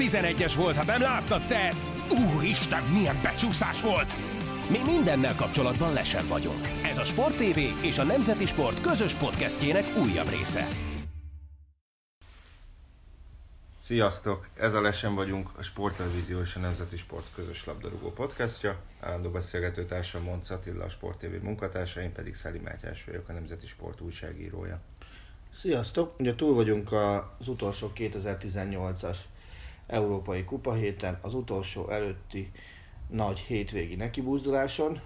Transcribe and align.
11-es 0.00 0.52
volt, 0.56 0.76
ha 0.76 0.84
nem 0.84 1.00
láttad 1.00 1.46
te! 1.46 1.72
Úristen, 2.34 2.82
milyen 2.82 3.18
becsúszás 3.22 3.82
volt! 3.82 4.16
Mi 4.70 4.78
mindennel 4.86 5.34
kapcsolatban 5.34 5.92
lesen 5.92 6.28
vagyunk. 6.28 6.68
Ez 6.84 6.98
a 6.98 7.04
Sport 7.04 7.36
TV 7.36 7.58
és 7.84 7.98
a 7.98 8.04
Nemzeti 8.04 8.46
Sport 8.46 8.80
közös 8.80 9.14
podcastjének 9.14 9.84
újabb 10.02 10.28
része. 10.28 10.66
Sziasztok! 13.78 14.48
Ez 14.54 14.74
a 14.74 14.80
Lesen 14.80 15.14
vagyunk, 15.14 15.50
a 15.56 15.62
Sporttelevízió 15.62 16.40
és 16.40 16.54
a 16.54 16.60
Nemzeti 16.60 16.96
Sport 16.96 17.26
közös 17.34 17.64
labdarúgó 17.64 18.12
podcastja. 18.12 18.76
Állandó 19.00 19.30
beszélgető 19.30 19.84
társam 19.84 20.22
Monc 20.22 20.50
Attila, 20.50 20.84
a 20.84 20.88
Sport 20.88 21.18
TV 21.18 21.42
munkatársa, 21.42 22.00
én 22.00 22.12
pedig 22.12 22.34
Szeli 22.34 22.58
Mátyás 22.58 23.04
vagyok, 23.04 23.28
a 23.28 23.32
Nemzeti 23.32 23.66
Sport 23.66 24.00
újságírója. 24.00 24.80
Sziasztok! 25.56 26.14
Ugye 26.18 26.34
túl 26.34 26.54
vagyunk 26.54 26.92
az 26.92 27.48
utolsó 27.48 27.92
2018-as 27.96 29.16
Európai 29.90 30.44
Kupa 30.44 30.72
héten, 30.72 31.18
az 31.20 31.34
utolsó 31.34 31.88
előtti 31.88 32.50
nagy 33.08 33.38
hétvégi 33.38 33.94
nekibúzduláson, 33.94 35.00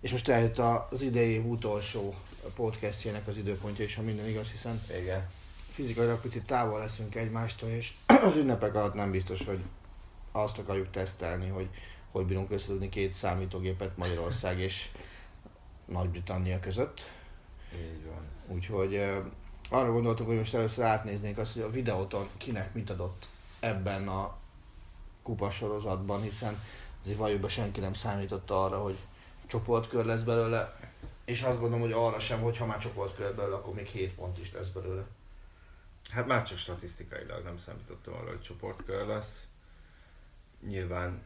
és 0.00 0.10
most 0.10 0.28
eljött 0.28 0.58
az 0.58 1.02
idei 1.02 1.30
év 1.30 1.46
utolsó 1.46 2.14
podcastjének 2.54 3.26
az 3.26 3.36
időpontja, 3.36 3.84
és 3.84 3.94
ha 3.94 4.02
minden 4.02 4.28
igaz, 4.28 4.46
hiszen 4.50 4.80
Igen. 5.00 5.28
fizikailag 5.70 6.20
picit 6.20 6.46
távol 6.46 6.78
leszünk 6.78 7.14
egymástól, 7.14 7.68
és 7.68 7.92
az 8.26 8.36
ünnepek 8.36 8.74
alatt 8.74 8.94
nem 8.94 9.10
biztos, 9.10 9.44
hogy 9.44 9.60
azt 10.32 10.58
akarjuk 10.58 10.90
tesztelni, 10.90 11.48
hogy 11.48 11.68
hogy 12.10 12.26
bírunk 12.26 12.50
összedudni 12.50 12.88
két 12.88 13.14
számítógépet 13.14 13.96
Magyarország 13.96 14.58
és 14.58 14.88
Nagy-Britannia 15.84 16.60
között. 16.60 17.10
Így 17.74 18.04
van. 18.04 18.56
Úgyhogy 18.56 18.94
arra 19.70 19.92
gondoltunk, 19.92 20.28
hogy 20.28 20.38
most 20.38 20.54
először 20.54 20.84
átnéznénk 20.84 21.38
azt, 21.38 21.52
hogy 21.52 21.62
a 21.62 21.70
videóton 21.70 22.28
kinek 22.36 22.74
mit 22.74 22.90
adott 22.90 23.28
ebben 23.60 24.08
a 24.08 24.36
kupasorozatban, 25.22 26.22
hiszen 26.22 26.60
azért 27.00 27.18
valójában 27.18 27.48
senki 27.48 27.80
nem 27.80 27.94
számította 27.94 28.64
arra, 28.64 28.82
hogy 28.82 28.98
csoportkör 29.46 30.04
lesz 30.04 30.22
belőle, 30.22 30.76
és 31.24 31.42
azt 31.42 31.58
gondolom, 31.58 31.80
hogy 31.80 31.92
arra 31.92 32.18
sem, 32.18 32.40
hogy 32.40 32.56
ha 32.56 32.66
már 32.66 32.78
csoportkör 32.78 33.26
lesz 33.26 33.34
belőle, 33.34 33.56
akkor 33.56 33.74
még 33.74 33.86
7 33.86 34.14
pont 34.14 34.38
is 34.38 34.52
lesz 34.52 34.68
belőle. 34.68 35.06
Hát 36.10 36.26
már 36.26 36.42
csak 36.42 36.58
statisztikailag 36.58 37.44
nem 37.44 37.56
számítottam 37.56 38.14
arra, 38.14 38.28
hogy 38.28 38.40
csoportkör 38.40 39.06
lesz. 39.06 39.46
Nyilván 40.66 41.22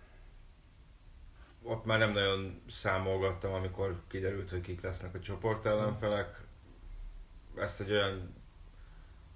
ott 1.63 1.85
már 1.85 1.99
nem 1.99 2.13
nagyon 2.13 2.63
számolgattam, 2.69 3.53
amikor 3.53 4.03
kiderült, 4.09 4.51
hogy 4.51 4.61
kik 4.61 4.81
lesznek 4.81 5.15
a 5.15 5.21
csoport 5.21 5.67
ellenfelek. 5.67 6.41
Ezt 7.57 7.81
egy 7.81 7.91
olyan 7.91 8.42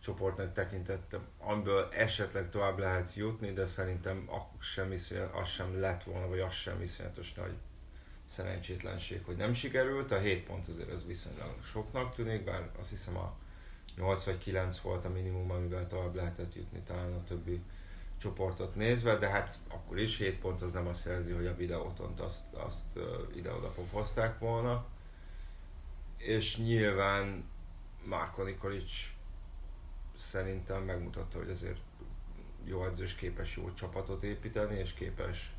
csoportnak 0.06 0.52
tekintettem, 0.52 1.26
amiből 1.38 1.88
esetleg 1.92 2.50
tovább 2.50 2.78
lehet 2.78 3.14
jutni, 3.14 3.52
de 3.52 3.66
szerintem 3.66 4.28
az 4.30 4.64
sem, 4.66 4.92
iszonyat, 4.92 5.34
az 5.34 5.48
sem 5.48 5.80
lett 5.80 6.02
volna, 6.02 6.28
vagy 6.28 6.40
az 6.40 6.52
sem 6.52 6.82
iszonyatos 6.82 7.34
nagy 7.34 7.54
szerencsétlenség, 8.24 9.22
hogy 9.24 9.36
nem 9.36 9.54
sikerült. 9.54 10.10
A 10.10 10.18
7 10.18 10.44
pont 10.44 10.68
azért 10.68 10.90
ez 10.90 11.06
viszonylag 11.06 11.64
soknak 11.64 12.14
tűnik, 12.14 12.44
bár 12.44 12.70
azt 12.80 12.90
hiszem 12.90 13.16
a 13.16 13.34
8 13.96 14.24
vagy 14.24 14.38
9 14.38 14.78
volt 14.78 15.04
a 15.04 15.08
minimum, 15.08 15.50
amivel 15.50 15.86
tovább 15.86 16.14
lehetett 16.14 16.54
jutni 16.54 16.80
talán 16.80 17.12
a 17.12 17.24
többi 17.24 17.62
csoportot 18.18 18.74
nézve, 18.74 19.16
de 19.16 19.28
hát 19.28 19.58
akkor 19.68 19.98
is 19.98 20.16
7 20.16 20.38
pont 20.38 20.62
az 20.62 20.72
nem 20.72 20.86
azt 20.86 21.04
jelzi, 21.04 21.32
hogy 21.32 21.46
a 21.46 21.56
videótont 21.56 22.20
azt, 22.20 22.54
azt 22.54 22.98
ide-oda 23.34 23.68
pofozták 23.68 24.38
volna. 24.38 24.86
És 26.16 26.56
nyilván 26.56 27.44
Márko 28.04 28.42
Nikolic 28.42 29.15
szerintem 30.18 30.82
megmutatta, 30.82 31.38
hogy 31.38 31.50
azért 31.50 31.80
jó 32.64 32.84
edző 32.84 33.04
és 33.04 33.14
képes 33.14 33.56
jó 33.56 33.72
csapatot 33.74 34.22
építeni, 34.22 34.78
és 34.78 34.92
képes 34.94 35.54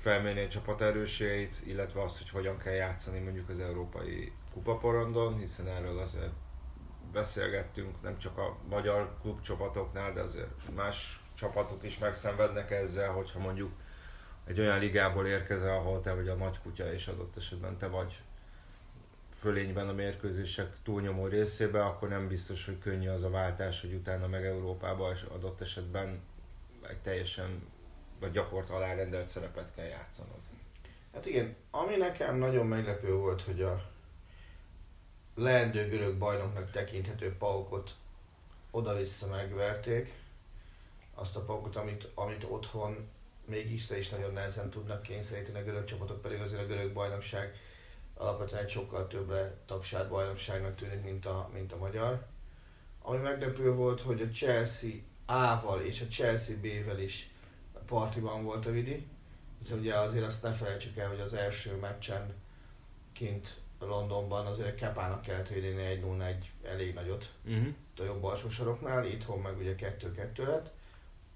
felmérni 0.00 0.40
a 0.40 0.48
csapat 0.48 0.80
erősségeit, 0.80 1.62
illetve 1.66 2.02
azt, 2.02 2.18
hogy 2.18 2.30
hogyan 2.30 2.58
kell 2.58 2.72
játszani 2.72 3.18
mondjuk 3.18 3.48
az 3.48 3.60
európai 3.60 4.32
kupaporondon, 4.52 5.38
hiszen 5.38 5.66
erről 5.66 5.98
azért 5.98 6.32
beszélgettünk, 7.12 8.02
nem 8.02 8.18
csak 8.18 8.38
a 8.38 8.56
magyar 8.68 9.16
klubcsapatoknál, 9.20 10.12
de 10.12 10.20
azért 10.20 10.74
más 10.74 11.20
csapatok 11.34 11.82
is 11.84 11.98
megszenvednek 11.98 12.70
ezzel, 12.70 13.10
hogyha 13.10 13.38
mondjuk 13.38 13.72
egy 14.44 14.60
olyan 14.60 14.78
ligából 14.78 15.26
érkezel, 15.26 15.76
ahol 15.76 16.00
te 16.00 16.14
vagy 16.14 16.28
a 16.28 16.34
nagy 16.34 16.58
kutya, 16.62 16.92
és 16.92 17.06
adott 17.06 17.36
esetben 17.36 17.78
te 17.78 17.86
vagy 17.86 18.22
fölényben 19.42 19.88
a 19.88 19.92
mérkőzések 19.92 20.72
túlnyomó 20.82 21.26
részébe, 21.26 21.84
akkor 21.84 22.08
nem 22.08 22.28
biztos, 22.28 22.64
hogy 22.64 22.78
könnyű 22.78 23.08
az 23.08 23.22
a 23.22 23.30
váltás, 23.30 23.80
hogy 23.80 23.92
utána 23.92 24.26
meg 24.26 24.44
Európába 24.44 25.12
és 25.12 25.22
adott 25.22 25.60
esetben 25.60 26.20
egy 26.88 26.98
teljesen 26.98 27.66
vagy 28.20 28.30
gyakort 28.30 28.70
alárendelt 28.70 29.28
szerepet 29.28 29.74
kell 29.74 29.84
játszanod. 29.86 30.38
Hát 31.14 31.26
igen, 31.26 31.56
ami 31.70 31.96
nekem 31.96 32.36
nagyon 32.36 32.66
meglepő 32.66 33.14
volt, 33.14 33.42
hogy 33.42 33.62
a 33.62 33.90
leendő 35.34 35.88
görög 35.88 36.18
bajnoknak 36.18 36.70
tekinthető 36.70 37.36
paukot 37.36 37.94
oda-vissza 38.70 39.26
megverték. 39.26 40.12
Azt 41.14 41.36
a 41.36 41.44
paukot, 41.44 41.76
amit, 41.76 42.08
amit 42.14 42.44
otthon 42.48 43.08
még 43.44 43.68
vissza 43.68 43.96
is 43.96 44.08
nagyon 44.08 44.32
nehezen 44.32 44.70
tudnak 44.70 45.02
kényszeríteni 45.02 45.58
a 45.58 45.64
görög 45.64 45.84
csapatok, 45.84 46.22
pedig 46.22 46.40
azért 46.40 46.62
a 46.62 46.66
görög 46.66 46.92
bajnokság 46.92 47.56
alapvetően 48.22 48.62
egy 48.62 48.70
sokkal 48.70 49.06
többre 49.06 49.54
tagsált 49.66 50.08
bajnokságnak 50.08 50.74
tűnik, 50.74 51.02
mint 51.02 51.26
a, 51.26 51.50
mint 51.52 51.72
a 51.72 51.76
magyar. 51.76 52.26
Ami 53.02 53.18
meglepő 53.18 53.72
volt, 53.72 54.00
hogy 54.00 54.20
a 54.20 54.28
Chelsea 54.28 54.90
A-val 55.26 55.80
és 55.80 56.00
a 56.00 56.06
Chelsea 56.06 56.56
B-vel 56.56 57.00
is 57.00 57.30
partiban 57.86 58.44
volt 58.44 58.66
a 58.66 58.70
Vidi. 58.70 59.06
Hiszen 59.62 59.78
ugye 59.78 59.94
azért 59.94 60.26
azt 60.26 60.42
ne 60.42 60.52
felejtsük 60.52 60.96
el, 60.96 61.08
hogy 61.08 61.20
az 61.20 61.34
első 61.34 61.76
meccsen 61.76 62.34
kint 63.12 63.60
Londonban 63.78 64.46
azért 64.46 64.74
Kepának 64.74 65.22
kellett 65.22 65.48
védeni 65.48 65.82
egy 65.82 66.00
0 66.00 66.26
egy 66.26 66.50
elég 66.62 66.94
nagyot 66.94 67.32
Uh-huh. 67.44 67.74
a 67.98 68.02
jobb 68.02 68.24
alsó 68.24 68.48
saroknál, 68.48 69.06
itthon 69.06 69.40
meg 69.40 69.58
ugye 69.58 69.74
2-2 69.78 70.46
lett. 70.46 70.70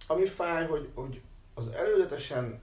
Ami 0.06 0.26
fáj, 0.26 0.66
hogy, 0.66 0.88
hogy 0.94 1.20
az 1.54 1.68
előzetesen 1.68 2.60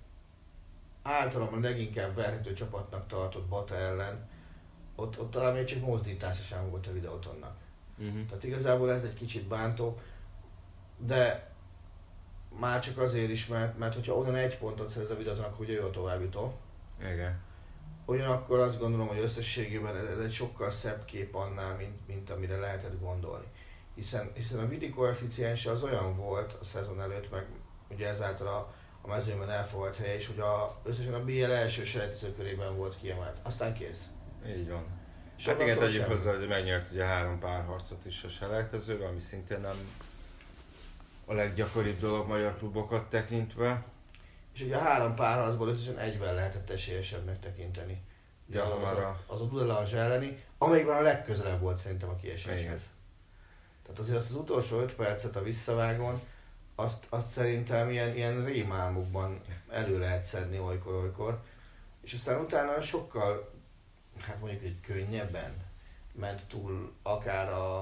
általában 1.04 1.62
leginkább 1.62 2.16
verhető 2.16 2.54
csapatnak 2.54 3.08
tartott 3.08 3.46
Bata 3.46 3.76
ellen, 3.76 4.30
ott, 4.96 5.20
ott 5.20 5.32
talán 5.32 5.54
még 5.54 5.66
csak 5.66 5.82
mozdítása 5.82 6.42
sem 6.42 6.70
volt 6.70 6.88
a 6.88 6.92
videótonnak. 6.92 7.56
Uh-huh. 7.98 8.26
Tehát 8.26 8.44
igazából 8.44 8.92
ez 8.92 9.04
egy 9.04 9.14
kicsit 9.14 9.48
bántó, 9.48 10.00
de 10.98 11.52
már 12.60 12.80
csak 12.80 12.98
azért 12.98 13.30
is, 13.30 13.48
mert, 13.48 13.78
mert 13.78 13.94
hogyha 13.94 14.14
onnan 14.16 14.36
egy 14.36 14.58
pontot 14.58 14.90
szerez 14.90 15.10
a 15.10 15.16
videóton, 15.16 15.44
akkor 15.44 15.66
ugye 15.66 15.74
ő 15.74 15.84
a 15.84 15.90
továbbjutó. 15.90 16.54
Igen. 17.00 17.42
Ugyanakkor 18.06 18.60
azt 18.60 18.80
gondolom, 18.80 19.08
hogy 19.08 19.20
összességében 19.20 19.96
ez, 19.96 20.04
ez 20.04 20.18
egy 20.18 20.32
sokkal 20.32 20.72
szebb 20.72 21.06
kép 21.06 21.36
annál, 21.36 21.76
mint, 21.76 22.08
mint 22.08 22.30
amire 22.30 22.58
lehetett 22.58 23.00
gondolni. 23.00 23.46
Hiszen, 23.96 24.32
hiszen 24.34 24.60
a 24.60 24.68
Vidi 24.68 24.90
koeficiense 24.90 25.72
az 25.72 25.84
olyan 25.84 26.16
volt 26.16 26.58
a 26.62 26.66
szezon 26.66 27.02
előtt, 27.02 27.32
meg 27.32 27.46
ugye 27.90 28.08
ezáltal 28.08 28.48
a, 28.48 28.74
a 29.06 29.08
mezőnyben 29.08 29.50
elfogadt 29.50 29.96
helye 29.96 30.16
is, 30.16 30.28
hogy 30.28 30.40
a, 30.40 30.80
összesen 30.84 31.14
a 31.14 31.24
BL 31.24 31.52
első 31.52 31.84
selejtező 31.84 32.34
körében 32.36 32.76
volt 32.78 32.98
kiemelt. 32.98 33.38
Aztán 33.42 33.74
kész. 33.74 34.02
Így 34.48 34.70
van. 34.70 34.84
És 35.38 35.46
Hát 35.46 35.60
igen, 35.60 35.78
tegyük 35.78 36.06
hozzá, 36.06 36.36
hogy 36.36 36.48
megnyert 36.48 36.92
ugye 36.92 37.06
három 37.06 37.40
párharcot 37.40 38.06
is 38.06 38.24
a 38.24 38.30
selejtezőben, 38.30 39.08
ami 39.08 39.20
szintén 39.20 39.60
nem 39.60 39.76
a 41.26 41.34
leggyakoribb 41.34 42.00
dolog 42.00 42.28
magyar 42.28 42.58
klubokat 42.58 43.10
tekintve. 43.10 43.84
És 44.54 44.62
ugye 44.62 44.76
a 44.76 44.80
három 44.80 45.16
párharcból 45.16 45.68
összesen 45.68 46.00
egyben 46.00 46.34
lehetett 46.34 46.70
esélyesebbnek 46.70 47.40
tekinteni. 47.40 48.02
Ugye 48.50 48.60
Ja, 48.60 48.76
az, 48.76 48.98
a, 48.98 49.24
az 49.28 49.42
a 49.42 49.46
Dudelange 49.46 49.98
elleni, 49.98 50.44
amelyikben 50.58 50.98
a 50.98 51.02
legközelebb 51.02 51.60
volt 51.60 51.78
szerintem 51.78 52.10
a 52.10 52.16
kieséshez. 52.16 52.82
Tehát 53.84 54.00
azért 54.00 54.18
azt 54.18 54.30
az 54.30 54.36
utolsó 54.36 54.80
öt 54.80 54.94
percet 54.94 55.36
a 55.36 55.44
visszavágon, 55.44 56.22
azt, 56.76 57.06
azt 57.10 57.32
szerintem 57.32 57.90
ilyen, 57.90 58.16
ilyen 58.16 58.46
rémálmokban 58.46 59.40
elő 59.70 60.00
lehet 60.00 60.26
szedni 60.26 60.60
olykor-olykor. 60.60 61.42
És 62.02 62.14
aztán 62.14 62.40
utána 62.40 62.82
sokkal, 62.82 63.52
hát 64.20 64.40
mondjuk 64.40 64.64
egy 64.64 64.80
könnyebben 64.82 65.54
ment 66.12 66.46
túl 66.48 66.94
akár 67.02 67.52
a, 67.52 67.80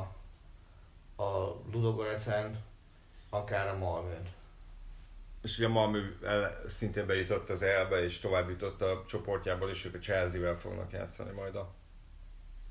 a 1.16 1.56
Ludogorecen, 1.72 2.64
akár 3.30 3.68
a 3.68 3.78
Malmön. 3.78 4.30
És 5.42 5.58
ugye 5.58 5.68
Malmö 5.68 6.00
szintén 6.66 7.06
bejutott 7.06 7.50
az 7.50 7.62
elbe, 7.62 8.04
és 8.04 8.20
tovább 8.20 8.50
jutott 8.50 8.82
a 8.82 9.04
csoportjából, 9.08 9.70
és 9.70 9.86
ők 9.86 9.94
a 9.94 10.00
Chelsea-vel 10.00 10.58
fognak 10.58 10.92
játszani 10.92 11.32
majd 11.32 11.56
a 11.56 11.74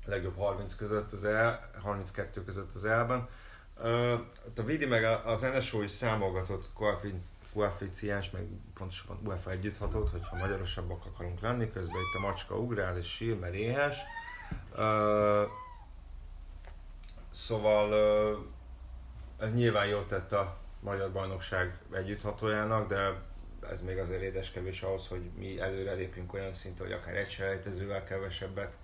legjobb 0.05 0.35
30 0.35 0.75
között 0.75 1.11
az 1.11 1.25
el, 1.25 1.71
32 1.79 2.43
között 2.43 2.73
az 2.73 2.85
elben. 2.85 3.29
Uh, 3.83 4.11
a 4.57 4.63
Vidi 4.65 4.85
meg 4.85 5.03
az 5.03 5.41
NSO 5.41 5.81
is 5.81 5.91
számolgatott 5.91 6.69
koefic- 6.73 7.23
koeficiens, 7.53 8.29
meg 8.29 8.43
pontosabban 8.73 9.19
UEFA 9.25 9.51
együtthatót, 9.51 10.09
hogyha 10.09 10.37
magyarosabbak 10.37 11.05
akarunk 11.05 11.39
lenni, 11.39 11.71
közben 11.71 12.01
itt 12.01 12.17
a 12.17 12.19
macska 12.19 12.55
ugrál 12.57 12.97
és 12.97 13.07
sír, 13.07 13.39
mert 13.39 13.53
éhes. 13.53 13.97
Uh, 14.77 15.49
szóval 17.29 17.91
uh, 17.91 18.37
ez 19.47 19.53
nyilván 19.53 19.87
jót 19.87 20.07
tett 20.07 20.31
a 20.31 20.57
magyar 20.79 21.11
bajnokság 21.11 21.77
együtthatójának, 21.91 22.87
de 22.87 23.21
ez 23.69 23.81
még 23.81 23.97
azért 23.97 24.21
édeskevés 24.21 24.81
ahhoz, 24.81 25.07
hogy 25.07 25.21
mi 25.37 25.59
előre 25.59 25.93
lépjünk 25.93 26.33
olyan 26.33 26.53
szinten, 26.53 26.85
hogy 26.85 26.95
akár 26.95 27.15
egy 27.15 27.29
selejtezővel 27.29 28.03
kevesebbet 28.03 28.77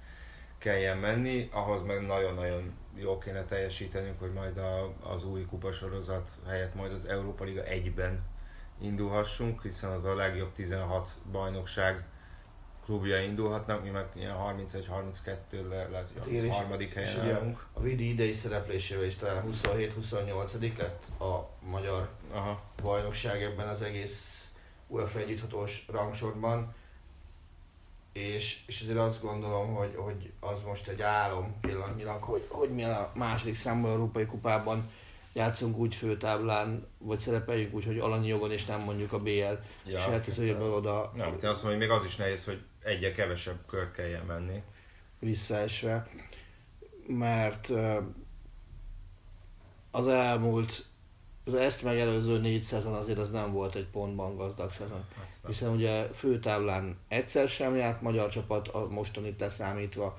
kelljen 0.58 0.98
menni, 0.98 1.50
ahhoz 1.52 1.82
meg 1.84 2.06
nagyon-nagyon 2.06 2.78
jó 3.00 3.18
kéne 3.18 3.44
teljesítenünk, 3.44 4.20
hogy 4.20 4.34
majd 4.34 4.58
a, 4.58 4.94
az 5.14 5.26
új 5.26 5.46
kupasorozat 5.46 6.32
helyett 6.48 6.76
majd 6.76 6.92
az 6.92 7.06
Európa 7.06 7.44
Liga 7.44 7.64
egyben 7.64 8.24
indulhassunk, 8.82 9.62
hiszen 9.62 9.92
az 9.92 10.04
a 10.04 10.16
legjobb 10.16 10.54
16 10.54 11.10
bajnokság 11.32 12.06
klubja 12.88 13.22
indulhatnak, 13.22 13.84
mi 13.84 13.90
meg 13.90 14.06
ilyen 14.16 14.36
31-32 14.38 15.68
le, 15.70 15.88
lehet, 15.88 16.10
hogy 16.24 16.50
a 16.50 16.54
harmadik 16.54 16.94
helyen 16.94 17.36
állunk. 17.36 17.66
A 17.74 17.82
Vidi 17.82 18.10
idei 18.10 18.34
szereplésével 18.34 19.06
is 19.06 19.16
talán 19.16 19.44
27-28 19.64 20.78
lett 20.78 21.04
a 21.20 21.50
magyar 21.60 22.10
Aha. 22.32 22.62
bajnokság 22.82 23.44
ebben 23.44 23.68
az 23.68 23.82
egész 23.82 24.48
UEFA 24.88 25.20
együtthatós 25.20 25.86
rangsorban. 25.92 26.76
És, 28.18 28.60
és 28.68 28.82
azért 28.82 28.98
azt 28.98 29.22
gondolom, 29.22 29.74
hogy, 29.74 29.96
hogy 29.96 30.32
az 30.40 30.62
most 30.66 30.88
egy 30.88 31.02
álom 31.02 31.60
pillanatnyilag, 31.62 32.24
hogy, 32.24 32.46
hogy 32.50 32.70
mi 32.70 32.84
a 32.84 33.12
második 33.16 33.56
számban 33.56 33.92
Európai 33.92 34.26
Kupában 34.26 34.90
játszunk 35.34 35.78
úgy 35.78 35.96
főtáblán, 35.96 36.88
vagy 36.98 37.20
szerepeljünk 37.20 37.74
úgy, 37.74 37.86
hogy 37.86 38.00
alanyi 38.00 38.28
jogon, 38.28 38.52
és 38.52 38.66
nem 38.66 38.80
mondjuk 38.80 39.14
a 39.14 39.20
BL 39.20 39.54
ja, 39.86 40.00
sejtezőjéből 40.00 40.74
oda. 40.74 41.12
Nem, 41.16 41.32
hát 41.32 41.44
én 41.44 41.50
azt 41.50 41.64
mondom, 41.64 41.80
hogy 41.80 41.90
még 41.90 41.98
az 41.98 42.06
is 42.06 42.16
nehéz, 42.16 42.46
hogy 42.46 42.62
egyre 42.84 43.12
kevesebb 43.12 43.66
kör 43.68 43.92
kelljen 43.92 44.26
menni. 44.26 44.62
Visszaesve, 45.20 46.08
mert 47.08 47.72
az 49.92 50.08
elmúlt, 50.08 50.86
az 51.48 51.54
ezt 51.54 51.84
megelőző 51.84 52.40
négy 52.40 52.64
szezon 52.64 52.94
azért 52.94 53.18
az 53.18 53.30
nem 53.30 53.52
volt 53.52 53.76
egy 53.76 53.88
pontban 53.92 54.36
gazdag 54.36 54.72
szezon. 54.72 55.06
Hát 55.16 55.28
Hiszen 55.48 55.70
ugye 55.70 56.04
főtáblán 56.04 56.98
egyszer 57.08 57.48
sem 57.48 57.76
járt 57.76 58.02
magyar 58.02 58.30
csapat, 58.30 58.68
a 58.68 58.88
mostanit 58.90 59.40
leszámítva, 59.40 60.18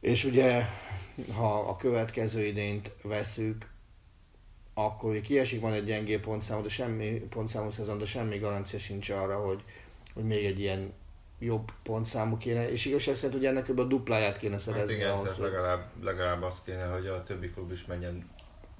és 0.00 0.24
ugye, 0.24 0.64
ha 1.34 1.58
a 1.58 1.76
következő 1.76 2.44
idényt 2.44 2.90
veszük, 3.02 3.66
akkor 4.74 5.10
hogy 5.10 5.20
kiesik, 5.20 5.60
van 5.60 5.72
egy 5.72 5.84
gyengé 5.84 6.16
pontszámú, 6.16 6.62
de 6.62 6.68
semmi 6.68 7.08
pontszámú 7.08 7.70
szezon, 7.70 7.98
de 7.98 8.04
semmi 8.04 8.38
garancia 8.38 8.78
sincs 8.78 9.10
arra, 9.10 9.36
hogy, 9.36 9.62
hogy 10.14 10.24
még 10.24 10.44
egy 10.44 10.60
ilyen 10.60 10.92
jobb 11.38 11.70
pontszámú 11.82 12.36
kéne, 12.36 12.70
és 12.70 12.84
igazság 12.84 13.16
szerint 13.16 13.38
ugye 13.38 13.48
ennek 13.48 13.64
kb. 13.64 13.78
a 13.78 13.84
dupláját 13.84 14.38
kéne 14.38 14.58
szerezni. 14.58 14.92
Hát 14.92 15.00
igen, 15.00 15.10
ahhoz, 15.10 15.24
tehát 15.24 15.40
legalább, 15.40 15.86
legalább 16.02 16.42
az 16.42 16.62
kéne, 16.64 16.86
hogy 16.86 17.06
a 17.06 17.24
többi 17.24 17.50
klub 17.50 17.72
is 17.72 17.84
menjen 17.86 18.24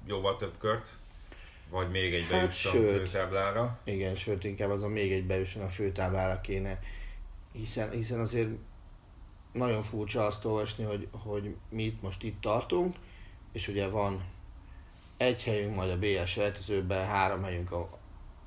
jóval 0.05 0.37
több 0.37 0.57
kört, 0.57 0.97
vagy 1.69 1.89
még 1.89 2.13
egy 2.13 2.21
hát 2.21 2.31
bejusson 2.31 2.71
sőt, 2.71 2.95
a 2.95 3.05
főtáblára. 3.05 3.79
Igen, 3.83 4.15
sőt 4.15 4.43
inkább 4.43 4.69
azon 4.69 4.91
még 4.91 5.11
egy 5.11 5.25
bejusson 5.25 5.63
a 5.63 5.67
főtáblára 5.67 6.41
kéne, 6.41 6.79
hiszen, 7.51 7.91
hiszen 7.91 8.19
azért 8.19 8.49
nagyon 9.51 9.81
furcsa 9.81 10.25
azt 10.25 10.45
olvasni, 10.45 10.83
hogy, 10.83 11.07
hogy 11.11 11.55
mi 11.69 11.83
itt 11.83 12.01
most 12.01 12.23
itt 12.23 12.41
tartunk, 12.41 12.95
és 13.51 13.67
ugye 13.67 13.87
van 13.87 14.23
egy 15.17 15.43
helyünk 15.43 15.75
majd 15.75 15.89
a 15.89 15.97
BL 15.97 16.23
sejtezőben, 16.25 17.05
három 17.05 17.43
helyünk 17.43 17.71
a, 17.71 17.89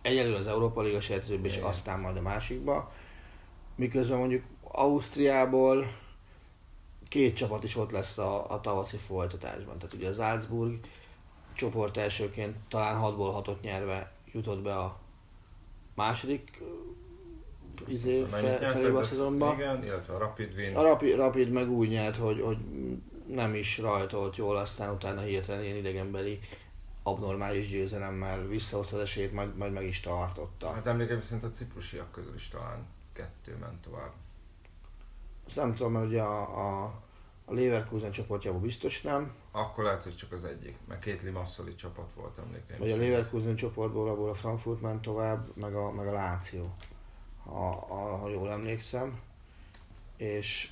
egyelőre 0.03 0.39
az 0.39 0.47
Európa 0.47 0.83
Liga 0.83 1.01
sejtezőben, 1.01 1.51
és 1.51 1.57
aztán 1.57 2.01
majd 2.01 2.17
a 2.17 2.23
másikba. 2.23 2.93
Miközben 3.77 4.19
mondjuk 4.19 4.45
Ausztriából 4.63 6.01
két 7.09 7.37
csapat 7.37 7.65
is 7.65 7.77
ott 7.77 7.91
lesz 7.91 8.19
a, 8.19 8.51
a 8.51 8.61
tavaszi 8.61 8.97
folytatásban. 8.97 9.79
Tehát 9.79 9.95
ugye 9.95 10.09
az 10.09 10.17
Salzburg 10.17 10.79
csoport 11.55 11.97
elsőként 11.97 12.57
talán 12.69 13.01
6-ból 13.03 13.45
6-ot 13.45 13.61
nyerve 13.61 14.13
jutott 14.33 14.63
be 14.63 14.75
a 14.79 14.99
második 15.95 16.63
izé, 17.87 18.25
fe, 18.25 18.59
felé 18.59 18.89
a 18.89 19.05
szezonban. 19.05 19.55
Igen, 19.55 19.85
illetve 19.85 20.15
a 20.15 20.19
Rapid 20.19 20.55
Win. 20.57 20.77
A 20.77 20.83
Rapid, 20.83 21.17
Rapid 21.17 21.51
meg 21.51 21.71
úgy 21.71 21.89
nyert, 21.89 22.17
hogy, 22.17 22.41
hogy 22.41 22.59
nem 23.27 23.55
is 23.55 23.79
rajtolt 23.79 24.37
jól, 24.37 24.57
aztán 24.57 24.91
utána 24.91 25.21
hirtelen 25.21 25.65
ilyen 25.65 25.77
idegenbeli 25.77 26.41
abnormális 27.03 27.69
győzelemmel 27.69 28.47
visszahozta 28.47 28.97
az 28.97 29.03
esélyt, 29.03 29.33
majd, 29.33 29.57
majd 29.57 29.73
meg 29.73 29.87
is 29.87 30.01
tartotta. 30.01 30.73
Hát 30.73 30.87
emlékeim 30.87 31.23
szerint 31.23 31.45
a 31.45 31.51
ciprusiak 31.51 32.13
közül 32.13 32.35
is 32.35 32.49
talán 32.49 32.87
kettő 33.13 33.57
ment 33.61 33.83
tovább. 33.83 34.13
Azt 35.47 35.57
nem 35.57 35.75
tudom, 35.75 35.93
mert 35.93 36.07
ugye 36.07 36.23
a, 36.23 36.83
a, 36.83 36.95
a 37.53 37.55
Leverkusen 37.61 38.11
csoportjában 38.11 38.61
biztos 38.61 39.03
nem. 39.03 39.35
Akkor 39.51 39.85
lehet, 39.85 40.03
hogy 40.03 40.17
csak 40.17 40.33
az 40.33 40.45
egyik, 40.45 40.77
mert 40.89 41.01
két 41.01 41.23
Limassoli 41.23 41.75
csapat 41.75 42.13
volt 42.15 42.39
emlékeim 42.39 42.79
Vagy 42.79 42.91
a 42.91 42.97
Leverkusen 42.97 43.57
csoportból, 43.57 44.09
abból 44.09 44.31
a 44.31 44.35
Frankfurt 44.35 44.81
ment 44.81 45.03
tovább, 45.03 45.57
meg 45.57 45.75
a, 45.75 45.91
meg 45.91 46.07
a 46.07 46.13
Láció, 46.13 46.75
ha, 47.45 47.71
ha, 47.89 48.17
ha 48.17 48.29
jól 48.29 48.51
emlékszem. 48.51 49.21
És 50.17 50.71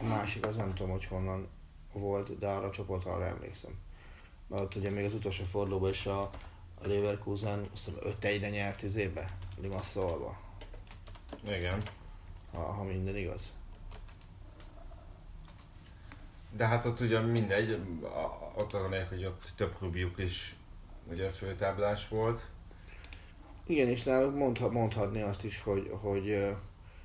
a 0.00 0.04
másik 0.04 0.46
az 0.46 0.56
nem 0.56 0.74
tudom, 0.74 0.90
hogy 0.90 1.04
honnan 1.04 1.48
volt, 1.92 2.38
de 2.38 2.48
arra 2.48 2.66
a 2.66 2.70
csoport 2.70 3.04
arra 3.04 3.26
emlékszem 3.26 3.72
mert 4.52 4.74
ugye 4.74 4.90
még 4.90 5.04
az 5.04 5.14
utolsó 5.14 5.44
fordulóban 5.44 5.90
is 5.90 6.06
a, 6.06 6.20
a 6.82 6.86
Leverkusen 6.86 7.70
5 8.00 8.24
1 8.24 8.50
nyert 8.50 8.82
izébe, 8.82 9.36
Limasszolba. 9.60 10.40
Igen. 11.44 11.82
Ha, 12.52 12.60
ha 12.60 12.82
minden 12.82 13.16
igaz. 13.16 13.52
De 16.56 16.66
hát 16.66 16.84
ott 16.84 17.00
ugye 17.00 17.20
mindegy, 17.20 17.80
ott 18.54 18.72
az 18.72 18.82
a 18.82 19.04
hogy 19.08 19.24
ott 19.24 19.52
több 19.56 19.76
klubjuk 19.76 20.18
is 20.18 20.56
ugye 21.10 21.30
főtáblás 21.30 22.08
volt. 22.08 22.50
Igen, 23.66 23.88
és 23.88 24.02
náluk 24.02 24.36
mondha, 24.36 24.70
mondhatni 24.70 25.22
azt 25.22 25.44
is, 25.44 25.62
hogy, 25.62 25.90
hogy 26.00 26.28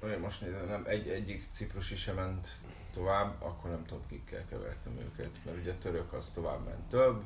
olyan 0.04 0.20
most 0.20 0.42
nézem, 0.42 0.68
nem, 0.68 0.84
egy, 0.88 1.08
egyik 1.08 1.48
ciprusi 1.52 1.96
sem 1.96 2.16
ment 2.16 2.48
tovább, 2.94 3.42
akkor 3.42 3.70
nem 3.70 3.86
tudom 3.86 4.04
kikkel 4.08 4.46
kevertem 4.50 4.98
őket, 4.98 5.32
mert 5.46 5.58
ugye 5.58 5.74
török 5.74 6.14
az 6.14 6.32
tovább 6.34 6.66
ment 6.66 6.90
több, 6.90 7.24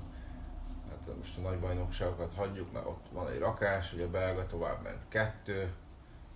hát 0.90 1.18
most 1.18 1.38
a 1.38 1.42
nagy 1.42 1.60
bajnokságokat 1.60 2.34
hagyjuk, 2.34 2.72
mert 2.72 2.86
ott 2.86 3.06
van 3.12 3.30
egy 3.30 3.40
rakás, 3.40 3.94
ugye 3.94 4.04
a 4.04 4.10
belga 4.10 4.46
tovább 4.46 4.84
ment 4.84 5.08
kettő, 5.10 5.72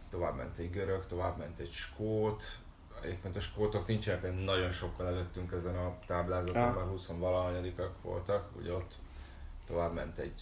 tovább 0.09 0.35
ment 0.35 0.57
egy 0.57 0.71
görög, 0.71 1.05
tovább 1.05 1.37
ment 1.37 1.59
egy 1.59 1.71
skót, 1.71 2.43
egyébként 3.05 3.35
a 3.35 3.39
skótok 3.39 3.87
nincsenek 3.87 4.43
nagyon 4.43 4.71
sokkal 4.71 5.07
előttünk 5.07 5.51
ezen 5.51 5.75
a 5.75 5.97
táblázaton, 6.05 6.61
ja. 6.61 6.73
mert 6.73 6.87
20 6.87 7.07
valahanyadikak 7.07 8.01
voltak, 8.01 8.55
ugye 8.57 8.73
ott 8.73 8.93
tovább 9.67 9.93
ment 9.93 10.17
egy 10.17 10.41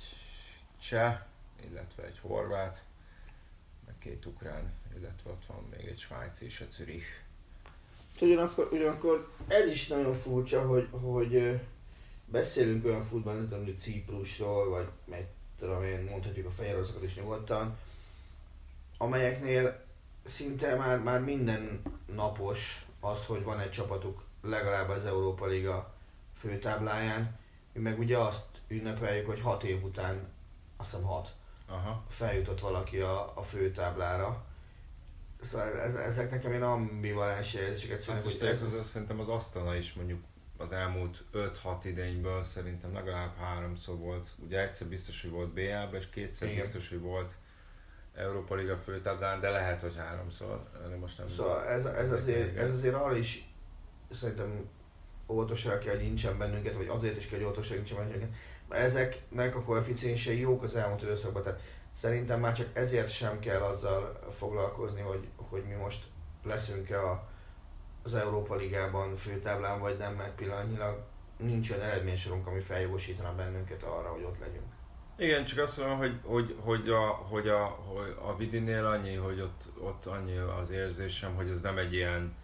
cseh, 0.82 1.20
illetve 1.70 2.04
egy 2.04 2.20
horvát, 2.20 2.84
meg 3.86 3.96
két 4.00 4.26
ukrán, 4.26 4.74
illetve 4.98 5.30
ott 5.30 5.46
van 5.48 5.68
még 5.78 5.88
egy 5.88 6.00
svájci 6.00 6.46
és 6.46 6.60
a 6.60 6.66
Zürich. 6.72 7.08
Ugyanakkor, 8.22 8.70
ugyanakkor 8.72 9.32
ez 9.48 9.68
is 9.68 9.88
nagyon 9.88 10.14
furcsa, 10.14 10.68
hogy, 10.68 10.88
hogy 10.92 11.60
beszélünk 12.26 12.86
olyan 12.86 13.04
futball, 13.04 13.36
nem 13.36 13.48
tudom, 13.48 13.64
hogy 13.64 13.80
Ciprusról, 13.80 14.70
vagy 14.70 14.88
meg 15.06 15.28
tudom 15.60 15.84
én, 15.84 16.08
mondhatjuk 16.10 16.46
a 16.46 16.52
fehér 16.52 16.78
is 17.02 17.16
nyugodtan, 17.16 17.78
amelyeknél 18.98 19.83
szinte 20.26 20.76
már, 20.76 21.00
már 21.00 21.22
minden 21.22 21.82
napos 22.16 22.86
az, 23.00 23.26
hogy 23.26 23.44
van 23.44 23.60
egy 23.60 23.72
csapatuk 23.72 24.24
legalább 24.42 24.90
az 24.90 25.06
Európa 25.06 25.46
Liga 25.46 25.94
főtábláján. 26.34 27.40
Mi 27.74 27.82
meg 27.82 28.00
ugye 28.00 28.18
azt 28.18 28.46
ünnepeljük, 28.68 29.26
hogy 29.26 29.42
hat 29.42 29.64
év 29.64 29.84
után, 29.84 30.28
azt 30.78 30.92
hiszem 30.92 31.06
hat, 31.06 31.36
Aha. 31.68 32.04
feljutott 32.08 32.60
valaki 32.60 33.00
a, 33.00 33.38
a 33.38 33.42
főtáblára. 33.42 34.46
Szóval 35.42 35.80
ez, 35.80 35.96
ezek 35.96 36.32
nekem 36.32 36.52
ilyen 36.52 36.64
ambivalens 36.64 37.54
érzéseket 37.54 38.02
szülnek. 38.02 38.24
Hát 38.24 38.42
ez... 38.42 38.88
szerintem 38.88 39.20
az 39.20 39.30
asztala 39.30 39.76
is 39.76 39.94
mondjuk 39.94 40.24
az 40.58 40.72
elmúlt 40.72 41.24
5-6 41.34 41.50
idényből 41.84 42.44
szerintem 42.44 42.94
legalább 42.94 43.36
háromszor 43.38 43.98
volt, 43.98 44.32
ugye 44.38 44.62
egyszer 44.62 44.88
biztos, 44.88 45.22
hogy 45.22 45.32
volt 45.32 45.54
BL-ben, 45.54 45.96
és 45.96 46.10
kétszer 46.10 46.50
Igen. 46.50 46.62
biztos, 46.62 46.90
hogy 46.90 47.00
volt 47.00 47.36
Európa 48.16 48.56
Liga 48.56 48.78
főtáblán, 48.78 49.40
de 49.40 49.50
lehet, 49.50 49.82
hogy 49.82 49.98
háromszor, 49.98 50.64
de 50.90 50.96
most 50.96 51.18
nem 51.18 51.30
Szóval 51.30 51.66
ez, 51.66 51.86
ez, 51.86 52.12
azért, 52.12 52.58
ez 52.58 52.72
azért 52.72 52.94
arra 52.94 53.16
is 53.16 53.48
szerintem 54.12 54.70
óvatosságra 55.28 55.80
kell, 55.80 55.96
hogy 55.96 56.04
nincsen 56.04 56.38
bennünket, 56.38 56.76
vagy 56.76 56.88
azért 56.88 57.18
is 57.18 57.28
kell, 57.28 57.38
hogy 57.38 57.48
óvatosságra 57.48 57.84
nincsen 57.84 57.98
bennünket, 57.98 58.30
mert 58.70 58.82
ezeknek 58.84 59.56
a 59.56 59.62
koeficiensei 59.62 60.40
jók 60.40 60.64
az 60.64 60.76
elmúlt 60.76 61.02
időszakban, 61.02 61.44
tehát 61.44 61.62
szerintem 61.98 62.40
már 62.40 62.54
csak 62.54 62.68
ezért 62.74 63.10
sem 63.10 63.40
kell 63.40 63.62
azzal 63.62 64.20
foglalkozni, 64.32 65.02
hogy, 65.02 65.28
hogy 65.36 65.64
mi 65.68 65.74
most 65.74 66.04
leszünk-e 66.44 67.10
a 67.10 67.32
az 68.04 68.14
Európa 68.14 68.56
Ligában 68.56 69.16
főtáblán, 69.16 69.80
vagy 69.80 69.98
nem, 69.98 70.14
mert 70.14 70.36
pillanatnyilag 70.36 71.04
nincs 71.38 71.70
olyan 71.70 71.84
eredménysorunk, 71.84 72.48
ami 72.48 72.60
feljogosítana 72.60 73.36
bennünket 73.36 73.84
arra, 73.84 74.10
hogy 74.10 74.24
ott 74.24 74.40
legyünk. 74.40 74.73
Igen, 75.18 75.46
csak 75.46 75.60
azt 75.60 75.78
mondom, 75.78 75.98
hogy, 75.98 76.20
hogy, 76.24 76.56
hogy, 76.60 76.90
a, 76.90 77.08
hogy, 77.08 77.48
a, 77.48 77.66
hogy 77.66 78.16
a 78.22 78.36
Vidinél 78.36 78.86
annyi, 78.86 79.16
hogy 79.16 79.40
ott, 79.40 79.64
ott 79.80 80.06
annyi 80.06 80.38
az 80.38 80.70
érzésem, 80.70 81.36
hogy 81.36 81.50
ez 81.50 81.62
nem 81.62 81.78
egy 81.78 81.94
ilyen 81.94 82.36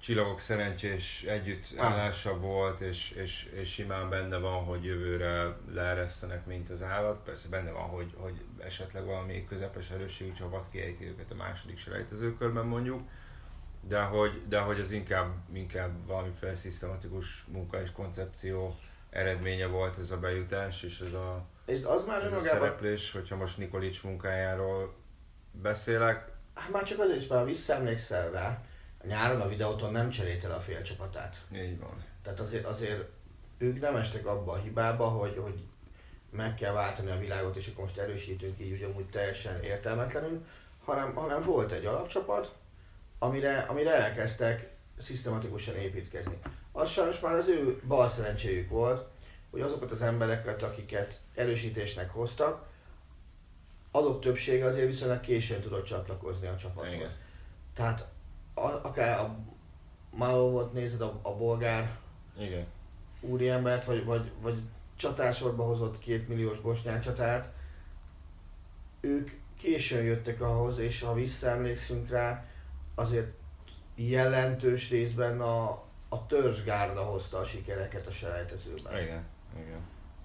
csillagok 0.00 0.40
szerencsés 0.40 1.22
együttállása 1.22 2.38
volt, 2.38 2.80
és, 2.80 3.10
és, 3.10 3.44
és 3.44 3.72
simán 3.72 4.08
benne 4.08 4.36
van, 4.36 4.64
hogy 4.64 4.84
jövőre 4.84 5.56
leeresztenek, 5.72 6.46
mint 6.46 6.70
az 6.70 6.82
állat. 6.82 7.22
Persze 7.24 7.48
benne 7.48 7.70
van, 7.70 7.88
hogy, 7.88 8.14
hogy 8.16 8.44
esetleg 8.58 9.04
valami 9.04 9.44
közepes 9.44 9.90
erősségű 9.90 10.32
csapat 10.32 10.68
kiejti 10.70 11.06
őket 11.06 11.30
a 11.30 11.34
második 11.34 11.78
selejtezőkörben 11.78 12.66
mondjuk, 12.66 13.08
de 13.88 14.00
hogy, 14.00 14.42
de 14.48 14.58
hogy 14.58 14.80
ez 14.80 14.90
inkább, 14.90 15.34
inkább 15.52 16.06
valamiféle 16.06 16.54
szisztematikus 16.54 17.44
munka 17.52 17.82
és 17.82 17.92
koncepció 17.92 18.78
eredménye 19.10 19.66
volt 19.66 19.98
ez 19.98 20.10
a 20.10 20.18
bejutás, 20.18 20.82
és 20.82 21.00
ez 21.00 21.12
a, 21.12 21.46
És 21.64 21.82
az 21.84 22.04
már 22.04 22.24
ez 22.24 22.32
a 22.32 22.36
önmagában, 22.36 22.60
szereplés, 22.60 23.12
hogyha 23.12 23.36
most 23.36 23.58
Nikolics 23.58 24.02
munkájáról 24.02 24.94
beszélek, 25.50 26.30
hát 26.54 26.70
már 26.70 26.82
csak 26.82 26.98
azért 26.98 27.20
is, 27.20 27.26
mert 27.26 27.40
ha 27.40 27.46
visszaemlékszel 27.46 28.30
rá, 28.30 28.64
a 28.98 29.06
nyáron 29.06 29.40
a 29.40 29.48
videóton 29.48 29.92
nem 29.92 30.10
cserélte 30.10 30.54
a 30.54 30.60
fél 30.60 30.82
csapatát. 30.82 31.44
így 31.54 31.80
van. 31.80 32.04
Tehát 32.22 32.40
azért, 32.40 32.64
azért 32.64 33.08
ők 33.58 33.80
nem 33.80 33.96
estek 33.96 34.26
abba 34.26 34.52
a 34.52 34.58
hibába, 34.58 35.08
hogy, 35.08 35.36
hogy 35.36 35.60
meg 36.30 36.54
kell 36.54 36.72
váltani 36.72 37.10
a 37.10 37.18
világot, 37.18 37.56
és 37.56 37.68
akkor 37.68 37.84
most 37.84 37.98
erősítünk 37.98 38.60
így 38.60 38.72
ugyanúgy 38.72 39.10
teljesen 39.10 39.62
értelmetlenül, 39.62 40.46
hanem, 40.84 41.14
hanem 41.14 41.44
volt 41.44 41.72
egy 41.72 41.84
alapcsapat, 41.84 42.54
amire, 43.18 43.58
amire 43.58 43.94
elkezdtek 43.94 44.70
szisztematikusan 45.00 45.76
építkezni. 45.76 46.38
Az 46.72 46.90
sajnos 46.90 47.20
már 47.20 47.34
az 47.34 47.48
ő 47.48 47.80
bal 47.86 48.08
szerencséjük 48.08 48.70
volt, 48.70 49.08
hogy 49.52 49.60
azokat 49.60 49.90
az 49.90 50.02
embereket, 50.02 50.62
akiket 50.62 51.20
erősítésnek 51.34 52.10
hoztak, 52.10 52.66
azok 53.90 54.20
többsége 54.20 54.66
azért 54.66 54.86
viszonylag 54.86 55.20
későn 55.20 55.60
tudott 55.60 55.84
csatlakozni 55.84 56.46
a 56.46 56.56
csapathoz. 56.56 56.92
Igen. 56.92 57.10
Tehát 57.74 58.08
a, 58.54 58.60
akár 58.60 59.18
a 59.18 59.36
Malovot 60.10 60.72
nézed, 60.72 61.00
a, 61.00 61.18
a 61.22 61.36
bolgár 61.36 61.98
Igen. 62.38 62.66
úriembert, 63.20 63.84
vagy, 63.84 64.04
vagy, 64.04 64.30
vagy 64.40 64.58
csatásorba 64.96 65.64
hozott 65.64 65.98
két 65.98 66.28
milliós 66.28 66.60
bosnyán 66.60 67.00
csatárt, 67.00 67.48
ők 69.00 69.30
későn 69.58 70.04
jöttek 70.04 70.40
ahhoz, 70.40 70.78
és 70.78 71.00
ha 71.00 71.14
visszaemlékszünk 71.14 72.08
rá, 72.10 72.44
azért 72.94 73.32
jelentős 73.94 74.90
részben 74.90 75.40
a, 75.40 75.82
a 76.08 76.26
törzsgárda 76.26 77.02
hozta 77.02 77.38
a 77.38 77.44
sikereket 77.44 78.06
a 78.06 78.10
selejtezőben. 78.10 79.02
Igen. 79.02 79.24
Igen. 79.56 79.80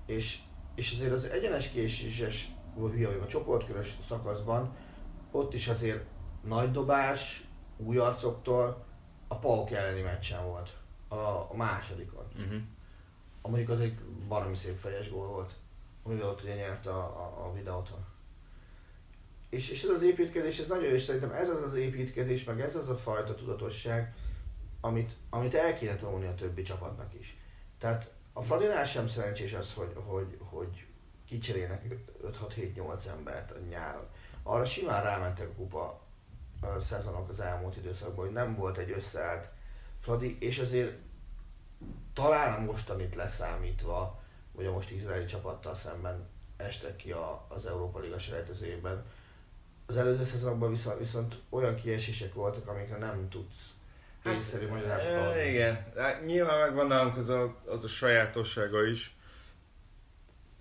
És, 0.06 0.40
és 0.76 0.92
azért 0.92 1.12
az 1.12 1.26
egyenes 1.26 1.70
késéses, 1.70 2.52
hülye 2.76 3.08
vagyok, 3.08 3.24
a 3.24 3.28
csoportkörös 3.28 3.98
szakaszban, 4.08 4.76
ott 5.32 5.54
is 5.54 5.68
azért 5.68 6.06
nagy 6.44 6.72
dobás, 6.72 7.48
új 7.78 7.98
arcoktól 7.98 8.86
a 9.28 9.36
Pauk 9.36 9.72
elleni 9.72 10.02
meccsen 10.02 10.46
volt. 10.46 10.76
A, 11.08 11.16
a 11.16 11.54
másodikon. 11.56 12.26
Uh-huh. 12.38 12.62
Mondjuk 13.42 13.70
az 13.70 13.80
egy 13.80 14.00
baromi 14.28 14.56
szép 14.56 14.78
fejes 14.78 15.10
gól 15.10 15.28
volt, 15.28 15.54
amivel 16.04 16.30
ott 16.30 16.42
ugye 16.42 16.56
nyert 16.56 16.86
a, 16.86 17.00
a, 17.00 17.46
a 17.46 17.54
videóton. 17.54 18.06
És, 19.50 19.70
és 19.70 19.84
ez 19.84 19.90
az 19.90 20.04
építkezés, 20.04 20.60
ez 20.60 20.68
nagyon 20.68 20.84
jó, 20.84 20.92
és 20.92 21.02
szerintem 21.02 21.32
ez 21.32 21.50
az 21.50 21.62
az 21.62 21.74
építkezés, 21.74 22.44
meg 22.44 22.62
ez 22.62 22.76
az 22.76 22.90
a 22.90 22.96
fajta 22.96 23.36
tudatosság, 23.36 24.16
amit, 24.82 25.14
amit 25.30 25.54
el 25.54 25.78
kéne 25.78 25.96
tanulni 25.96 26.26
a 26.26 26.36
többi 26.36 26.62
csapatnak 26.62 27.14
is. 27.20 27.38
Tehát 27.80 28.12
a 28.38 28.42
Fradinál 28.42 28.86
sem 28.86 29.08
szerencsés 29.08 29.54
az, 29.54 29.74
hogy, 29.74 29.94
hogy, 30.06 30.38
hogy 30.40 30.86
kicserélnek 31.26 31.86
5-6-7-8 32.24 33.06
embert 33.06 33.52
a 33.52 33.60
nyáron. 33.70 34.08
Arra 34.44 34.66
simán 34.66 35.04
rámentek 35.04 35.48
a 35.48 35.54
kupa 35.54 36.02
a 36.62 36.80
szezonok 36.82 37.30
az 37.30 37.40
elmúlt 37.40 37.78
időszakban, 37.78 38.26
hogy 38.26 38.34
nem 38.34 38.56
volt 38.56 38.78
egy 38.78 38.92
összeállt 38.92 39.50
Fradi, 40.00 40.38
és 40.40 40.60
azért 40.60 40.98
talán 42.14 42.54
a 42.54 42.66
mostanit 42.66 43.16
leszámítva, 43.16 44.22
vagy 44.52 44.66
a 44.66 44.72
most 44.72 44.92
izraeli 44.92 45.26
csapattal 45.26 45.76
szemben 45.76 46.28
estek 46.58 46.96
ki 46.96 47.12
a, 47.12 47.46
az 47.48 47.66
Európa 47.66 48.00
Liga 48.00 48.20
selejtezőjében. 48.20 49.06
Az 49.86 49.98
előző 49.98 50.26
szezonokban 50.26 50.72
viszont, 50.72 51.00
viszont 51.00 51.42
olyan 51.50 51.76
kiesések 51.76 52.34
voltak, 52.34 52.68
amikre 52.68 52.98
nem 52.98 53.30
tudsz 53.30 53.76
észszerű 54.26 54.68
magyarázatot 54.68 55.14
E, 55.14 55.28
adni. 55.28 55.42
igen, 55.50 55.86
hát 55.96 56.26
nyilván 56.26 56.60
megvan 56.60 56.88
nálunk 56.88 57.18
az 57.18 57.30
a, 57.30 57.56
az 57.66 57.84
a 57.84 57.88
sajátossága 57.88 58.86
is, 58.86 59.16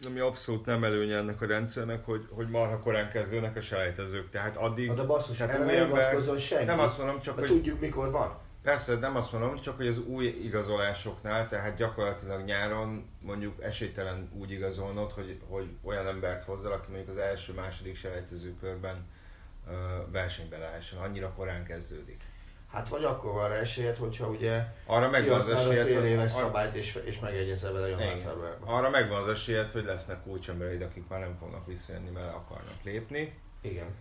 ami 0.07 0.21
abszolút 0.21 0.67
nem 0.67 0.85
előnye 0.85 1.17
ennek 1.17 1.41
a 1.41 1.47
rendszernek, 1.47 2.05
hogy, 2.05 2.27
hogy 2.31 2.49
marha 2.49 2.79
korán 2.79 3.11
kezdődnek 3.11 3.57
a 3.57 3.61
selejtezők. 3.61 4.31
Tehát 4.31 4.57
addig... 4.57 4.89
Na 4.89 4.95
de 4.95 5.03
basszus, 5.03 5.41
új 5.41 5.47
nem 5.47 5.69
ember- 5.69 6.39
senki. 6.41 6.65
Nem 6.65 6.81
azt 6.81 6.99
mondom, 6.99 7.21
csak 7.21 7.39
hogy 7.39 7.47
tudjuk 7.47 7.81
mikor 7.81 8.11
van. 8.11 8.39
Persze, 8.63 8.95
nem 8.95 9.17
azt 9.17 9.33
mondom, 9.33 9.61
csak 9.61 9.77
hogy 9.77 9.87
az 9.87 9.99
új 9.99 10.27
igazolásoknál, 10.27 11.49
tehát 11.49 11.77
gyakorlatilag 11.77 12.45
nyáron 12.45 13.09
mondjuk 13.21 13.63
esélytelen 13.63 14.31
úgy 14.35 14.51
igazolnod, 14.51 15.13
hogy, 15.13 15.41
hogy 15.49 15.69
olyan 15.83 16.07
embert 16.07 16.45
hozzal, 16.45 16.73
aki 16.73 16.87
mondjuk 16.91 17.09
az 17.09 17.17
első-második 17.17 17.97
selejtező 17.97 18.55
körben 18.61 19.07
ö, 19.69 19.73
versenybe 20.11 20.59
lehessen, 20.59 20.99
annyira 20.99 21.33
korán 21.33 21.65
kezdődik. 21.65 22.21
Hát 22.73 22.89
vagy 22.89 23.05
akkor 23.05 23.33
van 23.33 23.49
rá 23.49 23.55
esélyed, 23.55 23.97
hogyha 23.97 24.29
ugye 24.29 24.65
Arra 24.87 25.11
megvan 25.11 25.41
az 25.41 25.49
esélyed, 25.49 25.87
fél 25.87 26.05
éves 26.05 26.33
ar- 26.33 26.41
szabályt 26.41 26.75
és, 26.75 26.99
és 27.05 27.19
megegyezel 27.19 27.73
vele 27.73 27.89
január 27.89 28.19
februárban. 28.19 28.69
arra 28.69 28.91
megvan 28.91 29.23
az 29.23 29.29
esélyed, 29.29 29.73
hogy 29.73 29.85
lesznek 29.85 30.23
kulcsembereid, 30.23 30.83
akik 30.83 31.09
már 31.09 31.21
nem 31.21 31.37
fognak 31.39 31.67
visszajönni, 31.67 32.11
mert 32.11 32.35
akarnak 32.35 32.83
lépni. 32.83 33.39
Igen. 33.61 33.95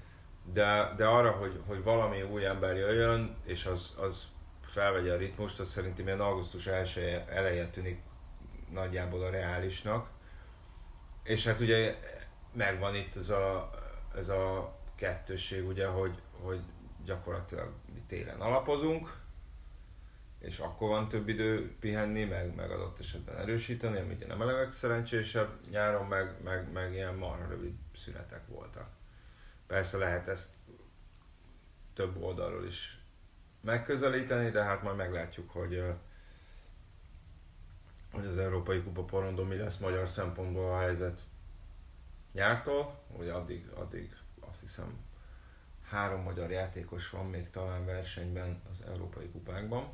De, 0.53 0.93
de 0.98 1.05
arra, 1.05 1.31
hogy, 1.31 1.60
hogy 1.67 1.84
valami 1.84 2.22
új 2.22 2.45
ember 2.45 2.75
jöjjön, 2.75 3.36
és 3.43 3.65
az, 3.65 3.95
az 4.00 4.27
felvegye 4.62 5.13
a 5.13 5.17
ritmust, 5.17 5.60
az 5.60 5.67
szerintem 5.67 6.05
ilyen 6.05 6.19
augusztus 6.19 6.67
1 6.67 7.24
eleje 7.29 7.67
tűnik 7.67 8.00
nagyjából 8.72 9.22
a 9.22 9.29
reálisnak. 9.29 10.07
És 11.24 11.45
hát 11.48 11.60
ugye 11.60 11.95
megvan 12.53 12.95
itt 12.95 13.15
ez 13.15 13.29
a, 13.29 13.69
ez 14.15 14.29
a 14.29 14.74
kettősség, 14.95 15.67
ugye, 15.67 15.88
hogy, 15.88 16.13
hogy 16.41 16.60
gyakorlatilag 17.06 17.74
télen 18.08 18.42
alapozunk, 18.42 19.24
és 20.40 20.60
akkor 20.60 20.90
van 20.90 21.08
több 21.08 21.28
idő 21.28 21.76
pihenni, 21.80 22.24
meg, 22.24 22.56
meg 22.56 22.72
adott 22.72 23.00
esetben 23.00 23.38
erősíteni, 23.38 24.00
ami 24.00 24.14
ugye 24.14 24.28
nem 24.28 24.42
a 24.42 24.46
legszerencsésebb, 24.46 25.50
nyáron 25.70 26.06
meg, 26.06 26.44
meg, 26.44 26.72
meg 26.72 26.94
ilyen 26.94 27.16
marha 27.16 27.48
rövid 27.48 27.76
szünetek 27.96 28.48
voltak. 28.48 28.90
Persze 29.68 29.98
lehet 29.98 30.28
ezt 30.28 30.54
több 31.94 32.22
oldalról 32.22 32.66
is 32.66 33.00
megközelíteni, 33.62 34.50
de 34.50 34.64
hát 34.64 34.84
majd 34.84 34.96
meglátjuk, 34.96 35.50
hogy, 35.50 35.84
hogy 38.14 38.26
az 38.26 38.38
Európai 38.38 38.84
Kupa 38.84 39.04
porondon 39.04 39.48
mi 39.48 39.56
lesz 39.56 39.78
magyar 39.78 40.10
szempontból 40.10 40.74
a 40.74 40.80
helyzet 40.80 41.20
nyártól. 42.32 43.04
Ugye 43.18 43.34
addig, 43.34 43.70
addig 43.76 44.16
azt 44.40 44.60
hiszem 44.60 45.05
három 45.89 46.22
magyar 46.22 46.50
játékos 46.51 47.10
van 47.10 47.25
még 47.25 47.50
talán 47.50 47.86
versenyben 47.86 48.62
az 48.72 48.84
Európai 48.88 49.30
Kupákban. 49.30 49.89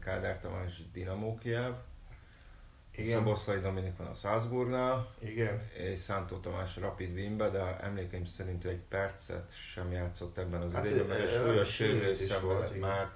Kádár 0.00 0.38
Tamás 0.40 0.82
Dinamo 0.92 1.34
Kiev, 1.34 1.72
Igen. 2.90 3.18
Szoboszlai 3.18 3.60
Dominik 3.60 3.96
van 3.96 4.06
a 4.06 4.14
Salzburgnál, 4.14 5.14
Igen. 5.18 5.60
és 5.78 5.98
Szántó 5.98 6.36
Tamás 6.36 6.76
Rapid 6.76 7.12
Wienbe, 7.14 7.48
de 7.48 7.80
emlékeim 7.80 8.24
szerint 8.24 8.64
egy 8.64 8.80
percet 8.88 9.52
sem 9.56 9.92
játszott 9.92 10.38
ebben 10.38 10.60
az 10.62 10.72
Hát 10.74 10.84
időben, 10.84 11.04
ő- 11.04 11.08
mert 11.08 11.20
egy 11.20 11.26
ő- 11.34 11.36
súlyos 11.36 11.68
ő- 11.68 11.70
sérülés 11.72 12.20
is 12.20 12.40
volt, 12.40 12.80
már. 12.80 13.10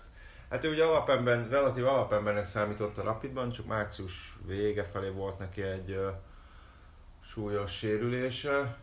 Hát 0.51 0.65
ő 0.65 0.71
ugye 0.71 0.85
alapember, 0.85 1.49
relatív 1.49 1.87
alapembernek 1.87 2.45
számított 2.47 2.99
a 2.99 3.03
Rapidban, 3.03 3.51
csak 3.51 3.67
március 3.67 4.37
vége 4.47 4.85
felé 4.85 5.09
volt 5.09 5.39
neki 5.39 5.63
egy 5.63 5.91
ö, 5.91 6.11
súlyos 7.25 7.73
sérülése, 7.77 8.77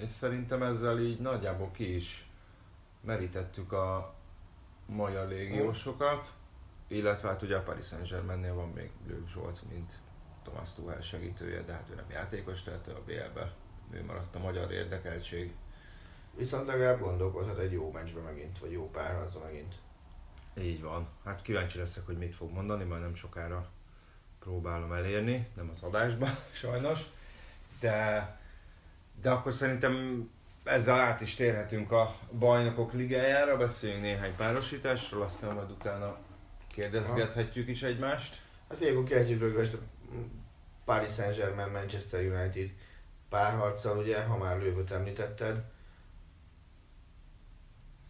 és 0.00 0.10
szerintem 0.10 0.62
ezzel 0.62 1.00
így 1.00 1.18
nagyjából 1.20 1.70
ki 1.70 1.94
is 1.94 2.26
merítettük 3.02 3.72
a 3.72 4.14
magyar 4.86 5.28
légiósokat, 5.28 6.32
illetve 6.86 7.28
hát 7.28 7.42
ugye 7.42 7.56
a 7.56 7.62
Paris 7.62 7.86
Saint-Germainnél 7.86 8.54
van 8.54 8.68
még 8.68 8.90
Lők 9.06 9.28
Zsolt, 9.28 9.60
mint 9.70 9.98
Thomas 10.42 10.74
Tuchel 10.74 11.00
segítője, 11.00 11.62
de 11.62 11.72
hát 11.72 11.88
ő 11.90 11.94
nem 11.94 12.10
játékos, 12.10 12.62
tehát 12.62 12.88
a 12.88 13.02
BL-be 13.04 13.52
ő 13.90 14.04
maradt 14.04 14.34
a 14.34 14.38
magyar 14.38 14.72
érdekeltség. 14.72 15.52
Viszont 16.36 16.66
legalább 16.66 17.00
gondolkozhat 17.00 17.58
egy 17.58 17.72
jó 17.72 17.90
meccsbe 17.90 18.20
megint, 18.20 18.58
vagy 18.58 18.72
jó 18.72 18.90
párharcba 18.90 19.40
megint. 19.44 19.74
Így 20.58 20.82
van. 20.82 21.08
Hát 21.24 21.42
kíváncsi 21.42 21.78
leszek, 21.78 22.06
hogy 22.06 22.18
mit 22.18 22.34
fog 22.34 22.52
mondani, 22.52 22.84
majd 22.84 23.02
nem 23.02 23.14
sokára 23.14 23.68
próbálom 24.38 24.92
elérni, 24.92 25.48
nem 25.56 25.70
az 25.74 25.82
adásban 25.82 26.30
sajnos, 26.52 27.00
de, 27.80 28.26
de 29.20 29.30
akkor 29.30 29.52
szerintem 29.52 30.28
ezzel 30.64 31.00
át 31.00 31.20
is 31.20 31.34
térhetünk 31.34 31.92
a 31.92 32.14
bajnokok 32.38 32.92
ligájára, 32.92 33.56
beszéljünk 33.56 34.02
néhány 34.02 34.36
párosításról, 34.36 35.22
aztán 35.22 35.54
majd 35.54 35.70
utána 35.70 36.18
kérdezgethetjük 36.68 37.68
is 37.68 37.82
egymást. 37.82 38.42
Hát 38.68 38.82
akkor 38.82 39.04
kezdjük 39.04 39.80
Paris 40.84 41.12
Saint-Germain, 41.12 41.70
Manchester 41.70 42.20
United 42.20 42.70
párharccal, 43.28 43.98
ugye, 43.98 44.24
ha 44.24 44.36
már 44.36 44.58
lővöt 44.58 44.90
említetted. 44.90 45.64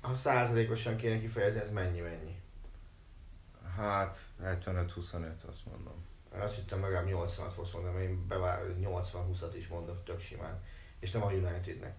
Ha 0.00 0.14
százalékosan 0.14 0.96
kéne 0.96 1.20
kifejezni, 1.20 1.60
ez 1.60 1.70
mennyi-mennyi? 1.70 2.40
Hát 3.76 4.26
75-25 4.42 5.46
azt 5.48 5.66
mondom. 5.66 6.06
Azt 6.38 6.54
hittem 6.54 6.80
legalább 6.80 7.08
80-at 7.08 7.52
fogsz 7.54 7.72
mondani, 7.72 8.02
én 8.02 8.26
bevár 8.26 8.62
80-20-at 8.80 9.52
is 9.54 9.68
mondok 9.68 10.04
tök 10.04 10.20
simán. 10.20 10.62
És 10.98 11.10
nem 11.10 11.22
a 11.22 11.32
Unitednek. 11.32 11.94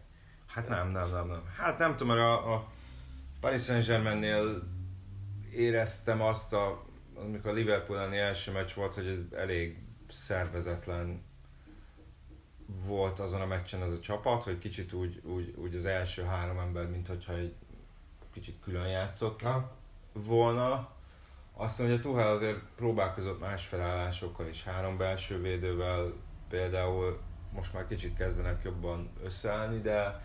Hát 0.54 0.68
nem, 0.68 0.92
nem, 0.92 1.10
nem, 1.10 1.28
nem. 1.28 1.44
Hát 1.58 1.78
nem 1.78 1.96
tudom, 1.96 2.16
mert 2.16 2.28
a, 2.28 2.54
a 2.54 2.68
Paris 3.40 3.64
Saint-Germainnél 3.64 4.64
éreztem 5.52 6.22
azt, 6.22 6.54
a, 6.54 6.84
amikor 7.16 7.52
a 7.52 7.54
Liverpool 7.54 8.00
elleni 8.00 8.18
első 8.18 8.52
meccs 8.52 8.74
volt, 8.74 8.94
hogy 8.94 9.08
ez 9.08 9.40
elég 9.40 9.84
szervezetlen 10.10 11.24
volt 12.86 13.20
azon 13.20 13.42
a 13.42 13.46
meccsen 13.46 13.82
az 13.82 13.92
a 13.92 14.00
csapat, 14.00 14.44
hogy 14.44 14.58
kicsit 14.58 14.94
úgy, 14.94 15.22
úgy, 15.24 15.54
úgy 15.58 15.76
az 15.76 15.86
első 15.86 16.24
három 16.24 16.60
ember, 16.60 16.90
mint 16.90 17.08
hogyha 17.08 17.34
egy 17.34 17.56
kicsit 18.34 18.60
külön 18.62 18.88
játszott 18.88 19.42
Ha? 19.42 19.72
volna. 20.14 20.92
Aztán, 21.54 21.88
hogy 21.88 21.96
a 21.96 22.00
Tuchel 22.00 22.32
azért 22.32 22.60
próbálkozott 22.76 23.40
más 23.40 23.66
felállásokkal 23.66 24.48
és 24.48 24.64
három 24.64 24.98
belső 24.98 25.42
védővel, 25.42 26.14
például 26.50 27.22
most 27.54 27.74
már 27.74 27.88
kicsit 27.88 28.18
kezdenek 28.18 28.64
jobban 28.64 29.10
összeállni, 29.24 29.82
de, 29.82 30.22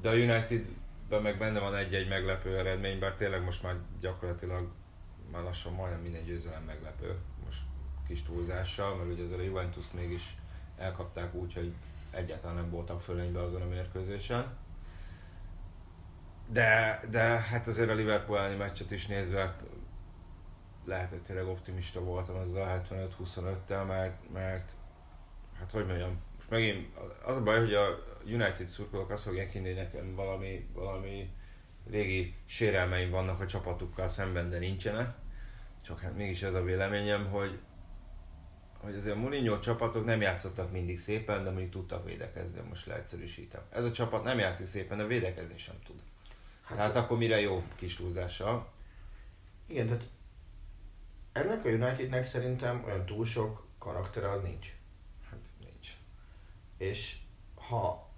de 0.00 0.08
a 0.08 0.12
Unitedben 0.12 1.22
meg 1.22 1.38
benne 1.38 1.58
van 1.58 1.74
egy-egy 1.74 2.08
meglepő 2.08 2.58
eredmény, 2.58 2.98
bár 2.98 3.14
tényleg 3.14 3.44
most 3.44 3.62
már 3.62 3.76
gyakorlatilag 4.00 4.68
már 5.32 5.42
lassan 5.42 5.72
majdnem 5.72 6.00
minden 6.00 6.24
győzelem 6.24 6.62
meglepő, 6.62 7.18
most 7.44 7.60
kis 8.06 8.22
túlzással, 8.22 8.96
mert 8.96 9.10
ugye 9.10 9.22
ezzel 9.22 9.38
a 9.38 9.42
juventus 9.42 9.84
mégis 9.92 10.36
elkapták 10.76 11.34
úgy, 11.34 11.54
hogy 11.54 11.72
egyáltalán 12.10 12.56
nem 12.56 12.70
voltak 12.70 13.00
fölénybe 13.00 13.42
azon 13.42 13.62
a 13.62 13.66
mérkőzésen. 13.66 14.56
De, 16.46 17.00
de 17.10 17.20
hát 17.20 17.66
azért 17.66 17.90
a 17.90 17.94
Liverpool 17.94 18.38
elleni 18.38 18.56
meccset 18.56 18.90
is 18.90 19.06
nézve 19.06 19.56
lehet, 20.84 21.10
hogy 21.10 21.22
tényleg 21.22 21.46
optimista 21.46 22.00
voltam 22.00 22.36
ezzel 22.36 22.62
a 22.62 22.94
75-25-tel, 22.94 23.86
mert, 23.86 24.32
mert 24.32 24.72
hát 25.58 25.70
hogy 25.70 25.86
mondjam, 25.86 26.20
megint 26.50 26.96
az 27.24 27.36
a 27.36 27.42
baj, 27.42 27.58
hogy 27.58 27.74
a 27.74 28.04
United 28.24 28.66
szurkolók 28.66 29.10
azt 29.10 29.22
fogják 29.22 29.50
hinni, 29.50 29.66
hogy 29.66 29.76
nekem 29.76 30.14
valami, 30.14 30.68
valami 30.72 31.30
régi 31.90 32.34
sérelmeim 32.46 33.10
vannak 33.10 33.40
a 33.40 33.46
csapatukkal 33.46 34.08
szemben, 34.08 34.50
de 34.50 34.58
nincsenek. 34.58 35.14
Csak 35.82 36.00
hát 36.00 36.16
mégis 36.16 36.42
ez 36.42 36.54
a 36.54 36.62
véleményem, 36.62 37.30
hogy, 37.30 37.58
hogy 38.78 38.94
azért 38.94 39.16
a 39.16 39.18
Mourinho 39.18 39.58
csapatok 39.58 40.04
nem 40.04 40.20
játszottak 40.20 40.72
mindig 40.72 40.98
szépen, 40.98 41.44
de 41.44 41.50
mondjuk 41.50 41.70
tudtak 41.70 42.04
védekezni, 42.04 42.60
most 42.68 42.86
leegyszerűsítem. 42.86 43.60
Ez 43.70 43.84
a 43.84 43.92
csapat 43.92 44.24
nem 44.24 44.38
játszik 44.38 44.66
szépen, 44.66 44.98
de 44.98 45.04
védekezni 45.04 45.58
sem 45.58 45.74
tud. 45.84 46.02
Hát, 46.62 46.76
Tehát 46.76 46.96
akkor 46.96 47.18
mire 47.18 47.40
jó 47.40 47.62
kis 47.76 47.96
túlzással? 47.96 48.72
Igen, 49.66 49.86
tehát 49.86 50.04
ennek 51.32 51.64
a 51.64 51.68
Unitednek 51.68 52.24
szerintem 52.24 52.84
olyan 52.84 53.06
túl 53.06 53.24
sok 53.24 53.66
karaktere 53.78 54.30
az 54.30 54.42
nincs. 54.42 54.74
És 56.80 57.16
ha 57.54 58.08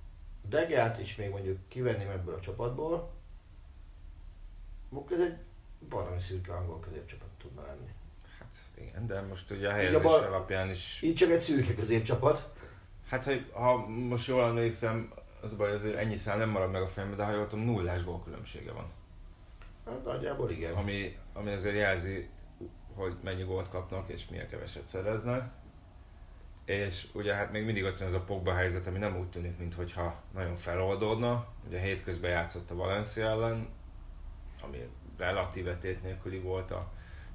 Degát 0.49 0.99
is 0.99 1.17
még 1.17 1.31
mondjuk 1.31 1.59
kivenném 1.69 2.11
ebből 2.11 2.35
a 2.35 2.41
csapatból, 2.41 3.11
akkor 4.93 5.13
ez 5.13 5.21
egy 5.21 5.37
baromi 5.89 6.21
szürke 6.21 6.53
angol 6.53 6.81
középcsapat 6.81 7.29
tudna 7.39 7.67
lenni. 7.67 7.91
Hát 8.39 8.55
igen, 8.75 9.07
de 9.07 9.21
most 9.21 9.51
ugye 9.51 9.69
a 9.69 9.73
helyezés 9.73 10.03
bal- 10.03 10.25
alapján 10.27 10.71
is... 10.71 11.03
Így 11.03 11.15
csak 11.15 11.31
egy 11.31 11.41
szürke 11.41 11.75
középcsapat. 11.75 12.53
Hát, 13.09 13.25
hogy 13.25 13.51
ha 13.53 13.87
most 13.87 14.27
jól 14.27 14.45
emlékszem, 14.45 15.13
az 15.41 15.53
a 15.53 15.57
baj, 15.57 15.73
azért 15.73 15.97
ennyi 15.97 16.17
szám 16.17 16.39
nem 16.39 16.49
marad 16.49 16.71
meg 16.71 16.83
a 16.83 16.89
fejemben, 16.89 17.19
de 17.19 17.25
ha 17.25 17.33
jól 17.33 17.47
tudom, 17.47 17.65
nullás 17.65 18.05
gólkülönbsége 18.05 18.73
van. 18.73 18.91
Hát 19.85 20.05
nagyjából 20.05 20.51
igen. 20.51 20.75
Ami, 20.75 21.17
ami 21.33 21.53
azért 21.53 21.77
jelzi, 21.77 22.29
hogy 22.95 23.17
mennyi 23.23 23.43
gólt 23.43 23.69
kapnak 23.69 24.09
és 24.09 24.29
milyen 24.29 24.49
keveset 24.49 24.87
szereznek. 24.87 25.51
És 26.65 27.07
ugye 27.13 27.35
hát 27.35 27.53
még 27.53 27.65
mindig 27.65 27.85
ott 27.85 27.99
van 27.99 28.09
ez 28.09 28.15
a 28.15 28.21
Pogba 28.21 28.55
helyzet, 28.55 28.87
ami 28.87 28.99
nem 28.99 29.17
úgy 29.17 29.31
tűnik, 29.31 29.59
mintha 29.59 30.23
nagyon 30.35 30.57
feloldódna. 30.57 31.47
Ugye 31.67 31.79
hétközben 31.79 32.31
játszott 32.31 32.71
a 32.71 32.75
Valencia 32.75 33.27
ellen, 33.29 33.69
ami 34.63 34.89
relatíve 35.19 35.77
tét 35.77 36.03
nélküli 36.03 36.39
volt 36.39 36.71
a 36.71 36.93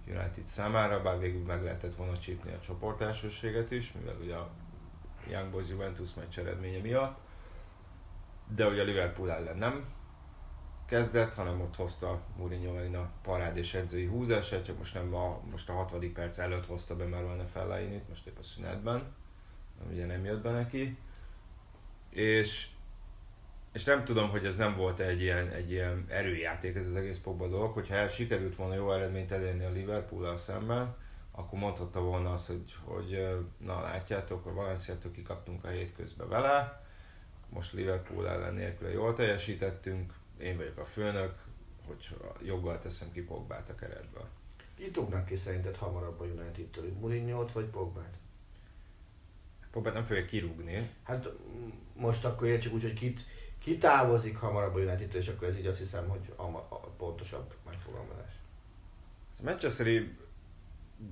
United 0.07 0.45
számára, 0.45 1.01
bár 1.01 1.19
végül 1.19 1.43
meg 1.43 1.63
lehetett 1.63 1.95
volna 1.95 2.17
csípni 2.17 2.53
a 2.53 2.59
csoportelsőséget 2.59 3.71
is, 3.71 3.91
mivel 3.91 4.15
ugye 4.21 4.35
a 4.35 4.49
Young 5.29 5.51
Boys 5.51 5.69
Juventus 5.69 6.13
meccs 6.13 6.39
eredménye 6.39 6.81
miatt. 6.81 7.17
De 8.55 8.67
ugye 8.67 8.81
a 8.81 8.85
Liverpool 8.85 9.31
ellen 9.31 9.57
nem 9.57 9.85
kezdett, 10.87 11.33
hanem 11.33 11.61
ott 11.61 11.75
hozta 11.75 12.21
Mourinho 12.37 12.73
megint 12.73 12.95
a 12.95 13.09
parád 13.21 13.57
és 13.57 13.73
edzői 13.73 14.05
húzását, 14.05 14.65
csak 14.65 14.77
most 14.77 14.93
nem 14.93 15.15
a, 15.15 15.39
most 15.51 15.69
a 15.69 15.73
60. 15.73 16.13
perc 16.13 16.37
előtt 16.37 16.65
hozta 16.65 16.95
be 16.95 17.05
Marouane 17.07 17.45
Fellainit, 17.45 18.09
most 18.09 18.27
épp 18.27 18.37
a 18.37 18.43
szünetben, 18.43 19.03
ugye 19.91 20.05
nem 20.05 20.25
jött 20.25 20.41
be 20.41 20.51
neki. 20.51 20.97
És, 22.09 22.67
és 23.73 23.83
nem 23.83 24.03
tudom, 24.03 24.29
hogy 24.29 24.45
ez 24.45 24.55
nem 24.55 24.75
volt 24.75 24.99
egy 24.99 25.21
ilyen, 25.21 25.49
egy 25.49 25.71
ilyen 25.71 26.05
erőjáték 26.07 26.75
ez 26.75 26.87
az 26.87 26.95
egész 26.95 27.17
Pogba 27.17 27.47
dolog, 27.47 27.73
hogyha 27.73 27.95
el 27.95 28.07
sikerült 28.07 28.55
volna 28.55 28.73
jó 28.73 28.91
eredményt 28.91 29.31
elérni 29.31 29.65
a 29.65 29.71
liverpool 29.71 30.37
szemben, 30.37 30.95
akkor 31.31 31.59
mondhatta 31.59 32.01
volna 32.01 32.33
azt, 32.33 32.47
hogy, 32.47 32.75
hogy 32.83 33.37
na 33.57 33.81
látjátok, 33.81 34.45
a 34.45 34.53
Valenciától 34.53 35.11
kikaptunk 35.11 35.63
a 35.63 35.67
hétközben 35.67 36.29
vele, 36.29 36.85
most 37.49 37.73
Liverpool 37.73 38.29
ellen 38.29 38.53
nélkül 38.53 38.89
jól 38.89 39.13
teljesítettünk, 39.13 40.13
én 40.39 40.57
vagyok 40.57 40.77
a 40.77 40.85
főnök, 40.85 41.43
hogy 41.87 42.17
joggal 42.41 42.79
teszem 42.79 43.11
ki 43.11 43.21
Pogbát 43.21 43.69
a 43.69 43.75
keretből. 43.75 44.27
Ki 44.75 44.91
tudnak 44.91 45.25
ki 45.25 45.35
szerinted 45.35 45.75
hamarabb 45.75 46.19
a 46.19 46.25
United-től, 46.25 46.93
Mourinho-t 46.99 47.51
vagy 47.51 47.65
Pogbát? 47.65 48.17
Pogbát 49.71 49.93
nem 49.93 50.05
fogja 50.05 50.25
kirúgni. 50.25 50.89
Hát 51.03 51.27
mm, 51.27 51.69
most 51.95 52.25
akkor 52.25 52.47
értsük 52.47 52.73
úgy, 52.73 52.81
hogy 52.81 52.93
kit, 52.93 53.25
ki 53.59 53.77
távozik 53.77 54.37
hamarabb 54.37 54.75
a 54.75 54.79
united 54.79 55.15
és 55.15 55.27
akkor 55.27 55.47
ez 55.47 55.57
így 55.57 55.65
azt 55.65 55.77
hiszem, 55.77 56.07
hogy 56.07 56.33
a, 56.35 56.41
a 56.69 56.77
pontosabb 56.97 57.53
megfogalmazás. 57.65 58.39
A 59.39 59.43
Manchesteri 59.43 60.17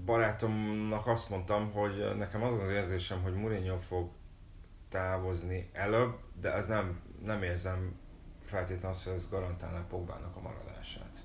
barátomnak 0.06 1.08
azt 1.08 1.30
mondtam, 1.30 1.72
hogy 1.72 2.16
nekem 2.18 2.44
az 2.44 2.60
az 2.60 2.70
érzésem, 2.70 3.22
hogy 3.22 3.34
Mourinho 3.34 3.80
fog 3.80 4.10
távozni 4.90 5.70
előbb, 5.74 6.18
de 6.42 6.54
ez 6.54 6.68
nem, 6.68 7.02
nem 7.24 7.44
érzem 7.44 8.00
feltétlenül 8.46 8.90
azt, 8.90 9.04
hogy 9.04 9.14
ez 9.14 9.30
garantálná 9.30 9.86
Pogbának 9.90 10.36
a 10.36 10.42
maradását. 10.42 11.18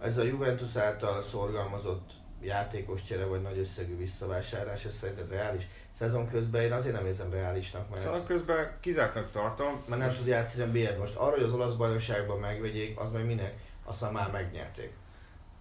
Ez 0.00 0.16
a 0.16 0.22
Juventus 0.22 0.76
által 0.76 1.22
szorgalmazott 1.22 2.10
játékos 2.40 3.02
csere 3.02 3.24
vagy 3.24 3.42
nagy 3.42 3.58
összegű 3.58 3.96
visszavásárlás, 3.96 4.84
ez 4.84 4.96
szerinted 4.96 5.30
reális? 5.30 5.66
Szezon 5.98 6.28
közben 6.28 6.62
én 6.62 6.72
azért 6.72 6.94
nem 6.94 7.06
érzem 7.06 7.30
reálisnak, 7.30 7.90
mert, 7.90 8.02
Szóval 8.02 8.24
közben 8.24 8.76
kizártnak 8.80 9.30
tartom. 9.30 9.82
mert 9.88 10.00
nem 10.00 10.14
tud 10.14 10.26
játszani 10.26 10.62
a 10.62 10.70
BL 10.70 10.98
most. 10.98 11.14
Arra, 11.16 11.34
hogy 11.34 11.42
az 11.42 11.52
olasz 11.52 11.74
bajnokságban 11.74 12.38
megvegyék, 12.38 13.00
az 13.00 13.10
meg 13.10 13.26
minek? 13.26 13.54
Aztán 13.84 14.12
már 14.12 14.30
megnyerték. 14.30 14.92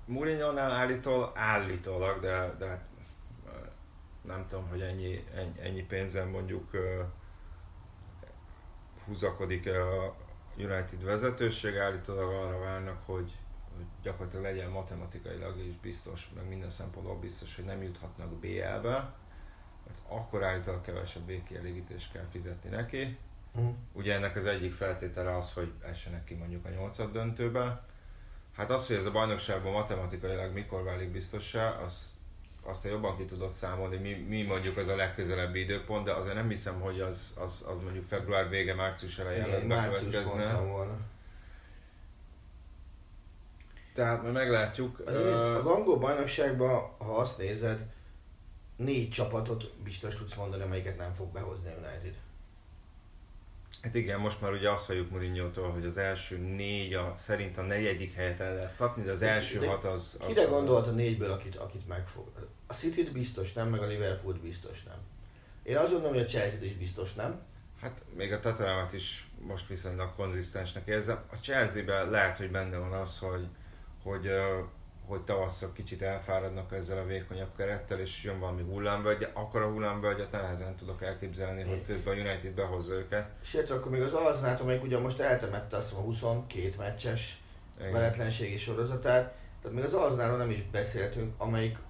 Mourinho-nál 0.06 0.72
állítól, 0.72 1.32
állítólag, 1.36 2.20
de, 2.20 2.56
de 2.60 2.86
nem 4.22 4.46
tudom, 4.48 4.70
hogy 4.70 4.82
ennyi, 4.82 5.24
ennyi, 5.36 5.60
ennyi 5.62 5.82
pénzen 5.82 6.28
mondjuk 6.28 6.74
uh, 6.74 6.82
húzakodik 9.06 9.68
a 9.68 10.16
United 10.58 11.04
vezetőség, 11.04 11.78
állítólag 11.78 12.34
arra 12.34 12.60
várnak, 12.60 13.02
hogy, 13.06 13.32
hogy 13.76 13.86
gyakorlatilag 14.02 14.46
legyen 14.46 14.70
matematikailag 14.70 15.60
is 15.60 15.80
biztos, 15.82 16.30
meg 16.36 16.48
minden 16.48 16.70
szempontból 16.70 17.16
biztos, 17.16 17.56
hogy 17.56 17.66
nem 17.66 17.84
juthatnak 17.84 18.30
BL-be, 18.34 19.14
mert 19.86 20.00
akkor 20.08 20.44
állítólag 20.44 20.82
kevesebb 20.82 21.26
végkielégítést 21.26 22.12
kell 22.12 22.26
fizetni 22.32 22.70
neki. 22.70 23.18
Uh-huh. 23.52 23.74
Ugye 23.92 24.14
ennek 24.14 24.36
az 24.36 24.46
egyik 24.46 24.74
feltétele 24.74 25.38
az, 25.38 25.54
hogy 25.54 25.74
essenek 25.82 26.24
ki 26.24 26.34
mondjuk 26.34 26.66
a 26.66 26.70
nyolcad 26.70 27.12
döntőbe. 27.12 27.86
Hát 28.56 28.70
az, 28.70 28.88
hogy 28.88 28.96
ez 28.96 29.06
a 29.06 29.12
bajnokságban 29.12 29.72
matematikailag 29.72 30.54
mikor 30.54 30.84
válik 30.84 31.12
biztossá, 31.12 31.70
az, 31.70 32.15
azt 32.68 32.82
te 32.82 32.90
jobban 32.90 33.18
ki 33.18 33.26
tudod 33.26 33.52
számolni, 33.52 33.98
mi, 33.98 34.14
mi 34.14 34.42
mondjuk 34.44 34.78
az 34.78 34.88
a 34.88 34.96
legközelebbi 34.96 35.60
időpont, 35.60 36.06
de 36.06 36.14
azért 36.14 36.36
nem 36.36 36.50
hiszem, 36.50 36.80
hogy 36.80 37.02
az, 37.02 37.34
az, 37.40 37.66
az 37.68 37.84
mondjuk 37.84 38.08
február 38.08 38.50
vége, 38.50 38.74
március 38.74 39.18
elején 39.20 39.66
március 39.66 40.14
bekövetkezne. 40.16 40.60
volna. 40.60 40.98
Tehát 43.94 44.22
majd 44.22 44.34
meglátjuk. 44.34 45.00
Az, 45.06 45.14
Ö, 45.14 45.56
az 45.56 45.66
angol 45.66 45.98
bajnokságban, 45.98 46.92
ha 46.98 47.18
azt 47.18 47.38
nézed, 47.38 47.86
négy 48.76 49.10
csapatot 49.10 49.74
biztos 49.84 50.16
tudsz 50.16 50.36
mondani, 50.36 50.64
amelyiket 50.64 50.98
nem 50.98 51.14
fog 51.14 51.32
behozni 51.32 51.68
a 51.68 51.88
United. 51.88 52.14
Hát 53.82 53.96
igen, 53.96 54.20
most 54.20 54.42
már 54.42 54.52
ugye 54.52 54.72
azt 54.72 54.86
halljuk 54.86 55.10
Mourinho-tól, 55.10 55.72
hogy 55.72 55.86
az 55.86 55.98
első 55.98 56.38
négy, 56.38 56.94
a, 56.94 57.14
szerint 57.18 57.58
a 57.58 57.62
negyedik 57.62 58.14
helyet 58.14 58.40
el 58.40 58.56
lehet 58.56 58.76
kapni, 58.76 59.04
de 59.04 59.12
az 59.12 59.20
De- 59.20 59.30
első 59.30 59.60
de 59.60 59.68
hat 59.68 59.84
az... 59.84 60.18
Kire 60.28 60.42
az- 60.42 60.50
gondolt 60.50 60.88
a 60.88 60.92
négyből, 60.92 61.32
akit, 61.32 61.56
akit 61.56 61.88
megfog? 61.88 62.28
A 62.68 62.74
city 62.74 63.04
biztos 63.04 63.54
nem, 63.54 63.70
meg 63.70 63.82
a 63.82 63.86
liverpool 63.86 64.34
biztos 64.34 64.84
nem. 64.84 64.98
Én 65.64 65.78
azt 65.78 65.92
gondolom, 65.92 66.14
hogy 66.14 66.24
a 66.24 66.28
chelsea 66.28 66.64
is 66.64 66.74
biztos 66.74 67.14
nem. 67.14 67.42
Hát 67.82 68.02
még 68.16 68.34
a 68.34 68.40
Tottenhamet 68.40 68.94
is 68.94 69.28
most 69.40 69.68
viszonylag 69.68 70.16
konzisztensnek 70.16 70.88
érzem. 70.88 71.24
A 71.32 71.36
Chelsea-ben 71.36 72.10
lehet, 72.10 72.38
hogy 72.38 72.52
benne 72.52 72.78
van 72.78 72.92
az, 72.92 73.20
hogy, 73.20 73.48
hogy, 74.04 74.30
hogy 75.06 75.22
tavasszal 75.22 75.72
kicsit 75.74 76.02
elfáradnak 76.02 76.74
ezzel 76.74 76.98
a 76.98 77.06
vékonyabb 77.06 77.56
kerettel, 77.58 78.00
és 78.00 78.24
jön 78.24 78.40
valami 78.40 78.62
hullámvölgy, 78.62 79.28
akkor 79.34 79.62
a 79.62 79.70
hullámvölgyet 79.72 80.32
nehezen 80.32 80.76
tudok 80.76 81.04
elképzelni, 81.04 81.64
hogy 81.64 81.86
közben 81.86 82.18
a 82.18 82.20
United 82.20 82.52
behozza 82.54 82.94
őket. 82.94 83.30
Sőt, 83.42 83.70
akkor 83.70 83.92
még 83.92 84.02
az 84.02 84.14
Arzenát, 84.14 84.60
amelyik 84.60 84.84
ugye 84.84 84.98
most 84.98 85.20
eltemette 85.20 85.78
azt 85.78 85.94
a 85.94 85.96
22 85.96 86.74
meccses 86.78 87.42
veretlenségi 87.92 88.58
sorozatát, 88.58 89.34
tehát 89.62 89.78
még 89.78 89.86
az 89.86 89.94
Arzenálról 89.94 90.38
nem 90.38 90.52
is 90.52 90.70
beszéltünk, 90.72 91.34
amelyiket 91.38 91.84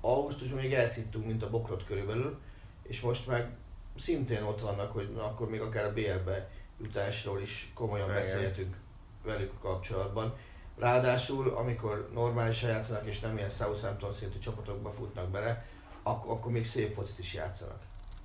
augusztusban 0.00 0.58
még 0.60 0.72
elszittünk, 0.74 1.26
mint 1.26 1.42
a 1.42 1.50
bokrot 1.50 1.84
körülbelül, 1.84 2.38
és 2.82 3.00
most 3.00 3.26
meg 3.26 3.50
szintén 3.98 4.42
ott 4.42 4.60
vannak, 4.60 4.92
hogy 4.92 5.12
na, 5.12 5.24
akkor 5.24 5.50
még 5.50 5.60
akár 5.60 5.84
a 5.84 5.92
BL-be 5.92 6.50
jutásról 6.80 7.40
is 7.40 7.70
komolyan 7.74 8.08
Igen. 8.08 8.20
beszélhetünk 8.20 8.76
velük 9.24 9.60
kapcsolatban. 9.60 10.34
Ráadásul, 10.78 11.48
amikor 11.48 12.10
normálisan 12.12 12.70
játszanak 12.70 13.06
és 13.06 13.20
nem 13.20 13.36
ilyen 13.36 13.50
Southampton 13.50 14.14
szintű 14.14 14.38
csapatokba 14.38 14.90
futnak 14.90 15.28
bele, 15.28 15.66
akkor, 16.02 16.32
akkor 16.32 16.52
még 16.52 16.66
szép 16.66 16.94
focit 16.94 17.18
is 17.18 17.34
játszanak 17.34 17.80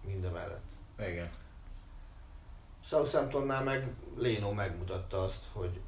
mindemellett. 0.06 0.70
Igen. 1.00 1.30
Southamptonnál 2.86 3.64
meg 3.64 3.94
Léno 4.18 4.52
megmutatta 4.52 5.24
azt, 5.24 5.44
hogy 5.54 5.80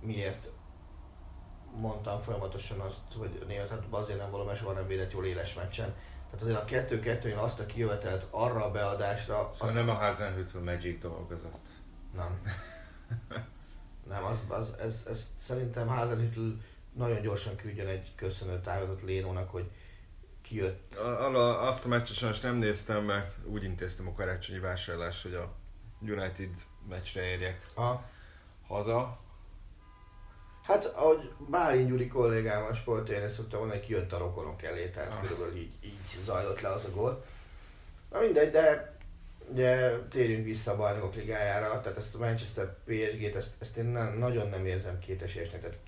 miért 0.00 0.50
mondtam 1.76 2.20
folyamatosan 2.20 2.80
azt, 2.80 2.98
hogy 3.16 3.44
néha 3.46 3.66
tehát 3.66 3.84
azért 3.90 4.18
nem 4.18 4.30
valami 4.30 4.56
soha 4.56 4.72
nem 4.72 4.86
védett 4.86 5.12
jól 5.12 5.26
éles 5.26 5.54
meccsen. 5.54 5.94
Tehát 6.30 6.42
azért 6.46 6.60
a 6.60 6.64
kettő-kettőn 6.64 7.36
azt 7.36 7.58
a 7.60 7.66
kijövetelt 7.66 8.26
arra 8.30 8.64
a 8.64 8.70
beadásra, 8.70 9.34
Szóval 9.54 9.66
azt 9.68 9.74
nem 9.74 9.88
a 9.88 9.94
Hasenhüttl 9.98 10.58
Magic 10.58 11.00
dolgozott. 11.00 11.62
nem. 12.16 12.42
Nem, 14.08 14.24
az, 14.24 14.36
az, 14.48 14.74
ez, 14.80 15.02
ez 15.10 15.26
szerintem 15.42 15.86
Hazenhüttl 15.86 16.48
nagyon 16.92 17.20
gyorsan 17.22 17.56
küldjön 17.56 17.86
egy 17.86 18.14
köszönő 18.14 18.60
távozatot 18.60 19.02
Lénónak, 19.02 19.50
hogy 19.50 19.70
kijött. 20.42 20.94
A- 20.96 21.24
Arra 21.26 21.58
azt 21.58 21.84
a 21.84 21.88
meccset 21.88 22.16
sajnos 22.16 22.40
nem 22.40 22.56
néztem, 22.56 23.04
mert 23.04 23.36
úgy 23.46 23.64
intéztem 23.64 24.08
a 24.08 24.12
karácsonyi 24.12 24.58
vásárlást, 24.58 25.22
hogy 25.22 25.34
a 25.34 25.52
United 26.00 26.50
meccsre 26.88 27.22
érjek 27.22 27.66
A, 27.76 27.92
haza. 28.66 29.18
Hát 30.62 30.84
ahogy 30.84 31.30
Bálint 31.50 31.88
Gyuri 31.88 32.08
kollégám 32.08 32.64
a 32.64 32.74
sportérén 32.74 33.28
szokta 33.28 33.58
mondani, 33.58 33.78
hogy 33.78 33.88
kijött 33.88 34.12
a 34.12 34.18
rokonok 34.18 34.62
elé, 34.62 34.88
tehát 34.88 35.10
Ah. 35.12 35.20
körülbelül 35.20 35.56
így, 35.56 35.72
így 35.84 36.20
zajlott 36.24 36.60
le 36.60 36.68
az 36.68 36.84
a 36.84 36.90
gól. 36.90 37.24
Na 38.10 38.20
mindegy, 38.20 38.50
de 38.50 38.96
ugye 39.52 39.90
térjünk 39.98 40.44
vissza 40.44 40.72
a 40.72 40.76
bajnokok 40.76 41.14
ligájára, 41.14 41.80
tehát 41.80 41.98
ezt 41.98 42.14
a 42.14 42.18
Manchester 42.18 42.76
PSG-t, 42.84 43.36
ezt, 43.36 43.50
ezt 43.58 43.76
én 43.76 43.84
nem, 43.84 44.18
nagyon 44.18 44.48
nem 44.48 44.66
érzem 44.66 44.98
kétesésnek. 44.98 45.60
Tehát 45.60 45.78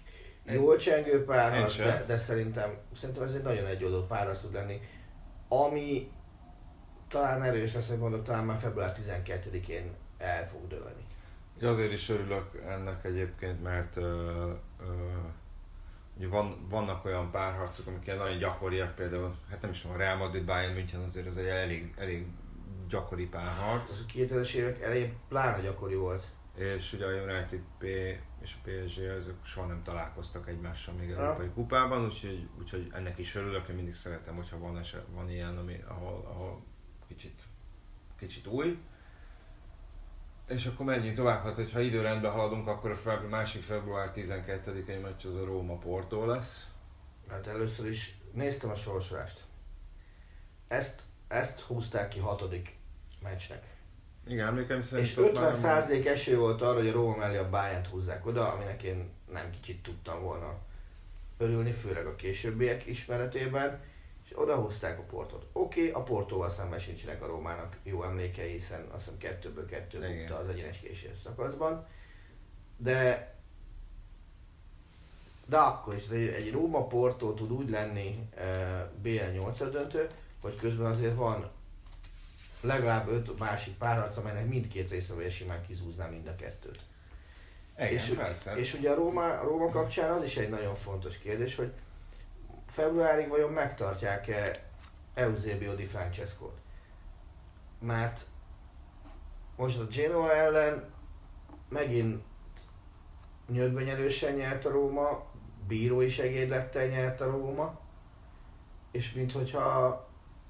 jól 0.44 0.76
csengő 0.76 1.24
párharc, 1.24 1.76
de, 1.76 2.04
de, 2.06 2.18
szerintem, 2.18 2.76
szerintem 2.96 3.24
ez 3.24 3.32
egy 3.34 3.42
nagyon 3.42 3.66
egyoldalú 3.66 4.04
párharc 4.06 4.40
tud 4.40 4.52
lenni. 4.52 4.80
Ami 5.48 6.10
talán 7.08 7.42
erős 7.42 7.72
lesz, 7.74 7.88
hogy 7.88 7.98
mondok, 7.98 8.24
talán 8.24 8.44
már 8.44 8.58
február 8.58 8.96
12-én 9.06 9.90
el 10.18 10.48
fog 10.48 10.66
dőlni. 10.68 11.04
Azért 11.62 11.92
is 11.92 12.08
örülök 12.08 12.62
ennek 12.66 13.04
egyébként, 13.04 13.62
mert 13.62 13.96
ö, 13.96 14.52
ugye 16.16 16.28
van, 16.28 16.68
vannak 16.68 17.04
olyan 17.04 17.30
párharcok, 17.30 17.86
amik 17.86 18.06
ilyen 18.06 18.18
nagyon 18.18 18.38
gyakoriak, 18.38 18.94
például, 18.94 19.36
hát 19.50 19.60
nem 19.60 19.70
is 19.70 19.80
tudom, 19.80 19.96
a 19.96 19.98
Real 19.98 20.16
Madrid 20.16 20.44
Bayern 20.44 20.74
München 20.74 21.00
azért 21.00 21.26
az 21.26 21.36
egy 21.36 21.46
elég, 21.46 21.94
elég 21.96 22.26
gyakori 22.88 23.26
párharc. 23.26 23.90
Az 23.90 24.04
a 24.08 24.12
2000-es 24.12 24.52
évek 24.52 24.82
elején 24.82 25.16
pláne 25.28 25.62
gyakori 25.62 25.94
volt. 25.94 26.26
és 26.56 26.92
ugye 26.92 27.06
a 27.06 27.10
United 27.10 27.60
P 27.78 27.84
és 28.40 28.54
a 28.54 28.68
PSG 28.68 29.02
azok 29.18 29.44
soha 29.44 29.66
nem 29.66 29.82
találkoztak 29.82 30.48
egymással 30.48 30.94
még. 30.94 31.10
Európai 31.10 31.48
Kupában, 31.48 32.04
úgyhogy, 32.04 32.48
úgyhogy 32.58 32.90
ennek 32.92 33.18
is 33.18 33.34
örülök, 33.34 33.68
én 33.68 33.74
mindig 33.74 33.94
szeretem, 33.94 34.36
hogyha 34.36 34.58
van, 34.58 34.78
eset, 34.78 35.04
van 35.14 35.30
ilyen, 35.30 35.58
ami, 35.58 35.84
ahol, 35.88 36.24
ahol 36.28 36.62
kicsit, 37.08 37.42
kicsit 38.18 38.46
új. 38.46 38.78
És 40.48 40.66
akkor 40.66 40.86
menjünk 40.86 41.16
tovább, 41.16 41.42
hát 41.42 41.54
hogyha 41.54 41.80
időrendben 41.80 42.30
haladunk, 42.32 42.68
akkor 42.68 42.90
a 42.90 42.94
február, 42.94 43.28
másik 43.28 43.62
február 43.62 44.10
12-i 44.16 45.02
meccs 45.02 45.26
az 45.26 45.36
a 45.36 45.44
Róma 45.44 45.78
Porto 45.78 46.26
lesz. 46.26 46.66
Hát 47.30 47.46
először 47.46 47.86
is 47.86 48.14
néztem 48.32 48.70
a 48.70 48.74
sorsolást. 48.74 49.44
Ezt, 50.68 51.02
ezt 51.28 51.60
húzták 51.60 52.08
ki 52.08 52.18
hatodik 52.18 52.76
meccsnek. 53.22 53.62
Igen, 54.26 54.46
emlékeim 54.46 54.82
szerint 54.82 55.08
És 55.08 55.16
ott 55.16 55.24
már 55.24 55.32
50 55.32 55.50
nem- 55.50 55.60
százalék 55.60 56.06
esély 56.06 56.34
volt 56.34 56.62
arra, 56.62 56.78
hogy 56.78 56.88
a 56.88 56.92
Róma 56.92 57.16
mellé 57.16 57.36
a 57.36 57.50
bayern 57.50 57.86
húzzák 57.86 58.26
oda, 58.26 58.52
aminek 58.52 58.82
én 58.82 59.10
nem 59.32 59.50
kicsit 59.50 59.82
tudtam 59.82 60.22
volna 60.22 60.58
örülni, 61.38 61.72
főleg 61.72 62.06
a 62.06 62.16
későbbiek 62.16 62.86
ismeretében, 62.86 63.80
és 64.34 64.40
oda 64.40 64.56
húzták 64.56 64.98
a 64.98 65.02
portot. 65.02 65.46
Oké, 65.52 65.88
okay, 65.88 66.02
a 66.02 66.02
portóval 66.02 66.50
szemben 66.50 66.78
sincsenek 66.78 67.22
a 67.22 67.26
Rómának 67.26 67.76
jó 67.82 68.02
emlékei, 68.02 68.52
hiszen 68.52 68.86
azt 68.90 69.04
hiszem 69.04 69.18
kettőből 69.18 69.66
kettő 69.66 69.98
rúgta 69.98 70.36
az 70.36 70.48
egyenes 70.48 70.78
késés 70.78 71.18
szakaszban, 71.22 71.86
de 72.76 73.32
de 75.46 75.56
akkor 75.56 75.94
is 75.94 76.08
egy, 76.08 76.26
egy 76.26 76.52
Róma 76.52 76.86
Porto 76.86 77.34
tud 77.34 77.52
úgy 77.52 77.70
lenni 77.70 78.28
e, 78.36 78.90
BL 79.02 79.30
8 79.32 79.70
döntő, 79.70 80.10
hogy 80.40 80.56
közben 80.56 80.92
azért 80.92 81.16
van 81.16 81.50
legalább 82.60 83.08
öt 83.08 83.38
másik 83.38 83.74
párharc, 83.76 84.16
amelynek 84.16 84.48
mindkét 84.48 84.90
részevője 84.90 85.30
simán 85.30 85.66
kizúzná 85.66 86.06
mind 86.06 86.26
a 86.26 86.34
kettőt. 86.34 86.80
Igen, 87.76 87.92
és, 87.92 88.12
persze. 88.16 88.56
és 88.56 88.74
ugye 88.74 88.90
a 88.90 88.94
Róma, 88.94 89.38
a 89.38 89.42
Róma 89.42 89.68
kapcsán 89.68 90.10
az 90.10 90.24
is 90.24 90.36
egy 90.36 90.48
nagyon 90.48 90.76
fontos 90.76 91.18
kérdés, 91.18 91.54
hogy 91.54 91.72
februárig 92.74 93.28
vajon 93.28 93.52
megtartják-e 93.52 94.50
Eusebio 95.14 95.74
Di 95.74 95.86
Francesco-t? 95.86 96.58
Mert 97.78 98.20
most 99.56 99.78
a 99.78 99.86
Genoa 99.86 100.34
ellen 100.34 100.84
megint 101.68 102.22
nyögvenyelősen 103.48 104.34
nyert 104.34 104.64
a 104.64 104.70
Róma, 104.70 105.24
bírói 105.66 106.08
segédlettel 106.08 106.86
nyert 106.86 107.20
a 107.20 107.30
Róma, 107.30 107.80
és 108.90 109.12
minthogyha 109.12 109.86